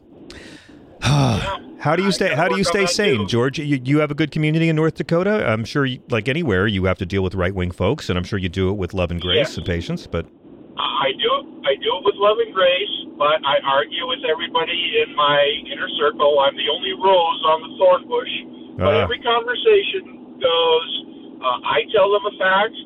how 1.00 1.94
do 1.96 2.02
you 2.02 2.10
stay 2.10 2.34
How 2.34 2.48
do 2.48 2.56
you 2.56 2.64
stay 2.64 2.86
sane. 2.86 3.28
George? 3.28 3.58
You, 3.58 3.80
you 3.84 4.00
have 4.00 4.10
a 4.10 4.14
good 4.14 4.32
community 4.32 4.68
in 4.68 4.74
North 4.74 4.94
Dakota. 4.94 5.48
I'm 5.48 5.64
sure, 5.64 5.86
you, 5.86 6.00
like 6.10 6.28
anywhere, 6.28 6.66
you 6.66 6.86
have 6.86 6.98
to 6.98 7.06
deal 7.06 7.22
with 7.22 7.36
right 7.36 7.54
wing 7.54 7.70
folks, 7.70 8.08
and 8.08 8.18
I'm 8.18 8.24
sure 8.24 8.38
you 8.38 8.48
do 8.48 8.68
it 8.70 8.72
with 8.72 8.94
love 8.94 9.12
and 9.12 9.20
grace 9.20 9.56
and 9.56 9.64
patience. 9.64 10.08
But 10.08 10.26
I 10.78 11.10
do 11.18 11.30
I 11.66 11.74
do 11.82 11.90
it 11.98 12.02
with 12.06 12.14
love 12.16 12.38
and 12.38 12.54
grace, 12.54 12.94
but 13.18 13.42
I 13.44 13.58
argue 13.66 14.06
with 14.08 14.22
everybody 14.24 14.78
in 15.04 15.14
my 15.18 15.38
inner 15.70 15.88
circle. 15.98 16.38
I'm 16.40 16.54
the 16.56 16.68
only 16.70 16.94
rose 16.94 17.40
on 17.50 17.58
the 17.66 17.70
thorn 17.78 18.02
bush. 18.08 18.34
But 18.78 18.94
Ah. 18.94 19.02
every 19.02 19.18
conversation 19.20 20.38
goes, 20.38 20.90
uh, 21.42 21.58
I 21.66 21.82
tell 21.90 22.08
them 22.14 22.22
a 22.30 22.34
fact, 22.38 22.76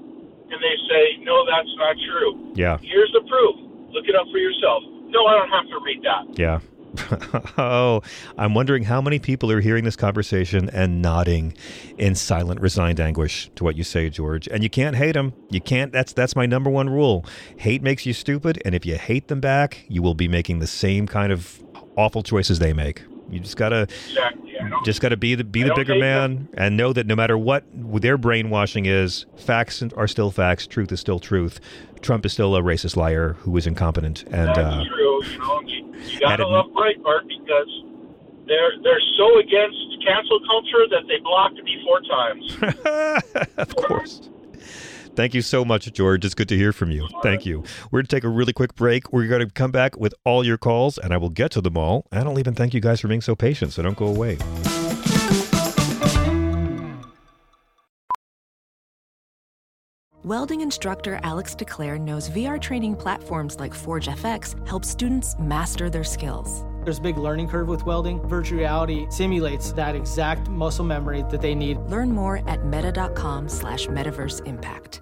and 0.49 0.57
they 0.57 0.77
say, 0.89 1.21
no, 1.21 1.45
that's 1.45 1.69
not 1.77 1.97
true. 2.09 2.53
yeah, 2.57 2.79
Here's 2.81 3.13
the 3.13 3.21
proof. 3.29 3.57
Look 3.93 4.09
it 4.09 4.17
up 4.17 4.27
for 4.33 4.39
yourself. 4.41 4.83
No, 5.13 5.27
I 5.29 5.37
don't 5.37 5.53
have 5.53 5.69
to 5.69 5.79
read 5.85 6.01
that. 6.03 6.39
yeah. 6.41 6.61
oh, 7.59 8.03
I'm 8.37 8.55
wondering 8.55 8.83
how 8.85 9.01
many 9.01 9.19
people 9.19 9.51
are 9.51 9.61
hearing 9.61 9.85
this 9.85 9.97
conversation 9.97 10.69
and 10.71 11.01
nodding 11.01 11.55
in 11.99 12.15
silent, 12.15 12.61
resigned 12.61 13.01
anguish 13.01 13.51
to 13.57 13.65
what 13.65 13.77
you 13.77 13.85
say, 13.85 14.11
George. 14.11 14.49
And 14.49 14.63
you 14.63 14.71
can't 14.71 14.97
hate 14.97 15.13
them. 15.13 15.33
You 15.51 15.61
can't. 15.61 15.93
That's 15.93 16.13
that's 16.13 16.37
my 16.37 16.47
number 16.47 16.71
one 16.71 16.91
rule. 16.91 17.25
Hate 17.57 17.83
makes 17.83 18.05
you 18.07 18.13
stupid, 18.13 18.61
and 18.65 18.75
if 18.75 18.85
you 18.85 18.97
hate 18.97 19.29
them 19.29 19.41
back, 19.41 19.85
you 19.89 20.03
will 20.03 20.15
be 20.15 20.29
making 20.29 20.59
the 20.59 20.67
same 20.67 21.07
kind 21.07 21.33
of 21.33 21.63
awful 21.97 22.23
choices 22.23 22.59
they 22.59 22.73
make. 22.73 23.03
You 23.31 23.41
just 23.41 23.57
gotta 23.57 23.83
Exactly. 23.83 24.42
Just 24.85 25.01
gotta 25.01 25.17
be 25.17 25.35
the 25.35 25.45
be 25.45 25.63
the 25.63 25.75
bigger 25.75 25.97
man 25.97 26.49
and 26.55 26.77
know 26.77 26.93
that 26.93 27.07
no 27.07 27.15
matter 27.15 27.37
what 27.37 27.65
their 27.73 28.19
brainwashing 28.19 28.87
is, 28.87 29.27
facts 29.37 29.83
are 29.97 30.09
still 30.09 30.31
facts. 30.31 30.67
Truth 30.67 30.93
is 30.93 31.01
still 31.01 31.19
truth. 31.19 31.61
Trump 32.01 32.27
is 32.27 32.33
still 32.33 32.57
a 32.57 32.63
racist 32.63 32.97
liar 32.97 33.35
who 33.41 33.57
is 33.57 33.67
incompetent 33.67 34.25
and. 34.25 34.49
that's 34.49 34.59
uh, 34.59 34.85
true. 34.85 35.25
You 35.25 35.39
know, 35.39 35.61
you, 35.63 35.95
you 36.09 36.21
got 36.21 36.37
to 36.37 36.47
love 36.47 36.67
Breitbart 36.67 37.29
because 37.29 37.85
they're 38.47 38.73
they're 38.83 39.01
so 39.17 39.39
against 39.39 39.79
cancel 40.05 40.41
culture 40.47 40.87
that 40.91 41.07
they 41.09 41.19
blocked 41.19 41.63
me 41.63 41.81
four 41.85 42.01
times. 42.03 42.57
of 43.57 43.77
course. 43.77 44.29
Thank 45.15 45.35
you 45.35 45.43
so 45.43 45.65
much, 45.65 45.93
George. 45.93 46.25
It's 46.25 46.35
good 46.35 46.49
to 46.49 46.57
hear 46.57 46.73
from 46.73 46.91
you. 46.91 47.07
Thank 47.23 47.45
you. 47.45 47.63
We're 47.91 47.99
going 47.99 48.07
to 48.07 48.17
take 48.17 48.25
a 48.25 48.29
really 48.29 48.53
quick 48.53 48.75
break. 48.75 49.13
We're 49.13 49.27
going 49.27 49.47
to 49.47 49.53
come 49.53 49.71
back 49.71 49.99
with 49.99 50.15
all 50.25 50.45
your 50.45 50.57
calls, 50.57 50.97
and 50.97 51.13
I 51.13 51.19
will 51.19 51.29
get 51.29 51.51
to 51.53 51.61
them 51.61 51.77
all. 51.77 52.07
And 52.11 52.29
I'll 52.29 52.39
even 52.39 52.55
thank 52.55 52.73
you 52.73 52.81
guys 52.81 53.01
for 53.01 53.09
being 53.09 53.21
so 53.21 53.37
patient, 53.37 53.73
so 53.73 53.83
don't 53.83 53.97
go 53.97 54.07
away. 54.07 54.39
Welding 60.25 60.61
instructor 60.61 61.19
Alex 61.25 61.55
DeClaire 61.57 62.01
knows 62.01 62.31
VR 62.31 62.61
training 62.61 62.95
platforms 62.97 63.59
like 63.59 63.75
Forge 63.75 64.07
FX 64.07 64.67
help 64.67 64.85
students 64.85 65.35
master 65.39 65.91
their 65.91 66.05
skills. 66.05 66.65
There's 66.85 66.99
a 66.99 67.03
big 67.03 67.19
learning 67.19 67.49
curve 67.49 67.69
with 67.69 67.87
welding. 67.87 68.21
Virtual 68.27 68.59
reality 68.59 69.07
simulates 69.11 69.73
that 69.73 69.95
exact 69.95 70.49
muscle 70.49 70.85
memory 70.85 71.25
that 71.31 71.41
they 71.41 71.55
need. 71.55 71.79
Learn 71.83 72.13
more 72.13 72.49
at 72.49 72.65
meta.com 72.65 73.49
slash 73.49 73.87
metaverse 73.87 74.45
impact. 74.47 75.01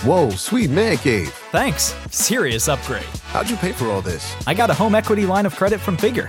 Whoa, 0.00 0.30
sweet 0.30 0.70
man 0.70 0.96
cave. 0.96 1.28
Thanks. 1.52 1.94
Serious 2.10 2.68
upgrade. 2.68 3.04
How'd 3.26 3.48
you 3.48 3.56
pay 3.56 3.72
for 3.72 3.86
all 3.86 4.02
this? 4.02 4.34
I 4.46 4.52
got 4.52 4.68
a 4.68 4.74
home 4.74 4.94
equity 4.94 5.24
line 5.24 5.46
of 5.46 5.54
credit 5.54 5.80
from 5.80 5.96
Figure. 5.96 6.28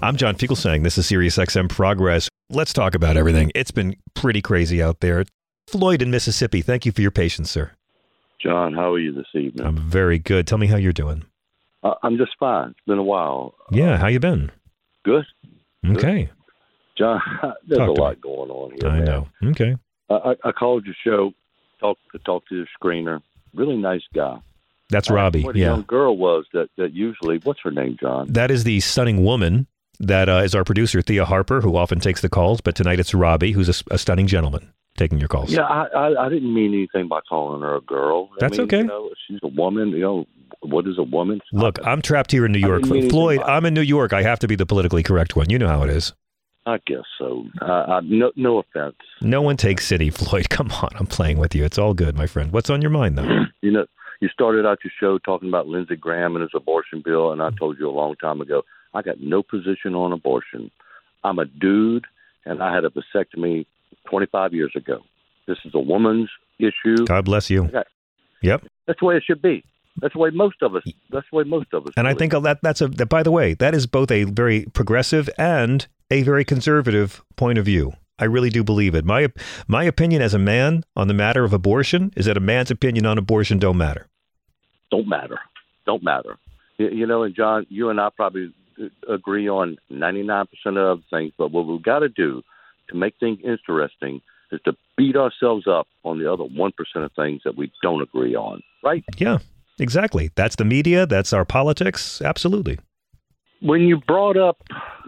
I'm 0.00 0.16
John 0.16 0.36
Fugelsang. 0.36 0.84
This 0.84 0.96
is 0.96 1.06
SiriusXM 1.10 1.68
Progress. 1.68 2.28
Let's 2.50 2.72
talk 2.72 2.94
about 2.94 3.16
everything. 3.16 3.50
It's 3.54 3.72
been 3.72 3.96
pretty 4.14 4.40
crazy 4.40 4.80
out 4.82 5.00
there. 5.00 5.24
Floyd 5.66 6.02
in 6.02 6.10
Mississippi, 6.10 6.62
thank 6.62 6.86
you 6.86 6.92
for 6.92 7.02
your 7.02 7.10
patience, 7.10 7.50
sir. 7.50 7.72
John, 8.40 8.72
how 8.74 8.92
are 8.92 8.98
you 8.98 9.12
this 9.12 9.26
evening? 9.34 9.66
I'm 9.66 9.76
very 9.76 10.18
good. 10.20 10.46
Tell 10.46 10.56
me 10.58 10.68
how 10.68 10.76
you're 10.76 10.92
doing. 10.92 11.24
Uh, 11.82 11.94
I'm 12.02 12.16
just 12.16 12.32
fine. 12.38 12.70
It's 12.70 12.80
been 12.86 12.98
a 12.98 13.02
while. 13.02 13.54
Yeah, 13.72 13.96
how 13.98 14.06
you 14.06 14.20
been? 14.20 14.52
Good. 15.04 15.24
Okay. 15.84 16.30
John, 16.96 17.20
there's 17.66 17.78
Talk 17.78 17.88
a 17.98 18.00
lot 18.00 18.14
me. 18.16 18.20
going 18.22 18.50
on 18.50 18.70
here. 18.80 18.88
I 18.88 18.96
man. 18.98 19.04
know. 19.04 19.28
Okay. 19.50 19.76
I, 20.10 20.14
I, 20.14 20.34
I 20.48 20.52
called 20.52 20.86
your 20.86 20.94
show, 21.04 21.32
talk 21.80 21.98
to 22.12 22.18
talk 22.20 22.46
to 22.48 22.64
the 22.64 22.66
screener. 22.80 23.20
Really 23.54 23.76
nice 23.76 24.02
guy. 24.14 24.38
That's 24.90 25.10
I 25.10 25.14
Robbie. 25.14 25.42
What 25.42 25.56
a 25.56 25.58
Yeah. 25.58 25.66
young 25.70 25.82
girl 25.82 26.16
was 26.16 26.46
that 26.52 26.68
that 26.78 26.92
usually. 26.94 27.38
What's 27.42 27.60
her 27.64 27.70
name, 27.72 27.96
John? 28.00 28.32
That 28.32 28.50
is 28.52 28.64
the 28.64 28.80
stunning 28.80 29.22
woman 29.24 29.66
that 30.00 30.28
uh, 30.28 30.42
is 30.44 30.54
our 30.54 30.64
producer, 30.64 31.02
Thea 31.02 31.24
Harper, 31.24 31.60
who 31.60 31.76
often 31.76 32.00
takes 32.00 32.20
the 32.20 32.28
calls. 32.28 32.60
But 32.60 32.74
tonight 32.74 33.00
it's 33.00 33.14
Robbie, 33.14 33.52
who's 33.52 33.82
a 33.90 33.98
stunning 33.98 34.26
gentleman 34.26 34.72
taking 34.96 35.18
your 35.18 35.28
calls. 35.28 35.52
Yeah, 35.52 35.62
I, 35.62 35.86
I 35.94 36.26
I 36.26 36.28
didn't 36.28 36.52
mean 36.52 36.74
anything 36.74 37.08
by 37.08 37.20
calling 37.28 37.62
her 37.62 37.76
a 37.76 37.80
girl. 37.80 38.30
I 38.32 38.36
That's 38.40 38.58
mean, 38.58 38.66
okay. 38.66 38.78
You 38.78 38.84
know, 38.84 39.10
she's 39.26 39.38
a 39.42 39.48
woman. 39.48 39.90
You 39.90 40.00
know, 40.00 40.26
what 40.60 40.86
is 40.86 40.98
a 40.98 41.02
woman? 41.02 41.40
Look, 41.52 41.78
I'm 41.84 42.02
trapped 42.02 42.32
here 42.32 42.44
in 42.44 42.52
New 42.52 42.58
York. 42.58 42.82
didn't 42.82 42.90
mean 42.90 42.98
anything 43.04 43.10
Floyd. 43.10 43.40
I'm 43.42 43.64
in 43.64 43.74
New 43.74 43.80
York. 43.82 44.12
I 44.12 44.22
have 44.22 44.38
to 44.40 44.48
be 44.48 44.56
the 44.56 44.66
politically 44.66 45.02
correct 45.02 45.36
one. 45.36 45.50
You 45.50 45.58
know 45.58 45.68
how 45.68 45.82
it 45.82 45.90
is. 45.90 46.12
I 46.66 46.78
guess 46.86 47.04
so. 47.18 47.46
Uh, 47.62 47.64
I, 47.64 48.00
no, 48.04 48.30
no 48.36 48.58
offense. 48.58 48.96
No 49.22 49.40
one 49.40 49.56
takes 49.56 49.86
city, 49.86 50.10
Floyd. 50.10 50.50
Come 50.50 50.70
on. 50.70 50.90
I'm 50.96 51.06
playing 51.06 51.38
with 51.38 51.54
you. 51.54 51.64
It's 51.64 51.78
all 51.78 51.94
good, 51.94 52.14
my 52.14 52.26
friend. 52.26 52.52
What's 52.52 52.68
on 52.68 52.82
your 52.82 52.90
mind, 52.90 53.16
though? 53.16 53.44
You 53.60 53.72
know, 53.72 53.86
you 54.20 54.28
started 54.28 54.64
out 54.64 54.78
your 54.84 54.92
show 55.00 55.18
talking 55.18 55.48
about 55.48 55.66
Lindsey 55.66 55.96
Graham 55.96 56.36
and 56.36 56.42
his 56.42 56.52
abortion 56.54 57.02
bill, 57.04 57.32
and 57.32 57.42
I 57.42 57.50
told 57.58 57.76
you 57.76 57.88
a 57.88 57.90
long 57.90 58.14
time 58.14 58.40
ago, 58.40 58.62
I 58.94 59.02
got 59.02 59.20
no 59.20 59.42
position 59.42 59.94
on 59.94 60.12
abortion. 60.12 60.70
I'm 61.24 61.38
a 61.38 61.44
dude, 61.44 62.06
and 62.44 62.62
I 62.62 62.74
had 62.74 62.84
a 62.84 62.90
vasectomy 62.90 63.66
25 64.08 64.54
years 64.54 64.72
ago. 64.76 65.00
This 65.46 65.58
is 65.64 65.72
a 65.74 65.80
woman's 65.80 66.30
issue. 66.58 67.04
God 67.06 67.24
bless 67.24 67.50
you. 67.50 67.64
Okay. 67.64 67.82
Yep. 68.42 68.66
That's 68.86 69.00
the 69.00 69.06
way 69.06 69.16
it 69.16 69.24
should 69.26 69.42
be. 69.42 69.64
That's 70.00 70.14
the 70.14 70.20
way 70.20 70.30
most 70.30 70.62
of 70.62 70.76
us. 70.76 70.84
That's 71.10 71.26
the 71.30 71.36
way 71.36 71.44
most 71.44 71.72
of 71.72 71.86
us. 71.86 71.92
And 71.96 72.06
I 72.06 72.14
think 72.14 72.32
that 72.32 72.58
that's 72.62 72.80
a 72.80 72.88
that, 72.88 73.08
by 73.08 73.22
the 73.22 73.32
way, 73.32 73.54
that 73.54 73.74
is 73.74 73.86
both 73.86 74.10
a 74.10 74.24
very 74.24 74.66
progressive 74.72 75.28
and 75.36 75.86
a 76.10 76.22
very 76.22 76.44
conservative 76.44 77.22
point 77.36 77.58
of 77.58 77.64
view. 77.64 77.94
I 78.18 78.24
really 78.24 78.50
do 78.50 78.62
believe 78.62 78.94
it. 78.94 79.04
My 79.04 79.28
my 79.66 79.84
opinion 79.84 80.22
as 80.22 80.34
a 80.34 80.38
man 80.38 80.84
on 80.94 81.08
the 81.08 81.14
matter 81.14 81.44
of 81.44 81.52
abortion 81.52 82.12
is 82.16 82.26
that 82.26 82.36
a 82.36 82.40
man's 82.40 82.70
opinion 82.70 83.06
on 83.06 83.18
abortion 83.18 83.58
don't 83.58 83.76
matter. 83.76 84.06
don't 84.90 85.08
matter. 85.08 85.38
Don't 85.84 86.02
matter. 86.02 86.36
You, 86.78 86.88
you 86.90 87.06
know, 87.06 87.22
and 87.24 87.34
John, 87.34 87.66
you 87.68 87.90
and 87.90 88.00
I 88.00 88.10
probably 88.14 88.52
agree 89.08 89.48
on 89.48 89.76
99% 89.90 90.46
of 90.76 91.02
things, 91.10 91.32
but 91.36 91.50
what 91.50 91.66
we've 91.66 91.82
got 91.82 92.00
to 92.00 92.08
do 92.08 92.42
to 92.88 92.96
make 92.96 93.14
things 93.18 93.38
interesting 93.44 94.20
is 94.50 94.60
to 94.64 94.72
beat 94.96 95.16
ourselves 95.16 95.66
up 95.66 95.86
on 96.04 96.18
the 96.18 96.30
other 96.32 96.44
1% 96.44 96.72
of 96.96 97.12
things 97.12 97.42
that 97.44 97.56
we 97.56 97.70
don't 97.82 98.02
agree 98.02 98.34
on, 98.34 98.62
right? 98.82 99.04
Yeah, 99.16 99.38
exactly. 99.78 100.30
That's 100.34 100.56
the 100.56 100.64
media. 100.64 101.06
That's 101.06 101.32
our 101.32 101.44
politics. 101.44 102.22
Absolutely. 102.22 102.78
When 103.60 103.82
you 103.82 103.98
brought 103.98 104.36
up 104.36 104.62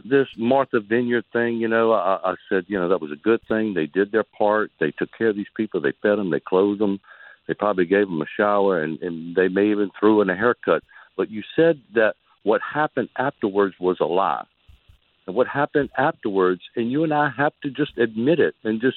this 0.05 0.27
Martha 0.37 0.81
Vineyard 0.81 1.25
thing, 1.33 1.57
you 1.57 1.69
know, 1.69 1.93
I, 1.93 2.33
I 2.33 2.35
said, 2.49 2.65
you 2.67 2.79
know, 2.79 2.89
that 2.89 3.01
was 3.01 3.13
a 3.13 3.17
good 3.17 3.41
thing. 3.47 3.75
They 3.75 3.87
did 3.87 4.11
their 4.11 4.25
part. 4.25 4.73
They 4.81 4.91
took 4.91 5.11
care 5.17 5.29
of 5.29 5.37
these 5.37 5.47
people. 5.57 5.81
They 5.81 5.93
fed 6.03 6.19
them. 6.19 6.31
They 6.31 6.41
clothed 6.41 6.81
them. 6.81 7.01
They 7.47 7.55
probably 7.55 7.87
gave 7.87 8.07
them 8.07 8.21
a 8.23 8.27
shower, 8.37 8.83
and, 8.83 9.01
and 9.03 9.35
they 9.35 9.49
may 9.49 9.71
even 9.71 9.91
threw 9.99 10.21
in 10.21 10.31
a 10.31 10.37
haircut. 10.37 10.83
But 11.17 11.31
you 11.31 11.43
said 11.57 11.81
that 11.95 12.15
what 12.43 12.61
happened 12.63 13.09
afterwards 13.17 13.75
was 13.81 13.99
a 14.01 14.05
lie. 14.07 14.45
And 15.27 15.37
what 15.37 15.47
happened 15.47 15.91
afterwards, 15.97 16.63
and 16.77 16.91
you 16.91 17.05
and 17.05 17.13
I 17.13 17.31
have 17.37 17.53
to 17.63 17.71
just 17.71 17.97
admit 17.99 18.41
it 18.41 18.55
and 18.65 18.81
just 18.81 18.97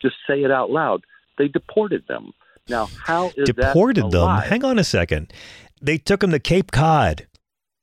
just 0.00 0.16
say 0.26 0.42
it 0.42 0.50
out 0.50 0.70
loud. 0.70 1.02
They 1.38 1.48
deported 1.48 2.04
them. 2.08 2.32
Now, 2.68 2.88
how 3.04 3.32
is 3.36 3.46
Deported 3.46 4.10
them. 4.10 4.20
lie? 4.22 4.46
Hang 4.46 4.64
on 4.64 4.78
a 4.78 4.84
second. 4.84 5.32
They 5.80 5.98
took 5.98 6.22
him 6.22 6.30
to 6.30 6.38
Cape 6.38 6.70
Cod. 6.70 7.26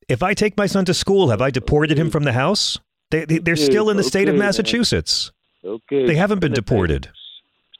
If 0.07 0.23
I 0.23 0.33
take 0.33 0.55
my 0.57 0.65
son 0.67 0.85
to 0.85 0.93
school, 0.93 1.29
have 1.29 1.41
I 1.41 1.49
deported 1.51 1.97
him 1.97 2.09
from 2.09 2.23
the 2.23 2.33
house? 2.33 2.77
They, 3.11 3.25
they, 3.25 3.37
they're 3.39 3.53
Okay, 3.53 3.63
still 3.65 3.89
in 3.89 3.97
the 3.97 4.03
state 4.03 4.23
of 4.29 4.33
okay, 4.33 4.39
man. 4.39 4.47
Massachusetts. 4.47 5.31
Okay, 5.63 6.05
They 6.05 6.15
haven't 6.15 6.39
been 6.39 6.53
deported. 6.53 7.09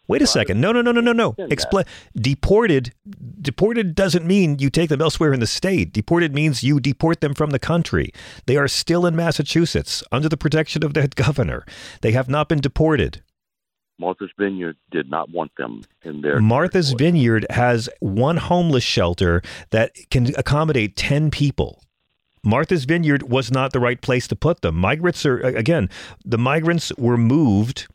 Wait 0.10 0.24
a 0.24 0.28
second. 0.28 0.60
No, 0.60 0.72
no, 0.72 0.82
no, 0.82 0.92
no, 0.92 1.02
no, 1.02 1.14
no. 1.14 1.36
Explain. 1.38 1.86
Deported. 2.16 2.94
Deported 3.40 3.94
doesn't 3.94 4.26
mean 4.26 4.58
you 4.58 4.72
take 4.72 4.90
them 4.90 5.04
elsewhere 5.04 5.34
in 5.34 5.40
the 5.40 5.46
state. 5.46 5.94
Deported 5.94 6.34
means 6.34 6.64
you 6.64 6.80
deport 6.80 7.22
them 7.22 7.36
from 7.36 7.52
the 7.52 7.60
country. 7.60 8.12
They 8.48 8.58
are 8.58 8.68
still 8.68 9.06
in 9.06 9.16
Massachusetts 9.16 10.04
under 10.12 10.28
the 10.28 10.36
protection 10.36 10.84
of 10.84 10.96
their 10.96 11.08
governor. 11.16 11.64
They 12.02 12.12
have 12.14 12.28
not 12.28 12.50
been 12.50 12.60
deported. 12.60 13.22
Martha's 14.00 14.32
Vineyard 14.36 14.78
did 14.90 15.12
not 15.12 15.30
want 15.30 15.52
them 15.58 15.84
in 16.04 16.22
their 16.22 16.40
Martha's 16.40 16.94
Vineyard 16.94 17.46
has 17.52 17.88
one 18.00 18.38
homeless 18.38 18.84
shelter 18.84 19.44
that 19.70 19.92
can 20.10 20.34
accommodate 20.38 20.96
10 20.96 21.30
people. 21.30 21.84
Martha's 22.44 22.86
Vineyard 22.86 23.30
was 23.30 23.52
not 23.52 23.74
the 23.74 23.80
right 23.80 24.02
place 24.02 24.28
to 24.30 24.36
put 24.36 24.62
them. 24.62 24.76
Migrants 24.76 25.24
are, 25.26 25.40
again, 25.40 25.88
the 26.26 26.38
migrants 26.38 26.92
were 26.98 27.18
moved 27.18 27.88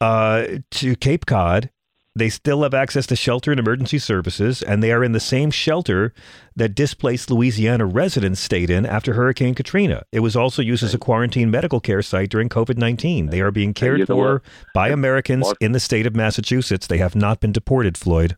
uh, 0.00 0.46
to 0.72 0.96
Cape 0.96 1.26
Cod. 1.26 1.70
They 2.16 2.28
still 2.28 2.64
have 2.64 2.74
access 2.74 3.06
to 3.06 3.16
shelter 3.16 3.52
and 3.52 3.60
emergency 3.60 3.98
services, 3.98 4.62
and 4.62 4.82
they 4.82 4.90
are 4.90 5.04
in 5.04 5.12
the 5.12 5.20
same 5.20 5.52
shelter 5.52 6.12
that 6.56 6.74
displaced 6.74 7.30
Louisiana 7.30 7.86
residents 7.86 8.40
stayed 8.40 8.68
in 8.68 8.84
after 8.84 9.14
Hurricane 9.14 9.54
Katrina. 9.54 10.02
It 10.10 10.18
was 10.20 10.34
also 10.34 10.60
used 10.60 10.82
as 10.82 10.92
a 10.92 10.98
quarantine 10.98 11.52
medical 11.52 11.78
care 11.78 12.02
site 12.02 12.28
during 12.28 12.48
COVID 12.48 12.76
19. 12.76 13.26
They 13.26 13.40
are 13.40 13.52
being 13.52 13.72
cared 13.74 14.08
for 14.08 14.42
by 14.74 14.88
Americans 14.88 15.42
Martha- 15.42 15.64
in 15.64 15.70
the 15.70 15.78
state 15.78 16.04
of 16.04 16.16
Massachusetts. 16.16 16.88
They 16.88 16.98
have 16.98 17.14
not 17.14 17.38
been 17.38 17.52
deported, 17.52 17.96
Floyd. 17.96 18.36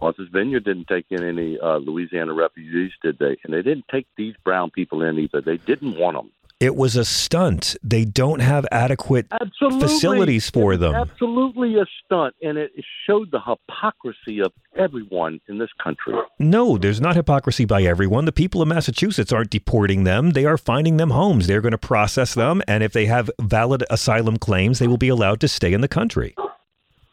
Martha's 0.00 0.28
Vineyard 0.32 0.64
didn't 0.64 0.88
take 0.88 1.06
in 1.10 1.22
any 1.22 1.60
uh, 1.60 1.76
Louisiana 1.76 2.32
refugees, 2.34 2.90
did 3.04 3.20
they? 3.20 3.36
And 3.44 3.54
they 3.54 3.62
didn't 3.62 3.84
take 3.88 4.08
these 4.16 4.34
brown 4.42 4.70
people 4.70 5.00
in 5.00 5.16
either. 5.16 5.40
They 5.40 5.58
didn't 5.58 5.96
want 5.96 6.16
them. 6.16 6.32
It 6.62 6.76
was 6.76 6.94
a 6.94 7.04
stunt. 7.04 7.74
They 7.82 8.04
don't 8.04 8.38
have 8.38 8.64
adequate 8.70 9.26
Absolutely. 9.32 9.80
facilities 9.80 10.48
for 10.48 10.76
them. 10.76 10.94
Absolutely 10.94 11.74
a 11.74 11.86
stunt, 12.04 12.36
and 12.40 12.56
it 12.56 12.70
showed 13.04 13.32
the 13.32 13.40
hypocrisy 13.40 14.38
of 14.38 14.52
everyone 14.76 15.40
in 15.48 15.58
this 15.58 15.70
country. 15.82 16.14
No, 16.38 16.78
there's 16.78 17.00
not 17.00 17.16
hypocrisy 17.16 17.64
by 17.64 17.82
everyone. 17.82 18.26
The 18.26 18.30
people 18.32 18.62
of 18.62 18.68
Massachusetts 18.68 19.32
aren't 19.32 19.50
deporting 19.50 20.04
them. 20.04 20.30
They 20.30 20.44
are 20.44 20.56
finding 20.56 20.98
them 20.98 21.10
homes. 21.10 21.48
They're 21.48 21.60
going 21.60 21.72
to 21.72 21.78
process 21.78 22.32
them. 22.34 22.62
And 22.68 22.84
if 22.84 22.92
they 22.92 23.06
have 23.06 23.28
valid 23.40 23.82
asylum 23.90 24.36
claims, 24.36 24.78
they 24.78 24.86
will 24.86 24.98
be 24.98 25.08
allowed 25.08 25.40
to 25.40 25.48
stay 25.48 25.72
in 25.72 25.80
the 25.80 25.88
country. 25.88 26.36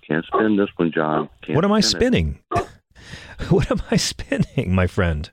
Can't 0.08 0.26
spin 0.26 0.58
this 0.58 0.70
one, 0.76 0.91
John. 0.93 1.28
Can't 1.41 1.56
what 1.56 1.66
am 1.66 1.72
I 1.72 1.80
spinning? 1.80 2.38
what 3.50 3.72
am 3.72 3.82
I 3.89 3.95
spinning, 3.97 4.76
my 4.76 4.86
friend? 4.86 5.32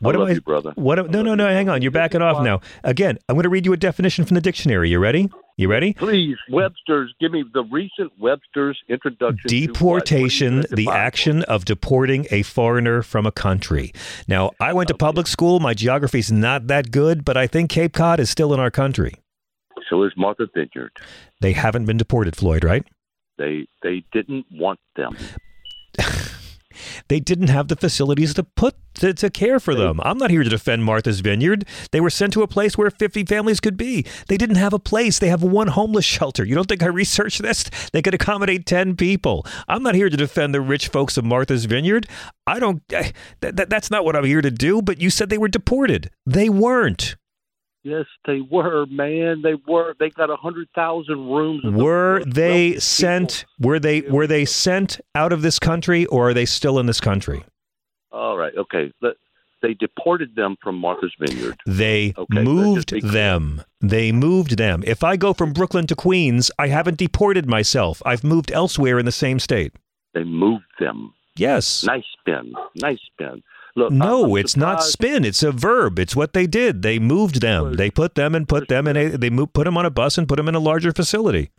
What 0.00 0.16
I 0.16 0.20
am 0.20 0.26
I, 0.26 0.30
you, 0.32 0.40
brother. 0.40 0.72
What? 0.74 0.98
am- 0.98 1.10
no, 1.10 1.22
no, 1.22 1.34
no. 1.34 1.46
Hang 1.46 1.68
on. 1.68 1.82
You're 1.82 1.90
backing 1.90 2.22
off 2.22 2.42
now. 2.42 2.60
Again, 2.82 3.18
I'm 3.28 3.36
going 3.36 3.44
to 3.44 3.48
read 3.48 3.64
you 3.66 3.72
a 3.72 3.76
definition 3.76 4.24
from 4.24 4.34
the 4.34 4.40
dictionary. 4.40 4.90
You 4.90 4.98
ready? 4.98 5.30
You 5.56 5.68
ready? 5.68 5.92
Please, 5.94 6.36
Webster's, 6.50 7.14
give 7.20 7.30
me 7.30 7.44
the 7.54 7.62
recent 7.70 8.12
Webster's 8.18 8.78
introduction. 8.88 9.46
Deportation, 9.46 10.64
the 10.70 10.88
action 10.88 11.42
of 11.44 11.64
deporting 11.64 12.26
a 12.32 12.42
foreigner 12.42 13.02
from 13.02 13.24
a 13.24 13.30
country. 13.30 13.92
Now, 14.26 14.50
I 14.58 14.72
went 14.72 14.88
to 14.88 14.94
public 14.94 15.28
school. 15.28 15.60
My 15.60 15.72
geography's 15.72 16.32
not 16.32 16.66
that 16.66 16.90
good, 16.90 17.24
but 17.24 17.36
I 17.36 17.46
think 17.46 17.70
Cape 17.70 17.92
Cod 17.92 18.18
is 18.18 18.30
still 18.30 18.52
in 18.52 18.58
our 18.58 18.70
country. 18.70 19.14
So 19.88 20.02
is 20.02 20.12
Martha 20.16 20.48
Vineyard. 20.52 20.92
They 21.40 21.52
haven't 21.52 21.84
been 21.84 21.98
deported, 21.98 22.34
Floyd, 22.34 22.64
right? 22.64 22.84
They 23.38 23.66
they 23.82 24.04
didn't 24.12 24.46
want 24.50 24.80
them. 24.96 25.16
They 27.08 27.20
didn't 27.20 27.48
have 27.48 27.68
the 27.68 27.76
facilities 27.76 28.34
to 28.34 28.44
put 28.44 28.74
to, 28.94 29.12
to 29.12 29.30
care 29.30 29.58
for 29.58 29.74
them. 29.74 30.00
I'm 30.02 30.18
not 30.18 30.30
here 30.30 30.44
to 30.44 30.50
defend 30.50 30.84
Martha's 30.84 31.20
Vineyard. 31.20 31.66
They 31.90 32.00
were 32.00 32.10
sent 32.10 32.32
to 32.34 32.42
a 32.42 32.48
place 32.48 32.78
where 32.78 32.90
50 32.90 33.24
families 33.24 33.60
could 33.60 33.76
be. 33.76 34.06
They 34.28 34.36
didn't 34.36 34.56
have 34.56 34.72
a 34.72 34.78
place. 34.78 35.18
They 35.18 35.28
have 35.28 35.42
one 35.42 35.68
homeless 35.68 36.04
shelter. 36.04 36.44
You 36.44 36.54
don't 36.54 36.68
think 36.68 36.82
I 36.82 36.86
researched 36.86 37.42
this? 37.42 37.64
They 37.92 38.02
could 38.02 38.14
accommodate 38.14 38.66
10 38.66 38.96
people. 38.96 39.46
I'm 39.68 39.82
not 39.82 39.94
here 39.94 40.08
to 40.08 40.16
defend 40.16 40.54
the 40.54 40.60
rich 40.60 40.88
folks 40.88 41.16
of 41.16 41.24
Martha's 41.24 41.64
Vineyard. 41.64 42.06
I 42.46 42.60
don't. 42.60 42.82
I, 42.92 43.12
that, 43.40 43.56
that, 43.56 43.70
that's 43.70 43.90
not 43.90 44.04
what 44.04 44.16
I'm 44.16 44.24
here 44.24 44.42
to 44.42 44.50
do. 44.50 44.80
But 44.80 45.00
you 45.00 45.10
said 45.10 45.28
they 45.28 45.38
were 45.38 45.48
deported. 45.48 46.10
They 46.26 46.48
weren't. 46.48 47.16
Yes, 47.84 48.06
they 48.26 48.40
were, 48.40 48.86
man. 48.86 49.42
They 49.42 49.54
were. 49.68 49.94
They 50.00 50.08
got 50.10 50.30
a 50.30 50.36
hundred 50.36 50.68
thousand 50.74 51.28
rooms. 51.28 51.64
of 51.64 51.74
the 51.74 51.78
Were 51.84 52.24
they 52.24 52.78
sent? 52.78 53.44
Were 53.60 53.78
they 53.78 54.00
were 54.00 54.26
they 54.26 54.44
sent 54.46 55.00
out 55.14 55.32
of 55.32 55.42
this 55.42 55.58
country, 55.58 56.06
or 56.06 56.30
are 56.30 56.34
they 56.34 56.46
still 56.46 56.78
in 56.78 56.86
this 56.86 57.00
country? 57.00 57.44
All 58.10 58.36
right, 58.38 58.52
okay. 58.56 58.90
They 59.62 59.74
deported 59.74 60.34
them 60.36 60.56
from 60.62 60.76
Martha's 60.76 61.14
Vineyard. 61.18 61.58
They 61.66 62.12
Okay, 62.18 62.42
moved 62.42 62.88
just 62.88 62.92
be 62.92 63.00
clear. 63.00 63.12
them. 63.12 63.62
They 63.80 64.12
moved 64.12 64.56
them. 64.58 64.82
If 64.86 65.02
I 65.02 65.16
go 65.16 65.32
from 65.32 65.52
Brooklyn 65.54 65.86
to 65.86 65.94
Queens, 65.96 66.50
I 66.58 66.68
haven't 66.68 66.98
deported 66.98 67.46
myself. 67.48 68.02
I've 68.04 68.22
moved 68.24 68.52
elsewhere 68.52 68.98
in 68.98 69.06
the 69.06 69.12
same 69.12 69.38
state. 69.38 69.72
They 70.12 70.24
moved 70.24 70.64
them. 70.78 71.14
Yes. 71.36 71.82
Nice 71.84 72.04
spin. 72.20 72.52
Nice 72.76 73.00
spin. 73.12 73.42
Look, 73.76 73.90
No, 73.92 74.22
I'm- 74.22 74.30
I'm 74.32 74.36
it's 74.38 74.56
not 74.56 74.82
spin. 74.82 75.24
It's 75.24 75.42
a 75.42 75.50
verb. 75.50 75.98
It's 75.98 76.14
what 76.14 76.32
they 76.32 76.46
did. 76.46 76.82
They 76.82 76.98
moved 76.98 77.40
them. 77.40 77.74
They 77.74 77.90
put 77.90 78.14
them 78.14 78.34
and 78.34 78.48
put 78.48 78.68
them 78.68 78.86
in 78.86 78.96
a. 78.96 79.08
They 79.16 79.30
moved, 79.30 79.52
put 79.52 79.64
them 79.64 79.76
on 79.76 79.84
a 79.84 79.90
bus 79.90 80.16
and 80.16 80.28
put 80.28 80.36
them 80.36 80.48
in 80.48 80.54
a 80.54 80.60
larger 80.60 80.92
facility. 80.92 81.50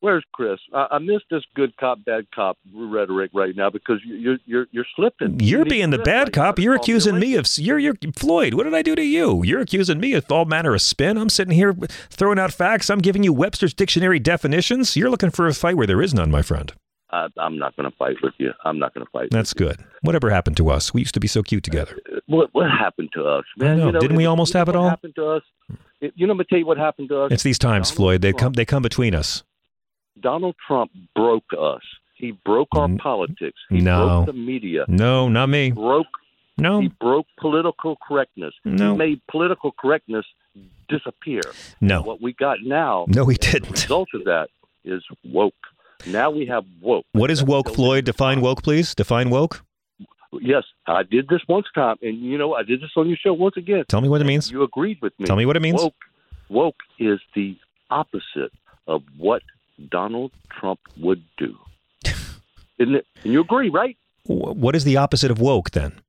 Where's 0.00 0.24
Chris? 0.34 0.58
I, 0.74 0.86
I 0.90 0.98
miss 0.98 1.22
this 1.30 1.42
good 1.54 1.74
cop, 1.78 2.04
bad 2.04 2.26
cop 2.34 2.58
rhetoric 2.74 3.30
right 3.32 3.56
now 3.56 3.70
because 3.70 4.00
you- 4.04 4.16
you're 4.16 4.36
you're 4.44 4.66
you're 4.72 4.86
slipping. 4.96 5.40
You 5.40 5.46
You're 5.58 5.64
being 5.64 5.90
the 5.90 5.96
Chris 5.98 6.04
bad 6.04 6.22
right 6.24 6.32
cop. 6.32 6.58
You're 6.58 6.74
Call 6.76 6.82
me 6.86 6.92
a 6.92 6.96
accusing 6.96 7.18
me 7.20 7.34
of 7.36 7.46
you're 7.56 7.78
you're 7.78 7.94
Floyd. 8.16 8.52
What 8.54 8.64
did 8.64 8.74
I 8.74 8.82
do 8.82 8.94
to 8.96 9.02
you? 9.04 9.42
You're 9.44 9.60
accusing 9.60 10.00
me 10.00 10.12
of 10.14 10.30
all 10.30 10.44
manner 10.44 10.74
of 10.74 10.82
spin. 10.82 11.16
I'm 11.16 11.30
sitting 11.30 11.54
here 11.54 11.72
throwing 12.10 12.38
out 12.38 12.52
facts. 12.52 12.90
I'm 12.90 12.98
giving 12.98 13.22
you 13.22 13.32
Webster's 13.32 13.72
dictionary 13.72 14.18
definitions. 14.18 14.94
You're 14.96 15.08
looking 15.08 15.30
for 15.30 15.46
a 15.46 15.54
fight 15.54 15.76
where 15.76 15.86
there 15.86 16.02
is 16.02 16.12
none, 16.12 16.30
my 16.30 16.42
friend. 16.42 16.72
I, 17.14 17.28
I'm 17.36 17.58
not 17.58 17.76
going 17.76 17.88
to 17.88 17.96
fight 17.96 18.16
with 18.22 18.34
you. 18.38 18.52
I'm 18.64 18.78
not 18.78 18.92
going 18.92 19.06
to 19.06 19.10
fight. 19.10 19.28
That's 19.30 19.54
good. 19.54 19.84
Whatever 20.02 20.30
happened 20.30 20.56
to 20.56 20.68
us? 20.70 20.92
We 20.92 21.00
used 21.00 21.14
to 21.14 21.20
be 21.20 21.28
so 21.28 21.42
cute 21.42 21.62
together. 21.62 21.96
What 22.26 22.50
what 22.52 22.70
happened 22.70 23.10
to 23.14 23.24
us, 23.24 23.44
man? 23.56 23.78
know. 23.78 23.86
You 23.86 23.92
know, 23.92 24.00
Didn't 24.00 24.16
we 24.16 24.26
almost 24.26 24.54
you 24.54 24.58
have 24.58 24.68
it 24.68 24.74
what 24.74 24.80
all? 24.82 24.88
Happened 24.88 25.14
to 25.16 25.26
us. 25.26 25.42
It- 26.00 26.12
you 26.16 26.26
know, 26.26 26.34
me 26.34 26.44
tell 26.44 26.58
you 26.58 26.66
what 26.66 26.78
happened 26.78 27.08
to 27.10 27.22
us. 27.22 27.32
It's 27.32 27.42
these 27.44 27.58
times, 27.58 27.90
Floyd. 27.90 28.20
They 28.20 28.32
come. 28.32 28.52
They 28.52 28.64
come 28.64 28.82
between 28.82 29.14
us. 29.14 29.42
Donald 30.20 30.56
Trump 30.66 30.90
broke 31.14 31.50
us. 31.58 31.82
He 32.16 32.32
broke 32.32 32.68
our 32.72 32.88
politics. 32.96 33.58
He 33.68 33.80
no. 33.80 34.06
broke 34.06 34.26
the 34.26 34.32
media. 34.32 34.84
No, 34.88 35.28
not 35.28 35.48
me. 35.48 35.66
He 35.66 35.70
broke. 35.72 36.06
No. 36.56 36.80
He 36.80 36.88
broke 36.88 37.26
political 37.38 37.96
correctness. 37.96 38.54
No. 38.64 38.92
He 38.92 38.98
made 38.98 39.20
political 39.28 39.72
correctness 39.72 40.24
disappear. 40.88 41.42
No. 41.80 42.02
What 42.02 42.22
we 42.22 42.32
got 42.32 42.58
now. 42.62 43.06
No, 43.08 43.26
he 43.26 43.36
didn't. 43.36 43.64
The 43.64 43.72
result 43.72 44.08
of 44.14 44.24
that 44.24 44.48
is 44.84 45.02
woke. 45.24 45.54
Now 46.06 46.30
we 46.30 46.46
have 46.46 46.64
woke. 46.80 47.06
What 47.12 47.30
is 47.30 47.42
woke, 47.42 47.74
Floyd? 47.74 48.04
Define 48.04 48.40
woke, 48.40 48.62
please. 48.62 48.94
Define 48.94 49.30
woke. 49.30 49.64
Yes, 50.40 50.64
I 50.86 51.02
did 51.04 51.28
this 51.28 51.42
once 51.48 51.66
time, 51.74 51.96
and 52.02 52.18
you 52.18 52.36
know 52.36 52.54
I 52.54 52.62
did 52.62 52.80
this 52.80 52.90
on 52.96 53.08
your 53.08 53.16
show 53.16 53.32
once 53.32 53.56
again. 53.56 53.84
Tell 53.88 54.00
me 54.00 54.08
what 54.08 54.20
it 54.20 54.24
means. 54.24 54.50
You 54.50 54.62
agreed 54.62 55.00
with 55.00 55.18
me. 55.18 55.26
Tell 55.26 55.36
me 55.36 55.46
what 55.46 55.56
it 55.56 55.60
means. 55.62 55.80
Woke, 55.80 55.94
woke 56.48 56.80
is 56.98 57.20
the 57.34 57.56
opposite 57.90 58.52
of 58.86 59.02
what 59.16 59.42
Donald 59.90 60.32
Trump 60.50 60.80
would 60.98 61.22
do. 61.38 61.56
Isn't 62.78 62.96
it? 62.96 63.06
And 63.22 63.32
you 63.32 63.40
agree, 63.40 63.70
right? 63.70 63.96
What 64.26 64.74
is 64.74 64.84
the 64.84 64.96
opposite 64.96 65.30
of 65.30 65.38
woke 65.40 65.70
then? 65.72 66.00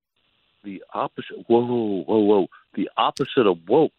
The 0.64 0.84
opposite. 0.94 1.46
Whoa, 1.48 1.66
whoa, 1.66 2.04
whoa, 2.04 2.20
whoa. 2.20 2.48
The 2.74 2.90
opposite 2.98 3.46
of 3.46 3.68
woke. 3.68 3.94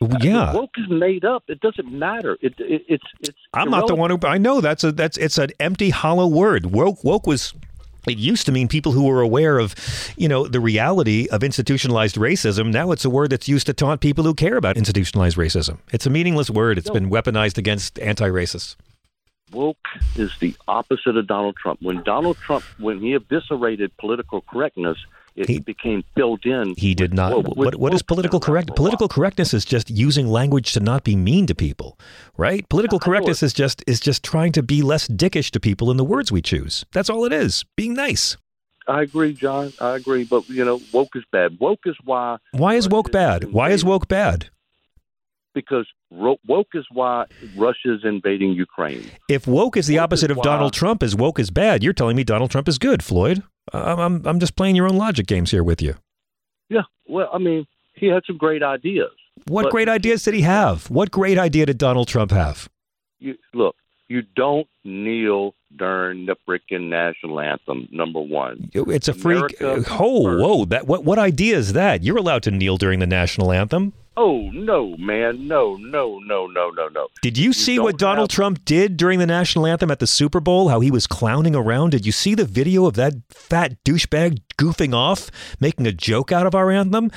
Yeah. 0.00 0.52
Woke 0.52 0.70
is 0.76 0.88
made 0.88 1.24
up. 1.24 1.44
It 1.48 1.60
doesn't 1.60 1.90
matter. 1.90 2.38
It, 2.40 2.54
it 2.58 2.84
it's 2.88 3.04
it's. 3.20 3.38
I'm 3.52 3.70
not 3.70 3.88
the 3.88 3.96
one 3.96 4.10
who. 4.10 4.18
I 4.22 4.38
know 4.38 4.60
that's 4.60 4.84
a 4.84 4.92
that's 4.92 5.16
it's 5.18 5.38
an 5.38 5.50
empty, 5.58 5.90
hollow 5.90 6.28
word. 6.28 6.66
Woke 6.66 7.02
woke 7.02 7.26
was. 7.26 7.52
It 8.06 8.16
used 8.16 8.46
to 8.46 8.52
mean 8.52 8.68
people 8.68 8.92
who 8.92 9.04
were 9.04 9.20
aware 9.20 9.58
of, 9.58 9.74
you 10.16 10.28
know, 10.28 10.46
the 10.46 10.60
reality 10.60 11.26
of 11.30 11.42
institutionalized 11.42 12.16
racism. 12.16 12.72
Now 12.72 12.92
it's 12.92 13.04
a 13.04 13.10
word 13.10 13.30
that's 13.30 13.48
used 13.48 13.66
to 13.66 13.74
taunt 13.74 14.00
people 14.00 14.24
who 14.24 14.32
care 14.34 14.56
about 14.56 14.78
institutionalized 14.78 15.36
racism. 15.36 15.78
It's 15.92 16.06
a 16.06 16.10
meaningless 16.10 16.48
word. 16.48 16.78
It's 16.78 16.88
been 16.88 17.10
weaponized 17.10 17.58
against 17.58 17.98
anti-racists. 17.98 18.76
woke 19.52 19.76
is 20.16 20.30
the 20.40 20.56
opposite 20.68 21.16
of 21.16 21.26
Donald 21.26 21.56
Trump. 21.56 21.82
When 21.82 22.02
Donald 22.02 22.38
Trump, 22.38 22.64
when 22.78 23.00
he 23.00 23.12
eviscerated 23.12 23.94
political 23.98 24.40
correctness, 24.42 24.96
it 25.38 25.64
became 25.64 26.04
filled 26.14 26.44
in. 26.44 26.74
He 26.76 26.94
did 26.94 27.14
not. 27.14 27.32
woke- 27.32 27.48
with 27.48 27.56
what, 27.56 27.74
what 27.76 27.94
is 27.94 28.02
political 28.02 28.40
correct? 28.40 28.74
Political 28.74 29.08
correctness 29.08 29.54
is 29.54 29.64
just 29.64 29.90
using 29.90 30.26
language 30.28 30.72
to 30.72 30.80
not 30.80 31.04
be 31.04 31.16
mean 31.16 31.46
to 31.46 31.54
people, 31.54 31.98
right? 32.36 32.68
Political 32.68 32.98
correctness 33.00 33.42
is 33.42 33.52
just 33.52 33.82
is 33.86 34.00
just 34.00 34.24
trying 34.24 34.52
to 34.52 34.62
be 34.62 34.82
less 34.82 35.08
dickish 35.08 35.50
to 35.52 35.60
people 35.60 35.90
in 35.90 35.96
the 35.96 36.04
words 36.04 36.32
we 36.32 36.42
choose. 36.42 36.84
That's 36.92 37.10
all 37.10 37.24
it 37.24 37.32
is. 37.32 37.64
Being 37.76 37.94
nice. 37.94 38.36
I 38.86 39.02
agree, 39.02 39.34
John. 39.34 39.72
I 39.80 39.96
agree, 39.96 40.24
but 40.24 40.48
you 40.48 40.64
know, 40.64 40.80
woke 40.92 41.14
is 41.14 41.24
bad. 41.30 41.58
Woke 41.60 41.80
is 41.84 41.96
why 42.04 42.38
Why 42.52 42.74
is 42.74 42.88
woke 42.88 43.12
bad? 43.12 43.52
Why 43.52 43.70
is 43.70 43.84
woke 43.84 44.08
bad? 44.08 44.48
because 45.58 45.86
woke 46.10 46.68
is 46.74 46.86
why 46.92 47.26
Russia's 47.56 48.02
invading 48.04 48.52
Ukraine. 48.52 49.04
If 49.28 49.46
woke 49.46 49.76
is 49.76 49.88
the 49.88 49.96
Woke 49.96 50.04
opposite 50.04 50.30
is 50.30 50.36
of 50.36 50.42
Donald 50.44 50.72
Trump, 50.72 51.02
is 51.02 51.16
woke 51.16 51.40
is 51.40 51.50
bad. 51.50 51.82
You're 51.82 51.92
telling 51.92 52.16
me 52.16 52.22
Donald 52.22 52.50
Trump 52.52 52.68
is 52.68 52.78
good, 52.78 53.02
Floyd. 53.02 53.42
I'm 53.72 54.26
I'm, 54.26 54.40
just 54.40 54.56
playing 54.56 54.76
your 54.76 54.86
own 54.88 54.96
logic 54.96 55.26
games 55.26 55.50
here 55.50 55.64
with 55.64 55.80
you. 55.82 55.94
Yeah, 56.68 56.82
well, 57.06 57.28
I 57.32 57.38
mean, 57.38 57.66
he 57.94 58.06
had 58.06 58.22
some 58.26 58.36
great 58.36 58.62
ideas. 58.62 59.10
What 59.46 59.64
But- 59.64 59.72
great 59.72 59.88
ideas 59.88 60.22
did 60.24 60.34
he 60.34 60.42
have? 60.42 60.90
What 60.90 61.10
great 61.10 61.38
idea 61.38 61.66
did 61.66 61.78
Donald 61.78 62.08
Trump 62.08 62.30
have? 62.30 62.68
You, 63.20 63.36
look, 63.54 63.76
you 64.08 64.22
don't 64.36 64.66
kneel 64.84 65.54
during 65.76 66.26
the 66.26 66.36
freaking 66.48 66.88
national 66.88 67.40
anthem. 67.40 67.88
Number 67.90 68.20
one, 68.20 68.70
It's 68.72 69.08
a 69.08 69.14
freak. 69.14 69.60
America 69.60 69.84
Oh, 69.98 70.38
whoa! 70.38 70.64
That 70.64 70.86
what 70.86 71.04
what 71.04 71.18
idea 71.18 71.56
is 71.56 71.72
that? 71.74 72.02
You're 72.02 72.16
allowed 72.16 72.42
to 72.44 72.50
kneel 72.50 72.76
during 72.76 73.00
the 73.00 73.06
national 73.06 73.52
anthem. 73.52 73.92
Oh 74.20 74.50
no, 74.52 74.96
man, 74.96 75.46
no, 75.46 75.76
no, 75.76 76.18
no, 76.18 76.48
no, 76.48 76.70
no, 76.70 76.88
no. 76.88 77.06
Did 77.22 77.38
you 77.38 77.52
see 77.52 77.78
what 77.78 77.98
Donald 77.98 78.32
have- 78.32 78.34
Trump 78.34 78.64
did 78.64 78.96
during 78.96 79.20
the 79.20 79.26
national 79.26 79.64
anthem 79.64 79.92
at 79.92 80.00
the 80.00 80.08
Super 80.08 80.40
Bowl? 80.40 80.70
How 80.70 80.80
he 80.80 80.90
was 80.90 81.06
clowning 81.06 81.54
around? 81.54 81.90
Did 81.90 82.04
you 82.04 82.10
see 82.10 82.34
the 82.34 82.44
video 82.44 82.86
of 82.86 82.94
that 82.94 83.12
fat 83.30 83.76
douchebag 83.84 84.40
goofing 84.58 84.92
off, 84.92 85.30
making 85.60 85.86
a 85.86 85.92
joke 85.92 86.32
out 86.32 86.48
of 86.48 86.56
our 86.56 86.68
anthem? 86.68 87.12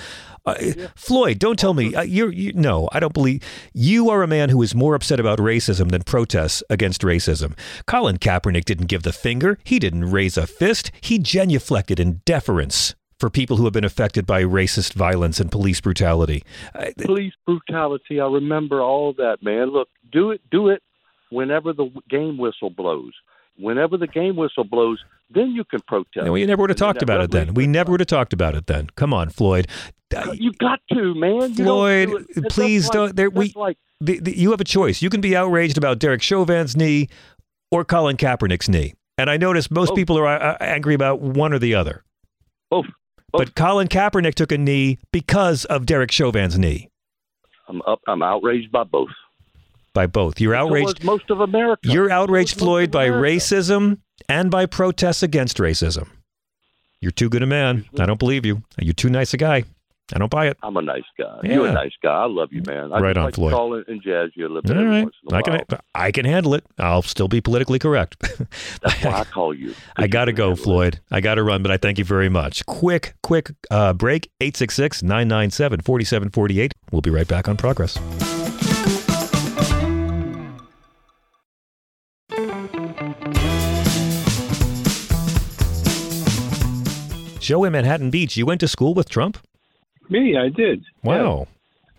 Uh, 0.45 0.53
Floyd, 0.95 1.39
don't 1.39 1.57
tell 1.57 1.73
me 1.73 1.95
uh, 1.95 2.03
you're. 2.03 2.31
You, 2.31 2.53
no, 2.53 2.87
I 2.91 2.99
don't 2.99 3.15
believe 3.15 3.41
you 3.73 4.11
are 4.11 4.21
a 4.21 4.27
man 4.27 4.49
who 4.49 4.61
is 4.61 4.75
more 4.75 4.93
upset 4.93 5.19
about 5.19 5.39
racism 5.39 5.89
than 5.89 6.03
protests 6.03 6.61
against 6.69 7.01
racism. 7.01 7.57
Colin 7.87 8.19
Kaepernick 8.19 8.65
didn't 8.65 8.87
give 8.87 9.01
the 9.01 9.11
finger. 9.11 9.57
He 9.63 9.79
didn't 9.79 10.11
raise 10.11 10.37
a 10.37 10.45
fist. 10.45 10.91
He 11.01 11.17
genuflected 11.17 11.99
in 11.99 12.21
deference 12.25 12.93
for 13.21 13.29
people 13.29 13.55
who 13.55 13.63
have 13.63 13.71
been 13.73 13.85
affected 13.85 14.25
by 14.25 14.43
racist 14.43 14.93
violence 14.93 15.39
and 15.39 15.49
police 15.49 15.79
brutality. 15.79 16.43
Uh, 16.75 16.87
Police 16.97 17.33
brutality. 17.45 18.19
I 18.19 18.25
remember 18.25 18.81
all 18.81 19.13
that, 19.13 19.37
man. 19.41 19.69
Look, 19.69 19.87
do 20.11 20.31
it, 20.31 20.41
do 20.51 20.67
it 20.67 20.81
whenever 21.29 21.71
the 21.71 21.89
game 22.09 22.37
whistle 22.37 22.69
blows. 22.71 23.13
Whenever 23.57 23.95
the 23.95 24.07
game 24.07 24.35
whistle 24.35 24.63
blows, 24.63 24.99
then 25.29 25.51
you 25.51 25.63
can 25.63 25.79
protest. 25.87 26.25
No, 26.25 26.31
we 26.31 26.45
never 26.45 26.61
would 26.61 26.71
have 26.71 26.77
talked 26.77 27.01
about 27.03 27.21
it 27.21 27.31
then. 27.31 27.53
We 27.53 27.67
never 27.67 27.91
would 27.91 27.99
have 27.99 28.07
talked 28.07 28.33
about 28.33 28.55
it 28.55 28.65
then. 28.67 28.87
Come 28.95 29.13
on, 29.13 29.29
Floyd. 29.29 29.67
Uh, 30.15 30.31
You 30.33 30.51
got 30.53 30.79
to, 30.91 31.13
man. 31.13 31.49
You 31.53 31.63
Floyd, 31.63 32.09
do 32.33 32.41
please 32.49 32.85
like- 32.87 32.93
don't. 32.93 33.15
There, 33.15 33.29
we, 33.29 33.53
like 33.55 33.77
the, 34.01 34.19
the, 34.19 34.37
you 34.37 34.51
have 34.51 34.59
a 34.61 34.65
choice. 34.65 35.01
You 35.01 35.09
can 35.11 35.21
be 35.21 35.35
outraged 35.35 35.77
about 35.77 35.99
Derek 35.99 36.21
Chauvin's 36.23 36.75
knee 36.75 37.07
or 37.69 37.85
Colin 37.85 38.17
Kaepernick's 38.17 38.67
knee. 38.67 38.93
And 39.17 39.29
I 39.29 39.37
notice 39.37 39.69
most 39.69 39.89
Both. 39.89 39.95
people 39.97 40.17
are 40.17 40.25
uh, 40.27 40.57
angry 40.59 40.95
about 40.95 41.21
one 41.21 41.53
or 41.53 41.59
the 41.59 41.75
other. 41.75 42.03
Both. 42.71 42.87
But 43.31 43.55
Colin 43.55 43.87
Kaepernick 43.87 44.35
took 44.35 44.51
a 44.51 44.57
knee 44.57 44.99
because 45.11 45.65
of 45.65 45.85
Derek 45.85 46.11
Chauvin's 46.11 46.57
knee. 46.57 46.89
I'm 47.67 47.81
up. 47.87 48.01
I'm 48.07 48.21
outraged 48.21 48.71
by 48.71 48.83
both. 48.83 49.09
By 49.93 50.07
both. 50.07 50.39
You're 50.39 50.55
outraged. 50.55 51.03
most 51.03 51.29
of 51.29 51.41
America. 51.41 51.81
You're 51.83 52.09
outraged, 52.09 52.57
Floyd, 52.57 52.91
by 52.91 53.07
racism 53.07 53.99
and 54.29 54.49
by 54.51 54.65
protests 54.65 55.23
against 55.23 55.57
racism. 55.57 56.09
You're 56.99 57.11
too 57.11 57.29
good 57.29 57.43
a 57.43 57.47
man. 57.47 57.85
I 57.99 58.05
don't 58.05 58.19
believe 58.19 58.45
you. 58.45 58.63
You're 58.77 58.93
too 58.93 59.09
nice 59.09 59.33
a 59.33 59.37
guy. 59.37 59.63
I 60.13 60.19
don't 60.19 60.29
buy 60.31 60.47
it. 60.47 60.57
I'm 60.63 60.75
a 60.77 60.81
nice 60.81 61.03
guy. 61.17 61.39
You're 61.43 61.67
a 61.67 61.71
nice 61.73 61.93
guy. 62.03 62.09
I 62.11 62.25
love 62.25 62.49
you, 62.51 62.61
man. 62.67 62.91
I 62.91 62.99
Right 62.99 63.17
on, 63.17 63.25
like 63.25 63.35
Floyd. 63.35 63.53
call 63.53 63.73
and 63.75 64.01
jazz 64.01 64.31
you 64.35 64.45
a 64.45 64.49
little 64.49 64.61
bit 64.61 64.77
All 64.77 64.85
right. 64.85 65.03
once 65.03 65.15
in 65.27 65.33
a 65.33 65.37
I 65.37 65.41
can. 65.41 65.65
I 65.95 66.11
can 66.11 66.25
handle 66.25 66.53
it. 66.53 66.65
I'll 66.77 67.01
still 67.01 67.27
be 67.27 67.41
politically 67.41 67.79
correct. 67.79 68.19
That's 68.81 69.03
why 69.03 69.19
I 69.19 69.23
call 69.23 69.53
you. 69.53 69.73
I 69.95 70.07
got 70.07 70.25
to 70.25 70.33
go, 70.33 70.55
Floyd. 70.55 70.99
I 71.11 71.21
got 71.21 71.35
to 71.35 71.43
run, 71.43 71.63
but 71.63 71.71
I 71.71 71.77
thank 71.77 71.97
you 71.97 72.05
very 72.05 72.29
much. 72.29 72.65
Quick, 72.65 73.13
quick 73.23 73.51
uh, 73.69 73.93
break 73.93 74.29
866 74.41 75.03
997 75.03 75.81
4748. 75.81 76.73
We'll 76.91 77.01
be 77.01 77.09
right 77.09 77.27
back 77.27 77.47
on 77.47 77.57
progress. 77.57 77.97
Joe 87.39 87.63
in 87.63 87.73
Manhattan 87.73 88.11
Beach, 88.11 88.37
you 88.37 88.45
went 88.45 88.59
to 88.61 88.67
school 88.67 88.93
with 88.93 89.09
Trump? 89.09 89.37
Me, 90.11 90.35
I 90.37 90.49
did. 90.49 90.83
Wow. 91.03 91.47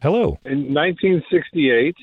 Hello. 0.03 0.39
In 0.45 0.75
1968, 0.75 1.97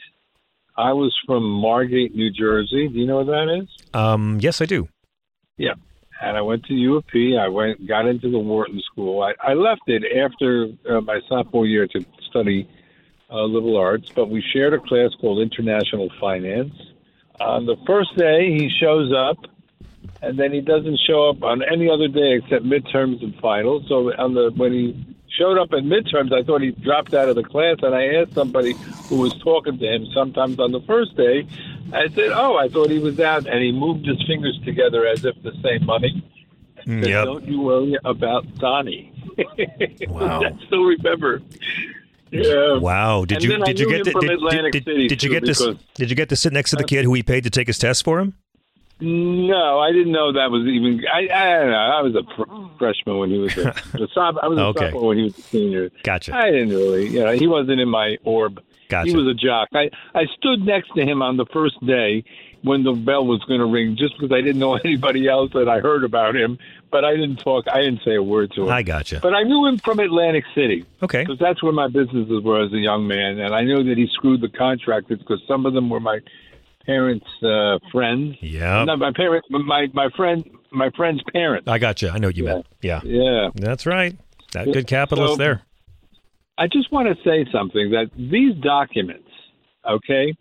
I 0.76 0.92
was 0.92 1.16
from 1.28 1.44
Margate, 1.44 2.16
New 2.16 2.32
Jersey. 2.32 2.88
Do 2.88 2.98
you 2.98 3.06
know 3.06 3.22
where 3.22 3.46
that 3.46 3.62
is? 3.62 3.70
Um, 3.94 4.40
yes, 4.42 4.60
I 4.60 4.66
do. 4.66 4.88
Yeah. 5.58 5.76
And 6.20 6.36
I 6.36 6.42
went 6.42 6.66
to 6.66 6.74
U 6.74 6.96
of 6.96 7.06
P. 7.06 7.38
I 7.38 7.48
went, 7.48 7.88
got 7.88 8.08
into 8.08 8.32
the 8.32 8.40
Wharton 8.40 8.82
School. 8.92 9.22
I, 9.22 9.34
I 9.40 9.54
left 9.54 9.84
it 9.86 10.02
after 10.18 10.70
uh, 10.90 11.00
my 11.02 11.20
sophomore 11.30 11.68
year 11.68 11.86
to 11.86 12.04
study 12.28 12.68
uh, 13.30 13.44
liberal 13.44 13.78
arts, 13.78 14.12
but 14.16 14.32
we 14.32 14.44
shared 14.52 14.74
a 14.74 14.80
class 14.80 15.12
called 15.22 15.40
International 15.40 16.10
Finance. 16.20 16.74
On 17.40 17.68
the 17.68 17.76
first 17.86 18.18
day, 18.18 18.52
he 18.52 18.68
shows 18.82 19.14
up, 19.14 19.38
and 20.24 20.40
then 20.40 20.52
he 20.54 20.62
doesn't 20.62 21.00
show 21.08 21.30
up 21.30 21.44
on 21.44 21.62
any 21.62 21.88
other 21.88 22.08
day 22.08 22.40
except 22.42 22.66
midterms 22.66 23.22
and 23.22 23.36
finals. 23.40 23.84
So 23.88 24.12
on 24.18 24.34
the 24.34 24.52
when 24.56 24.74
he 24.74 25.16
showed 25.40 25.58
up 25.58 25.74
in 25.74 25.86
midterms, 25.86 26.32
I 26.34 26.44
thought 26.44 26.62
he 26.62 26.72
dropped 26.72 27.14
out 27.14 27.30
of 27.30 27.36
the 27.36 27.44
class, 27.44 27.78
and 27.82 27.96
I 27.96 28.22
asked 28.22 28.34
somebody 28.34 28.74
who 29.08 29.18
was 29.18 29.34
talking 29.40 29.80
to 29.80 29.86
him 29.86 30.06
sometimes 30.14 30.60
on 30.60 30.72
the 30.72 30.82
first 30.82 31.16
day. 31.16 31.48
I 31.94 32.10
said, 32.10 32.32
"Oh, 32.32 32.58
I 32.58 32.68
thought 32.68 32.90
he 32.90 33.00
was 33.00 33.20
out," 33.20 33.48
and 33.48 33.64
he 33.64 33.72
moved 33.72 34.06
his 34.06 34.22
fingers 34.28 34.60
together 34.64 35.08
as 35.08 35.26
if 35.26 35.42
to 35.44 35.52
say 35.64 35.80
money. 35.80 36.24
Mm, 36.86 37.02
Said, 37.02 37.10
Yep. 37.10 37.26
Don't 37.26 37.48
you 37.48 37.62
worry 37.62 37.98
about 38.06 38.56
Donnie. 38.56 39.14
Wow. 40.10 40.44
I 40.44 40.66
still 40.66 40.84
remember. 40.84 41.42
Yeah. 42.30 42.78
Wow. 42.78 43.24
Did 43.24 43.38
And 43.38 43.44
you 43.46 43.64
did 43.64 43.80
you 43.80 43.90
get 43.90 44.04
to 44.04 44.12
from 44.12 44.22
did, 44.22 44.32
Atlantic 44.32 44.74
did, 44.74 44.84
City, 44.84 45.08
did 45.08 45.24
you 45.24 45.30
get 45.30 45.46
this 45.46 45.66
did 45.96 46.10
you 46.10 46.16
get 46.16 46.28
to 46.30 46.36
sit 46.36 46.52
next 46.52 46.72
to 46.72 46.76
the 46.76 46.84
kid 46.84 47.06
who 47.06 47.14
he 47.14 47.24
paid 47.24 47.46
to 47.46 47.50
take 47.50 47.68
his 47.68 47.78
test 47.78 48.04
for 48.04 48.20
him? 48.20 48.34
No, 49.02 49.80
I 49.80 49.92
didn't 49.94 50.12
know 50.12 50.34
that 50.34 50.52
was 50.52 50.68
even. 50.68 51.06
I 51.12 51.20
I 51.34 51.60
don't 51.60 51.70
know. 51.72 51.78
I 51.78 52.02
was 52.02 52.16
a 52.16 52.24
fr- 52.36 52.52
oh. 52.52 52.72
freshman 52.78 53.18
when 53.18 53.30
he 53.30 53.38
was 53.38 53.58
a, 53.58 53.70
a 53.94 54.08
soph- 54.14 54.38
I 54.42 54.48
was 54.48 54.58
a 54.58 54.66
Okay. 54.66 54.86
sophomore 54.88 55.08
when 55.08 55.18
he 55.18 55.24
was 55.24 55.38
a 55.38 55.42
senior. 55.42 55.90
Gotcha. 56.04 56.36
I 56.36 56.52
didn't 56.52 56.70
really. 56.70 57.08
You 57.08 57.24
know, 57.24 57.32
he 57.32 57.48
wasn't 57.48 57.80
in 57.80 57.88
my 57.90 58.18
orb. 58.26 58.62
Gotcha. 58.90 59.10
He 59.10 59.16
was 59.16 59.28
a 59.28 59.34
jock. 59.34 59.70
I 59.74 59.90
I 60.14 60.26
stood 60.38 60.66
next 60.66 60.90
to 60.96 61.02
him 61.06 61.22
on 61.22 61.38
the 61.38 61.46
first 61.54 61.76
day 61.86 62.26
when 62.62 62.84
the 62.84 62.92
bell 62.92 63.26
was 63.26 63.42
going 63.46 63.62
to 63.62 63.66
ring, 63.66 63.96
just 63.96 64.16
because 64.20 64.34
I 64.36 64.42
didn't 64.42 64.60
know 64.60 64.76
anybody 64.84 65.30
else 65.30 65.52
and 65.54 65.70
I 65.70 65.80
heard 65.80 66.04
about 66.04 66.36
him, 66.36 66.58
but 66.92 67.06
I 67.06 67.12
didn't 67.16 67.38
talk. 67.38 67.66
I 67.72 67.82
didn't 67.82 68.02
say 68.04 68.16
a 68.16 68.24
word 68.24 68.52
to 68.56 68.64
him. 68.64 68.70
I 68.70 68.84
gotcha. 68.84 69.20
But 69.22 69.34
I 69.34 69.44
knew 69.44 69.66
him 69.66 69.78
from 69.78 70.00
Atlantic 70.00 70.44
City. 70.54 70.86
Okay. 71.02 71.22
Because 71.24 71.40
that's 71.40 71.64
where 71.64 71.72
my 71.72 71.88
businesses 71.88 72.44
were 72.44 72.62
as 72.62 72.74
a 72.74 72.80
young 72.80 73.08
man, 73.08 73.40
and 73.40 73.56
I 73.56 73.62
knew 73.62 73.82
that 73.84 73.98
he 73.98 74.08
screwed 74.12 74.42
the 74.42 74.50
contractors 74.50 75.20
because 75.20 75.42
some 75.48 75.66
of 75.66 75.74
them 75.74 75.90
were 75.90 76.02
my 76.02 76.20
parents' 76.90 77.26
uh, 77.44 77.78
friends. 77.92 78.36
Yeah. 78.42 78.84
Not 78.86 79.00
my 79.00 79.12
parents, 79.16 79.48
my 79.52 79.88
my 79.94 80.10
friend, 80.18 80.44
my 80.72 80.90
friend's 80.98 81.22
parents. 81.32 81.68
I 81.68 81.78
got 81.78 82.02
you. 82.02 82.10
I 82.10 82.18
know 82.18 82.28
what 82.30 82.38
you 82.38 82.46
meant. 82.46 82.66
Yeah. 82.82 83.02
Yeah. 83.04 83.50
That's 83.56 83.86
right. 83.86 84.18
That 84.54 84.66
good 84.74 84.88
capitalist 84.88 85.34
So- 85.34 85.38
there. 85.38 85.62
I 86.58 86.68
just 86.68 86.92
want 86.92 87.08
to 87.08 87.16
say 87.24 87.50
something 87.54 87.92
that 87.92 88.08
these 88.18 88.54
documents, 88.62 89.30
okay, 89.90 90.34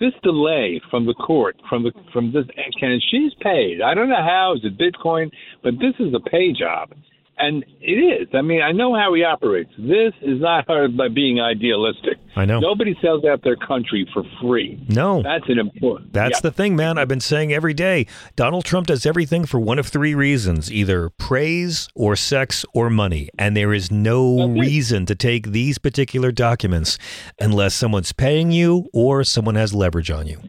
this 0.00 0.12
delay 0.22 0.80
from 0.90 1.04
the 1.04 1.12
court, 1.12 1.56
from 1.68 1.82
the 1.82 1.92
from 2.14 2.32
this, 2.32 2.46
and 2.80 3.02
she's 3.10 3.32
paid. 3.42 3.82
I 3.82 3.92
don't 3.94 4.08
know 4.08 4.22
how. 4.22 4.54
Is 4.56 4.64
it 4.64 4.78
Bitcoin? 4.78 5.30
But 5.62 5.74
this 5.78 5.94
is 6.00 6.14
a 6.14 6.20
pay 6.30 6.52
job, 6.52 6.94
and 7.38 7.64
it 7.80 7.92
is. 7.92 8.28
I 8.32 8.42
mean, 8.42 8.62
I 8.62 8.72
know 8.72 8.94
how 8.94 9.12
he 9.14 9.24
operates. 9.24 9.70
This 9.76 10.12
is 10.22 10.40
not 10.40 10.66
hard 10.66 10.96
by 10.96 11.08
being 11.08 11.40
idealistic. 11.40 12.18
I 12.36 12.44
know. 12.44 12.60
Nobody 12.60 12.96
sells 13.02 13.24
out 13.24 13.42
their 13.42 13.56
country 13.56 14.08
for 14.12 14.22
free. 14.40 14.84
No. 14.88 15.22
That's 15.22 15.48
an 15.48 15.58
important. 15.58 16.12
That's 16.12 16.38
yeah. 16.38 16.40
the 16.42 16.52
thing, 16.52 16.76
man. 16.76 16.98
I've 16.98 17.08
been 17.08 17.20
saying 17.20 17.52
every 17.52 17.74
day. 17.74 18.06
Donald 18.36 18.64
Trump 18.64 18.86
does 18.86 19.04
everything 19.04 19.46
for 19.46 19.58
one 19.58 19.78
of 19.78 19.88
three 19.88 20.14
reasons 20.14 20.72
either 20.72 21.10
praise 21.10 21.88
or 21.94 22.16
sex 22.16 22.64
or 22.74 22.88
money. 22.88 23.28
And 23.38 23.56
there 23.56 23.72
is 23.72 23.90
no 23.90 24.48
reason 24.48 25.06
to 25.06 25.14
take 25.14 25.48
these 25.48 25.78
particular 25.78 26.30
documents 26.32 26.98
unless 27.40 27.74
someone's 27.74 28.12
paying 28.12 28.52
you 28.52 28.88
or 28.92 29.24
someone 29.24 29.56
has 29.56 29.74
leverage 29.74 30.10
on 30.10 30.26
you. 30.26 30.40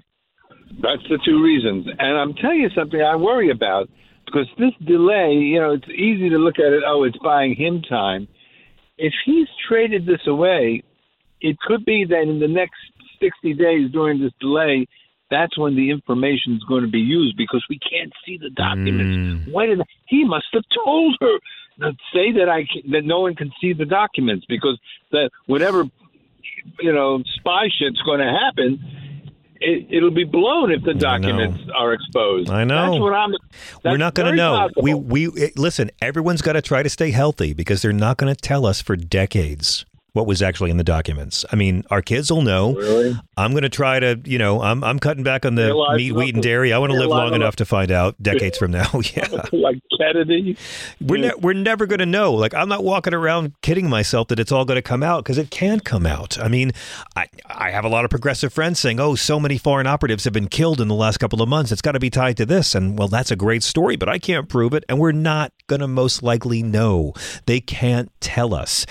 That's 0.81 1.03
the 1.09 1.19
two 1.25 1.41
reasons. 1.41 1.87
And 1.97 2.17
I'm 2.17 2.33
telling 2.35 2.59
you 2.59 2.69
something 2.75 3.01
I 3.01 3.15
worry 3.15 3.49
about 3.49 3.89
because 4.25 4.47
this 4.57 4.73
delay, 4.85 5.33
you 5.33 5.59
know, 5.59 5.73
it's 5.73 5.87
easy 5.89 6.29
to 6.29 6.37
look 6.37 6.59
at 6.59 6.73
it, 6.73 6.83
oh, 6.85 7.03
it's 7.03 7.17
buying 7.17 7.55
him 7.55 7.81
time. 7.81 8.27
If 8.97 9.13
he's 9.25 9.47
traded 9.67 10.05
this 10.05 10.25
away, 10.27 10.83
it 11.41 11.57
could 11.59 11.85
be 11.85 12.05
that 12.05 12.21
in 12.21 12.39
the 12.39 12.47
next 12.47 12.79
60 13.21 13.53
days 13.53 13.91
during 13.91 14.21
this 14.21 14.31
delay, 14.39 14.87
that's 15.31 15.57
when 15.57 15.75
the 15.75 15.89
information 15.89 16.53
is 16.53 16.63
going 16.63 16.83
to 16.83 16.89
be 16.89 16.99
used 16.99 17.35
because 17.37 17.63
we 17.69 17.79
can't 17.79 18.13
see 18.25 18.37
the 18.37 18.49
documents. 18.51 19.45
Hmm. 19.45 19.51
Why 19.51 19.65
did 19.65 19.81
he 20.07 20.23
must 20.23 20.47
have 20.53 20.63
told 20.85 21.17
her 21.19 21.39
that 21.79 21.95
say 22.13 22.31
that 22.33 22.47
I 22.49 22.65
that 22.91 23.03
no 23.03 23.21
one 23.21 23.35
can 23.35 23.51
see 23.59 23.73
the 23.73 23.85
documents 23.85 24.45
because 24.47 24.79
that 25.11 25.31
whatever 25.47 25.85
you 26.79 26.93
know 26.93 27.23
spy 27.35 27.67
shit's 27.77 28.01
going 28.01 28.19
to 28.19 28.31
happen, 28.31 28.79
it, 29.65 29.87
it'll 29.89 30.11
be 30.11 30.23
blown 30.23 30.71
if 30.71 30.83
the 30.83 30.93
documents 30.93 31.59
are 31.75 31.93
exposed. 31.93 32.49
I 32.49 32.63
know. 32.63 32.91
That's 32.91 33.01
what 33.01 33.13
I'm. 33.13 33.33
We're 33.83 33.97
not 33.97 34.13
going 34.13 34.31
to 34.31 34.35
know. 34.35 34.55
possible. 34.55 34.83
We 34.83 34.93
we 34.93 35.43
eh, 35.43 35.49
listen. 35.55 35.91
Everyone's 36.01 36.41
got 36.41 36.53
to 36.53 36.61
try 36.61 36.83
to 36.83 36.89
stay 36.89 37.11
healthy 37.11 37.53
because 37.53 37.81
they're 37.81 37.93
not 37.93 38.17
going 38.17 38.33
to 38.33 38.39
tell 38.39 38.65
us 38.65 38.81
for 38.81 38.95
decades 38.95 39.85
what 40.15 40.25
was 40.25 40.41
actually 40.41 40.71
in 40.71 40.77
the 40.77 40.83
documents. 40.83 41.43
I 41.51 41.57
mean, 41.57 41.83
our 41.91 42.01
kids 42.01 42.31
will 42.31 42.41
know. 42.41 42.73
Really? 42.73 43.19
I'm 43.35 43.51
going 43.51 43.63
to 43.63 43.69
try 43.69 43.99
to, 43.99 44.17
you 44.23 44.37
know, 44.37 44.61
I'm 44.61 44.81
I'm 44.81 44.97
cutting 44.97 45.23
back 45.23 45.45
on 45.45 45.55
the 45.55 45.65
Realize 45.65 45.97
meat, 45.97 46.11
wheat, 46.13 46.33
and 46.35 46.41
dairy. 46.41 46.71
I 46.71 46.77
want 46.77 46.93
to 46.93 46.97
live 46.97 47.09
long 47.09 47.33
enough 47.33 47.57
to 47.57 47.65
find 47.65 47.91
out 47.91 48.15
decades 48.23 48.57
from 48.57 48.71
now. 48.71 48.89
yeah. 49.13 49.27
like 49.51 49.77
Kennedy. 49.99 50.57
We're, 51.01 51.19
ne- 51.19 51.35
we're 51.37 51.51
never 51.51 51.85
going 51.85 51.99
to 51.99 52.05
know. 52.05 52.33
Like, 52.33 52.53
I'm 52.53 52.69
not 52.69 52.81
walking 52.81 53.13
around 53.13 53.59
kidding 53.61 53.89
myself 53.89 54.29
that 54.29 54.39
it's 54.39 54.53
all 54.53 54.63
going 54.63 54.77
to 54.77 54.81
come 54.81 55.03
out 55.03 55.25
because 55.25 55.37
it 55.37 55.51
can 55.51 55.81
come 55.81 56.05
out. 56.05 56.39
I 56.39 56.47
mean, 56.47 56.71
I, 57.17 57.27
I 57.47 57.71
have 57.71 57.83
a 57.83 57.89
lot 57.89 58.05
of 58.05 58.09
progressive 58.09 58.53
friends 58.53 58.79
saying, 58.79 59.01
oh, 59.01 59.15
so 59.15 59.37
many 59.37 59.57
foreign 59.57 59.85
operatives 59.85 60.23
have 60.23 60.33
been 60.33 60.47
killed 60.47 60.79
in 60.79 60.87
the 60.87 60.95
last 60.95 61.17
couple 61.17 61.41
of 61.41 61.49
months. 61.49 61.73
It's 61.73 61.81
got 61.81 61.91
to 61.91 61.99
be 61.99 62.09
tied 62.09 62.37
to 62.37 62.45
this. 62.45 62.73
And, 62.73 62.97
well, 62.97 63.09
that's 63.09 63.31
a 63.31 63.35
great 63.35 63.63
story, 63.63 63.97
but 63.97 64.07
I 64.07 64.17
can't 64.17 64.47
prove 64.47 64.73
it. 64.73 64.85
And 64.87 64.97
we're 64.97 65.11
not 65.11 65.51
going 65.67 65.81
to 65.81 65.89
most 65.89 66.23
likely 66.23 66.63
know. 66.63 67.13
They 67.47 67.59
can't 67.59 68.09
tell 68.21 68.53
us. 68.53 68.85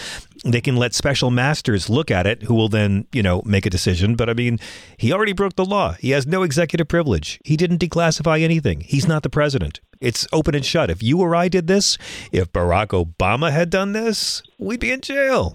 They 0.45 0.61
can 0.61 0.77
let 0.77 0.95
special 0.95 1.31
masters 1.31 1.89
look 1.89 2.11
at 2.11 2.27
it 2.27 2.43
who 2.43 2.55
will 2.55 2.69
then, 2.69 3.07
you 3.13 3.23
know, 3.23 3.41
make 3.47 3.65
a 3.65 3.71
decision. 3.71 4.15
But 4.15 4.29
I 4.29 4.35
mean, 4.35 4.59
he 4.99 5.11
already 5.13 5.33
broke 5.33 5.57
the 5.57 5.65
law. 5.65 5.93
He 5.93 6.11
has 6.11 6.27
no 6.27 6.43
executive 6.43 6.87
privilege. 6.87 7.41
He 7.45 7.57
didn't 7.57 7.79
declassify 7.79 8.43
anything. 8.43 8.81
He's 8.81 9.09
not 9.09 9.23
the 9.23 9.31
president. 9.31 9.81
It's 10.01 10.27
open 10.33 10.55
and 10.55 10.65
shut. 10.65 10.91
If 10.91 11.03
you 11.03 11.21
or 11.21 11.35
I 11.35 11.49
did 11.49 11.67
this, 11.67 11.97
if 12.31 12.53
Barack 12.53 12.89
Obama 12.89 13.51
had 13.51 13.71
done 13.71 13.93
this, 13.93 14.43
we'd 14.59 14.81
be 14.81 14.93
in 14.93 15.01
jail. 15.01 15.55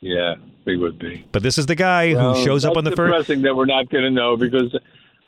Yeah, 0.00 0.36
we 0.64 0.76
would 0.76 1.00
be. 1.00 1.26
But 1.32 1.42
this 1.42 1.58
is 1.58 1.66
the 1.66 1.74
guy 1.74 2.14
Well, 2.14 2.34
who 2.34 2.44
shows 2.44 2.64
up 2.64 2.76
on 2.76 2.84
the 2.84 2.90
that's 2.90 2.96
first. 2.96 3.10
depressing 3.12 3.42
that 3.42 3.56
we're 3.56 3.66
not 3.66 3.88
going 3.90 4.04
to 4.04 4.10
know 4.10 4.36
because 4.36 4.72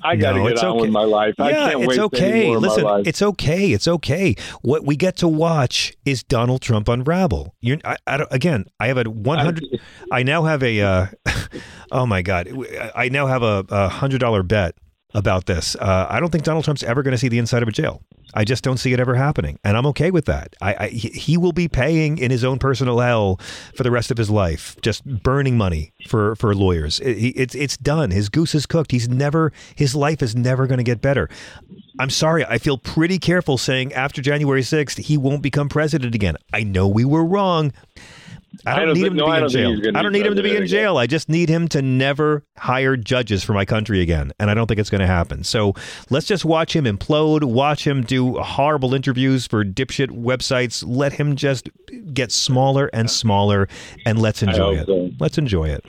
I 0.02 0.16
got 0.16 0.32
to 0.32 0.38
No, 0.38 0.44
get 0.44 0.52
it's 0.52 0.62
on 0.62 0.70
okay. 0.72 0.80
with 0.82 0.90
my 0.90 1.04
life. 1.04 1.34
I 1.38 1.50
yeah, 1.50 1.70
can't 1.70 1.80
it's 1.82 1.88
wait 1.88 1.98
okay. 1.98 2.30
any 2.30 2.46
more 2.46 2.56
of 2.56 2.62
Listen, 2.62 3.02
it's 3.06 3.22
okay. 3.22 3.72
It's 3.72 3.88
okay. 3.88 4.34
What 4.62 4.84
we 4.84 4.96
get 4.96 5.16
to 5.18 5.28
watch 5.28 5.94
is 6.04 6.22
Donald 6.22 6.62
Trump 6.62 6.88
unravel. 6.88 7.54
You're, 7.60 7.78
I, 7.84 7.96
I 8.06 8.16
don't, 8.18 8.32
again, 8.32 8.66
I 8.78 8.88
have 8.88 8.98
a 8.98 9.04
100. 9.04 9.80
I 10.12 10.22
now 10.22 10.44
have 10.44 10.62
a. 10.62 10.80
Uh, 10.80 11.06
oh 11.92 12.06
my 12.06 12.22
God! 12.22 12.48
I 12.94 13.08
now 13.08 13.26
have 13.26 13.42
a, 13.42 13.64
a 13.68 13.88
hundred 13.88 14.18
dollar 14.18 14.42
bet 14.42 14.74
about 15.14 15.46
this. 15.46 15.76
Uh, 15.76 16.06
I 16.08 16.20
don't 16.20 16.30
think 16.30 16.44
Donald 16.44 16.64
Trump's 16.64 16.82
ever 16.82 17.02
going 17.02 17.12
to 17.12 17.18
see 17.18 17.28
the 17.28 17.38
inside 17.38 17.62
of 17.62 17.68
a 17.68 17.72
jail. 17.72 18.02
I 18.34 18.44
just 18.44 18.62
don't 18.62 18.76
see 18.76 18.92
it 18.92 19.00
ever 19.00 19.16
happening, 19.16 19.58
and 19.64 19.76
I'm 19.76 19.86
okay 19.86 20.10
with 20.10 20.26
that. 20.26 20.54
I, 20.60 20.74
I 20.74 20.88
he 20.88 21.36
will 21.36 21.52
be 21.52 21.66
paying 21.66 22.18
in 22.18 22.30
his 22.30 22.44
own 22.44 22.60
personal 22.60 23.00
hell 23.00 23.40
for 23.74 23.82
the 23.82 23.90
rest 23.90 24.12
of 24.12 24.18
his 24.18 24.30
life, 24.30 24.76
just 24.82 25.04
burning 25.04 25.56
money 25.56 25.92
for 26.06 26.36
for 26.36 26.54
lawyers. 26.54 27.00
It, 27.00 27.10
it's 27.10 27.54
it's 27.56 27.76
done. 27.76 28.12
His 28.12 28.28
goose 28.28 28.54
is 28.54 28.66
cooked. 28.66 28.92
He's 28.92 29.08
never 29.08 29.52
his 29.74 29.96
life 29.96 30.22
is 30.22 30.36
never 30.36 30.68
going 30.68 30.78
to 30.78 30.84
get 30.84 31.00
better. 31.00 31.28
I'm 31.98 32.10
sorry. 32.10 32.44
I 32.44 32.58
feel 32.58 32.78
pretty 32.78 33.18
careful 33.18 33.58
saying 33.58 33.92
after 33.92 34.22
January 34.22 34.62
6th 34.62 34.98
he 34.98 35.16
won't 35.18 35.42
become 35.42 35.68
president 35.68 36.14
again. 36.14 36.36
I 36.52 36.62
know 36.62 36.86
we 36.86 37.04
were 37.04 37.24
wrong. 37.24 37.72
I 38.66 38.82
I 38.82 38.84
don't, 38.84 38.94
need 38.94 39.06
him 39.06 39.16
to 39.16 39.24
be 39.24 39.30
in 39.30 39.40
don't 39.40 39.50
jail. 39.50 39.96
I 39.96 40.02
don't 40.02 40.12
need 40.12 40.26
him 40.26 40.36
to 40.36 40.42
be 40.42 40.50
in 40.50 40.56
again. 40.56 40.68
jail. 40.68 40.96
I 40.98 41.06
just 41.06 41.28
need 41.28 41.48
him 41.48 41.68
to 41.68 41.82
never 41.82 42.44
hire 42.58 42.96
judges 42.96 43.42
for 43.42 43.52
my 43.52 43.64
country 43.64 44.00
again. 44.00 44.32
And 44.38 44.50
I 44.50 44.54
don't 44.54 44.66
think 44.66 44.80
it's 44.80 44.90
going 44.90 45.00
to 45.00 45.06
happen. 45.06 45.44
So 45.44 45.74
let's 46.10 46.26
just 46.26 46.44
watch 46.44 46.74
him 46.74 46.84
implode, 46.84 47.44
watch 47.44 47.86
him 47.86 48.02
do 48.02 48.34
horrible 48.38 48.94
interviews 48.94 49.46
for 49.46 49.64
dipshit 49.64 50.08
websites. 50.08 50.84
Let 50.86 51.12
him 51.14 51.36
just 51.36 51.68
get 52.12 52.32
smaller 52.32 52.90
and 52.92 53.10
smaller 53.10 53.68
and 54.04 54.20
let's 54.20 54.42
enjoy 54.42 54.76
it. 54.76 54.86
so. 54.86 55.10
Let's 55.18 55.38
enjoy 55.38 55.68
it. 55.68 55.84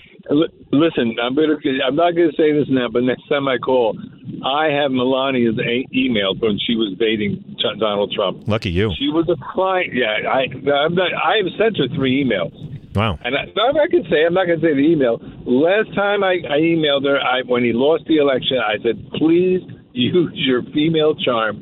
Listen, 0.72 1.16
I'm 1.22 1.36
gonna. 1.36 1.58
I'm 1.86 1.96
not 1.96 2.12
gonna 2.16 2.32
say 2.38 2.54
this 2.54 2.68
now, 2.70 2.88
but 2.88 3.04
next 3.04 3.28
time 3.28 3.48
I 3.50 3.58
call, 3.58 3.98
I 4.46 4.68
have 4.72 4.92
Melania's 4.92 5.58
a- 5.60 5.88
email 5.96 6.36
when 6.36 6.58
she 6.60 6.76
was 6.76 6.96
dating 7.00 7.58
Donald 7.80 8.12
Trump. 8.14 8.48
Lucky 8.48 8.70
you. 8.72 8.94
She 8.98 9.10
was 9.10 9.28
a 9.30 9.38
client. 9.54 9.94
Yeah, 9.94 10.30
I. 10.30 10.46
I'm 10.72 10.96
not, 10.96 11.14
I 11.14 11.38
have 11.38 11.52
sent 11.58 11.78
her 11.78 11.88
three 11.96 12.24
emails. 12.24 12.54
Wow. 12.96 13.18
And 13.24 13.36
I, 13.36 13.44
I 13.44 13.88
can 13.90 14.04
say, 14.10 14.26
I'm 14.26 14.34
not 14.34 14.48
going 14.48 14.60
to 14.60 14.66
say 14.66 14.74
the 14.74 14.80
email. 14.82 15.20
Last 15.46 15.94
time 15.96 16.24
I, 16.24 16.40
I 16.50 16.60
emailed 16.60 17.06
her, 17.06 17.20
I, 17.20 17.42
when 17.46 17.64
he 17.64 17.72
lost 17.74 18.04
the 18.08 18.18
election, 18.18 18.58
I 18.58 18.82
said, 18.84 19.00
please 19.16 19.62
use 19.94 20.32
your 20.34 20.64
female 20.74 21.16
charm 21.16 21.62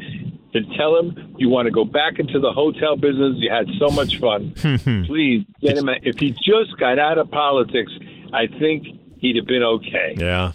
to 0.54 0.62
tell 0.78 0.98
him 0.98 1.36
you 1.38 1.50
want 1.50 1.68
to 1.68 1.72
go 1.72 1.86
back 1.86 2.18
into 2.18 2.40
the 2.40 2.52
hotel 2.52 2.96
business. 2.96 3.36
You 3.38 3.52
had 3.52 3.68
so 3.80 3.90
much 3.94 4.20
fun. 4.20 4.54
Hmm. 4.60 5.04
please 5.04 5.46
get 5.62 5.78
him. 5.78 5.90
If 6.04 6.18
he 6.20 6.32
just 6.32 6.78
got 6.80 6.98
out 7.00 7.18
of 7.18 7.30
politics, 7.30 7.92
I 8.34 8.48
think 8.60 8.88
he'd 9.20 9.36
have 9.36 9.46
been 9.46 9.64
okay. 9.64 10.16
Yeah. 10.18 10.54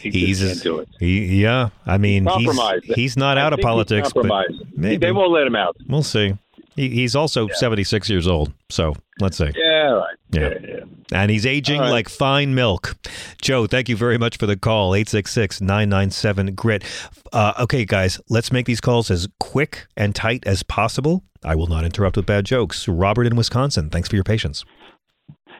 He 0.00 0.10
he's 0.10 0.40
just 0.40 0.62
can't 0.62 0.62
do 0.62 0.78
it. 0.80 0.88
He, 0.98 1.42
yeah. 1.42 1.70
I 1.86 1.98
mean, 1.98 2.26
he's, 2.38 2.94
he's 2.94 3.16
not 3.16 3.38
I 3.38 3.42
out 3.42 3.52
of 3.52 3.60
politics, 3.60 4.12
but 4.14 4.26
maybe. 4.74 4.96
They 4.98 5.12
won't 5.12 5.32
let 5.32 5.46
him 5.46 5.56
out. 5.56 5.76
We'll 5.88 6.02
see. 6.02 6.36
He, 6.76 6.88
he's 6.90 7.16
also 7.16 7.48
76 7.48 8.08
years 8.08 8.26
old. 8.26 8.52
So 8.70 8.94
let's 9.20 9.36
see. 9.36 9.50
Yeah, 9.56 9.88
all 9.88 9.96
right. 9.96 10.16
Yeah. 10.30 10.84
And 11.12 11.30
he's 11.30 11.44
aging 11.44 11.80
All 11.80 11.86
right. 11.86 11.90
like 11.90 12.08
fine 12.08 12.54
milk. 12.54 12.96
Joe, 13.42 13.66
thank 13.66 13.88
you 13.88 13.96
very 13.96 14.16
much 14.16 14.36
for 14.38 14.46
the 14.46 14.56
call. 14.56 14.94
866 14.94 15.60
997 15.60 16.54
GRIT. 16.54 16.84
Uh, 17.32 17.52
okay, 17.60 17.84
guys, 17.84 18.20
let's 18.28 18.52
make 18.52 18.66
these 18.66 18.80
calls 18.80 19.10
as 19.10 19.28
quick 19.40 19.86
and 19.96 20.14
tight 20.14 20.44
as 20.46 20.62
possible. 20.62 21.24
I 21.44 21.54
will 21.54 21.66
not 21.66 21.84
interrupt 21.84 22.16
with 22.16 22.26
bad 22.26 22.44
jokes. 22.44 22.86
Robert 22.86 23.26
in 23.26 23.34
Wisconsin, 23.34 23.90
thanks 23.90 24.08
for 24.08 24.14
your 24.14 24.24
patience. 24.24 24.64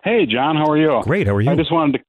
Hey, 0.05 0.25
John, 0.27 0.57
how 0.57 0.71
are 0.71 0.79
you? 0.79 1.01
Great. 1.03 1.27
How 1.27 1.35
are 1.35 1.41
you? 1.41 1.51
I 1.51 1.57
just 1.57 1.73
wanted 1.73 1.99
to, 1.99 2.05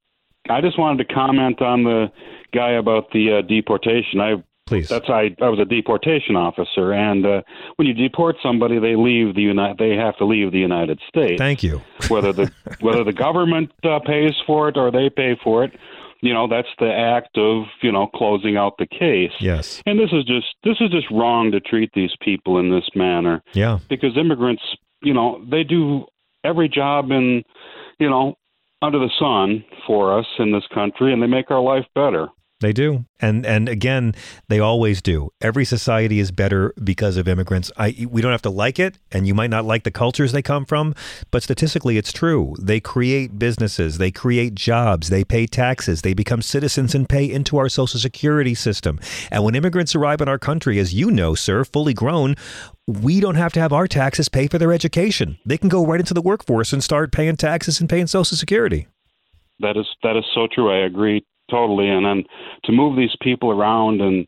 I 0.49 0.61
just 0.61 0.77
wanted 0.79 1.07
to 1.07 1.13
comment 1.13 1.61
on 1.61 1.83
the 1.83 2.11
guy 2.53 2.71
about 2.71 3.11
the 3.11 3.39
uh, 3.39 3.41
deportation. 3.41 4.19
I 4.19 4.43
please. 4.67 4.89
That's 4.89 5.09
I. 5.09 5.35
I 5.41 5.49
was 5.49 5.59
a 5.59 5.65
deportation 5.65 6.35
officer, 6.35 6.93
and 6.93 7.25
uh, 7.25 7.41
when 7.75 7.87
you 7.87 7.93
deport 7.93 8.37
somebody, 8.41 8.79
they 8.79 8.95
leave 8.95 9.35
the 9.35 9.41
United. 9.41 9.77
They 9.77 9.95
have 9.95 10.17
to 10.17 10.25
leave 10.25 10.51
the 10.51 10.59
United 10.59 10.99
States. 11.07 11.37
Thank 11.37 11.63
you. 11.63 11.81
whether 12.07 12.33
the 12.33 12.51
whether 12.81 13.03
the 13.03 13.13
government 13.13 13.71
uh, 13.83 13.99
pays 14.05 14.33
for 14.47 14.67
it 14.69 14.77
or 14.77 14.91
they 14.91 15.09
pay 15.09 15.37
for 15.43 15.63
it, 15.63 15.73
you 16.21 16.33
know, 16.33 16.47
that's 16.47 16.67
the 16.79 16.91
act 16.91 17.37
of 17.37 17.65
you 17.81 17.91
know 17.91 18.07
closing 18.07 18.57
out 18.57 18.73
the 18.79 18.87
case. 18.87 19.31
Yes. 19.39 19.81
And 19.85 19.99
this 19.99 20.11
is 20.11 20.23
just 20.25 20.47
this 20.63 20.77
is 20.81 20.89
just 20.89 21.09
wrong 21.11 21.51
to 21.51 21.59
treat 21.59 21.91
these 21.93 22.11
people 22.21 22.57
in 22.57 22.71
this 22.71 22.89
manner 22.95 23.43
Yeah. 23.53 23.79
because 23.89 24.17
immigrants, 24.17 24.63
you 25.03 25.13
know, 25.13 25.43
they 25.49 25.63
do 25.63 26.05
every 26.43 26.67
job 26.67 27.11
in, 27.11 27.43
you 27.99 28.09
know, 28.09 28.35
under 28.81 28.99
the 28.99 29.11
sun 29.19 29.63
for 29.85 30.17
us 30.17 30.25
in 30.39 30.51
this 30.51 30.65
country, 30.73 31.13
and 31.13 31.21
they 31.21 31.27
make 31.27 31.51
our 31.51 31.61
life 31.61 31.85
better. 31.93 32.27
They 32.61 32.73
do. 32.73 33.05
And 33.19 33.43
and 33.45 33.67
again, 33.67 34.13
they 34.47 34.59
always 34.59 35.01
do. 35.01 35.31
Every 35.41 35.65
society 35.65 36.19
is 36.19 36.31
better 36.31 36.73
because 36.83 37.17
of 37.17 37.27
immigrants. 37.27 37.71
I 37.75 38.07
we 38.09 38.21
don't 38.21 38.31
have 38.31 38.43
to 38.43 38.51
like 38.51 38.77
it 38.79 38.99
and 39.11 39.27
you 39.27 39.33
might 39.33 39.49
not 39.49 39.65
like 39.65 39.83
the 39.83 39.91
cultures 39.91 40.31
they 40.31 40.43
come 40.43 40.65
from, 40.65 40.93
but 41.31 41.41
statistically 41.41 41.97
it's 41.97 42.13
true. 42.13 42.55
They 42.61 42.79
create 42.79 43.39
businesses, 43.39 43.97
they 43.97 44.11
create 44.11 44.53
jobs, 44.53 45.09
they 45.09 45.23
pay 45.23 45.47
taxes, 45.47 46.03
they 46.03 46.13
become 46.13 46.43
citizens 46.43 46.93
and 46.93 47.09
pay 47.09 47.29
into 47.29 47.57
our 47.57 47.67
social 47.67 47.99
security 47.99 48.53
system. 48.53 48.99
And 49.31 49.43
when 49.43 49.55
immigrants 49.55 49.95
arrive 49.95 50.21
in 50.21 50.29
our 50.29 50.39
country 50.39 50.77
as 50.77 50.93
you 50.93 51.09
know, 51.09 51.33
sir, 51.33 51.65
fully 51.65 51.95
grown, 51.95 52.35
we 52.87 53.19
don't 53.19 53.35
have 53.35 53.53
to 53.53 53.59
have 53.59 53.73
our 53.73 53.87
taxes 53.87 54.29
pay 54.29 54.47
for 54.47 54.59
their 54.59 54.71
education. 54.71 55.39
They 55.47 55.57
can 55.57 55.69
go 55.69 55.83
right 55.83 55.99
into 55.99 56.13
the 56.13 56.21
workforce 56.21 56.73
and 56.73 56.83
start 56.83 57.11
paying 57.11 57.37
taxes 57.37 57.79
and 57.79 57.89
paying 57.89 58.05
social 58.05 58.37
security. 58.37 58.87
That 59.59 59.77
is 59.77 59.85
that 60.03 60.15
is 60.15 60.25
so 60.33 60.47
true. 60.51 60.71
I 60.71 60.85
agree 60.85 61.23
totally. 61.51 61.89
And 61.89 62.05
then 62.05 62.23
to 62.63 62.71
move 62.71 62.97
these 62.97 63.15
people 63.21 63.51
around, 63.51 64.01
and 64.01 64.25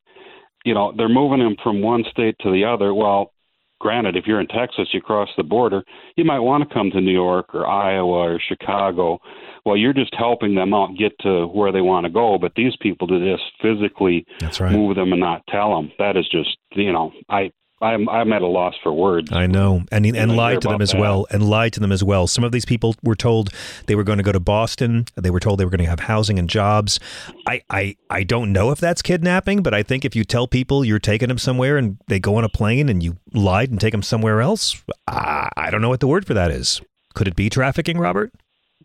you 0.66 0.74
know, 0.74 0.94
they're 0.96 1.10
moving 1.10 1.40
them 1.40 1.56
from 1.64 1.82
one 1.82 2.04
state 2.12 2.36
to 2.42 2.52
the 2.52 2.66
other. 2.66 2.94
Well, 2.94 3.34
granted, 3.80 4.16
if 4.16 4.26
you're 4.26 4.40
in 4.40 4.48
Texas, 4.48 4.90
you 4.94 5.02
cross 5.02 5.30
the 5.36 5.44
border, 5.44 5.84
you 6.16 6.24
might 6.24 6.40
want 6.40 6.68
to 6.68 6.74
come 6.74 6.90
to 6.92 7.02
New 7.02 7.12
York 7.12 7.54
or 7.54 7.68
Iowa 7.68 8.34
or 8.34 8.40
Chicago. 8.40 9.20
Well, 9.66 9.78
you're 9.78 9.94
just 9.94 10.14
helping 10.18 10.56
them 10.56 10.74
out 10.74 10.98
get 10.98 11.18
to 11.20 11.48
where 11.48 11.72
they 11.72 11.82
want 11.82 12.06
to 12.06 12.12
go. 12.12 12.38
But 12.38 12.54
these 12.56 12.76
people 12.82 13.08
to 13.08 13.20
just 13.20 13.44
physically 13.62 14.26
right. 14.60 14.72
move 14.72 14.96
them 14.96 15.14
and 15.14 15.22
not 15.22 15.42
tell 15.48 15.76
them. 15.76 15.92
That 16.00 16.18
is 16.18 16.28
just 16.30 16.58
you 16.72 16.92
know, 16.92 17.12
I 17.30 17.52
I'm 17.84 18.08
I'm 18.08 18.32
at 18.32 18.42
a 18.42 18.48
loss 18.48 18.76
for 18.82 18.94
words. 18.94 19.32
I 19.32 19.46
know, 19.46 19.84
and 19.92 20.06
and 20.06 20.16
hear 20.16 20.26
lied 20.28 20.62
to 20.62 20.70
them 20.70 20.82
as 20.82 20.92
that. 20.92 21.02
well, 21.02 21.28
and 21.30 21.48
lied 21.48 21.74
to 21.74 21.80
them 21.80 21.92
as 21.92 22.04
well. 22.04 22.28
Some 22.28 22.44
of 22.44 22.52
these 22.52 22.66
people 22.66 22.96
were 23.04 23.16
told 23.16 23.50
they 23.88 23.96
were 23.96 24.04
going 24.04 24.18
to 24.18 24.24
go 24.24 24.32
to 24.32 24.40
Boston. 24.40 25.06
They 25.16 25.30
were 25.30 25.40
told 25.40 25.60
they 25.60 25.66
were 25.66 25.72
going 25.72 25.84
to 25.84 25.90
have 25.90 26.00
housing 26.02 26.40
and 26.40 26.50
jobs. 26.50 27.00
I, 27.46 27.62
I 27.70 27.98
I 28.10 28.24
don't 28.24 28.52
know 28.54 28.72
if 28.72 28.80
that's 28.80 29.02
kidnapping, 29.02 29.62
but 29.62 29.74
I 29.74 29.84
think 29.84 30.06
if 30.06 30.16
you 30.16 30.24
tell 30.24 30.48
people 30.48 30.86
you're 30.86 31.00
taking 31.00 31.28
them 31.28 31.38
somewhere 31.38 31.78
and 31.78 31.98
they 32.08 32.20
go 32.20 32.36
on 32.36 32.44
a 32.44 32.50
plane 32.50 32.90
and 32.90 33.04
you 33.04 33.18
lied 33.34 33.70
and 33.70 33.80
take 33.80 33.92
them 33.92 34.04
somewhere 34.04 34.42
else, 34.42 34.82
I, 35.08 35.50
I 35.58 35.70
don't 35.70 35.82
know 35.82 35.90
what 35.90 36.00
the 36.00 36.08
word 36.08 36.26
for 36.26 36.34
that 36.34 36.52
is. 36.52 36.82
Could 37.14 37.28
it 37.28 37.36
be 37.36 37.50
trafficking, 37.50 37.98
Robert? 37.98 38.32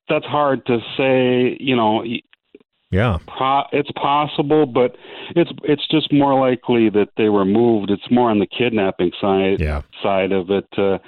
That's 0.09 0.25
hard 0.25 0.67
to 0.67 0.79
say. 0.97 1.57
You 1.61 1.77
know, 1.77 2.03
Yeah. 2.91 3.19
Po- 3.27 3.67
it's 3.73 3.91
possible, 3.93 4.65
but 4.67 4.97
it's 5.37 5.51
it's 5.65 5.87
just 5.89 6.13
more 6.13 6.39
likely 6.39 6.89
that 6.91 7.09
they 7.17 7.29
were 7.29 7.45
moved. 7.45 7.91
It's 7.91 8.11
more 8.11 8.31
on 8.31 8.39
the 8.39 8.47
kidnapping 8.47 9.13
side 9.21 9.61
side 10.03 10.33
of 10.33 10.51
it. 10.51 10.67
Uh, 10.77 10.99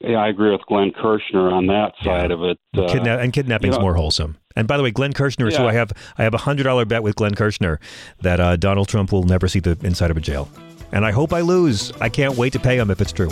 yeah, 0.00 0.18
I 0.18 0.28
agree 0.28 0.52
with 0.52 0.62
Glenn 0.68 0.92
Kirshner 0.92 1.52
on 1.52 1.66
that 1.66 1.92
side 2.04 2.30
of 2.30 2.42
it. 2.44 2.58
Uh, 2.74 2.82
Kidna- 2.82 3.20
and 3.20 3.32
kidnapping's 3.32 3.74
you 3.74 3.78
know- 3.78 3.82
more 3.82 3.94
wholesome. 3.94 4.36
And 4.56 4.66
by 4.66 4.76
the 4.76 4.82
way, 4.82 4.90
Glenn 4.90 5.12
Kirshner 5.12 5.46
is 5.48 5.56
who 5.56 5.66
I 5.66 5.72
have. 5.72 5.92
I 6.16 6.24
have 6.24 6.34
a 6.34 6.38
hundred 6.38 6.64
dollar 6.64 6.84
bet 6.84 7.02
with 7.04 7.14
Glenn 7.14 7.34
Kirshner 7.34 7.78
that 8.22 8.40
uh, 8.40 8.56
Donald 8.56 8.88
Trump 8.88 9.12
will 9.12 9.22
never 9.22 9.46
see 9.46 9.60
the 9.60 9.78
inside 9.82 10.10
of 10.10 10.16
a 10.16 10.20
jail. 10.20 10.48
And 10.90 11.04
I 11.04 11.12
hope 11.12 11.32
I 11.32 11.42
lose. 11.42 11.92
I 12.00 12.08
can't 12.08 12.36
wait 12.36 12.54
to 12.54 12.58
pay 12.58 12.76
him 12.76 12.90
if 12.90 13.00
it's 13.00 13.12
true. 13.12 13.28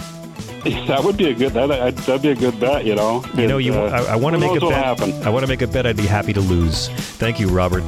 that 0.86 1.02
would 1.04 1.16
be 1.16 1.30
a 1.30 1.34
good 1.34 1.52
that 1.52 1.68
that'd 1.96 2.22
be 2.22 2.30
a 2.30 2.34
good 2.34 2.58
bet. 2.60 2.84
You 2.84 2.94
know, 2.94 3.24
You 3.36 3.46
know, 3.46 3.58
you. 3.58 3.74
Uh, 3.74 4.06
I, 4.08 4.12
I 4.12 4.16
want 4.16 4.34
to 4.34 4.40
make 4.40 4.56
a 4.56 4.60
bet. 4.60 4.72
happen. 4.72 5.12
I 5.24 5.30
want 5.30 5.44
to 5.44 5.48
make 5.48 5.62
a 5.62 5.66
bet. 5.66 5.86
I'd 5.86 5.96
be 5.96 6.06
happy 6.06 6.32
to 6.32 6.40
lose. 6.40 6.88
Thank 6.88 7.38
you, 7.40 7.48
Robert. 7.48 7.82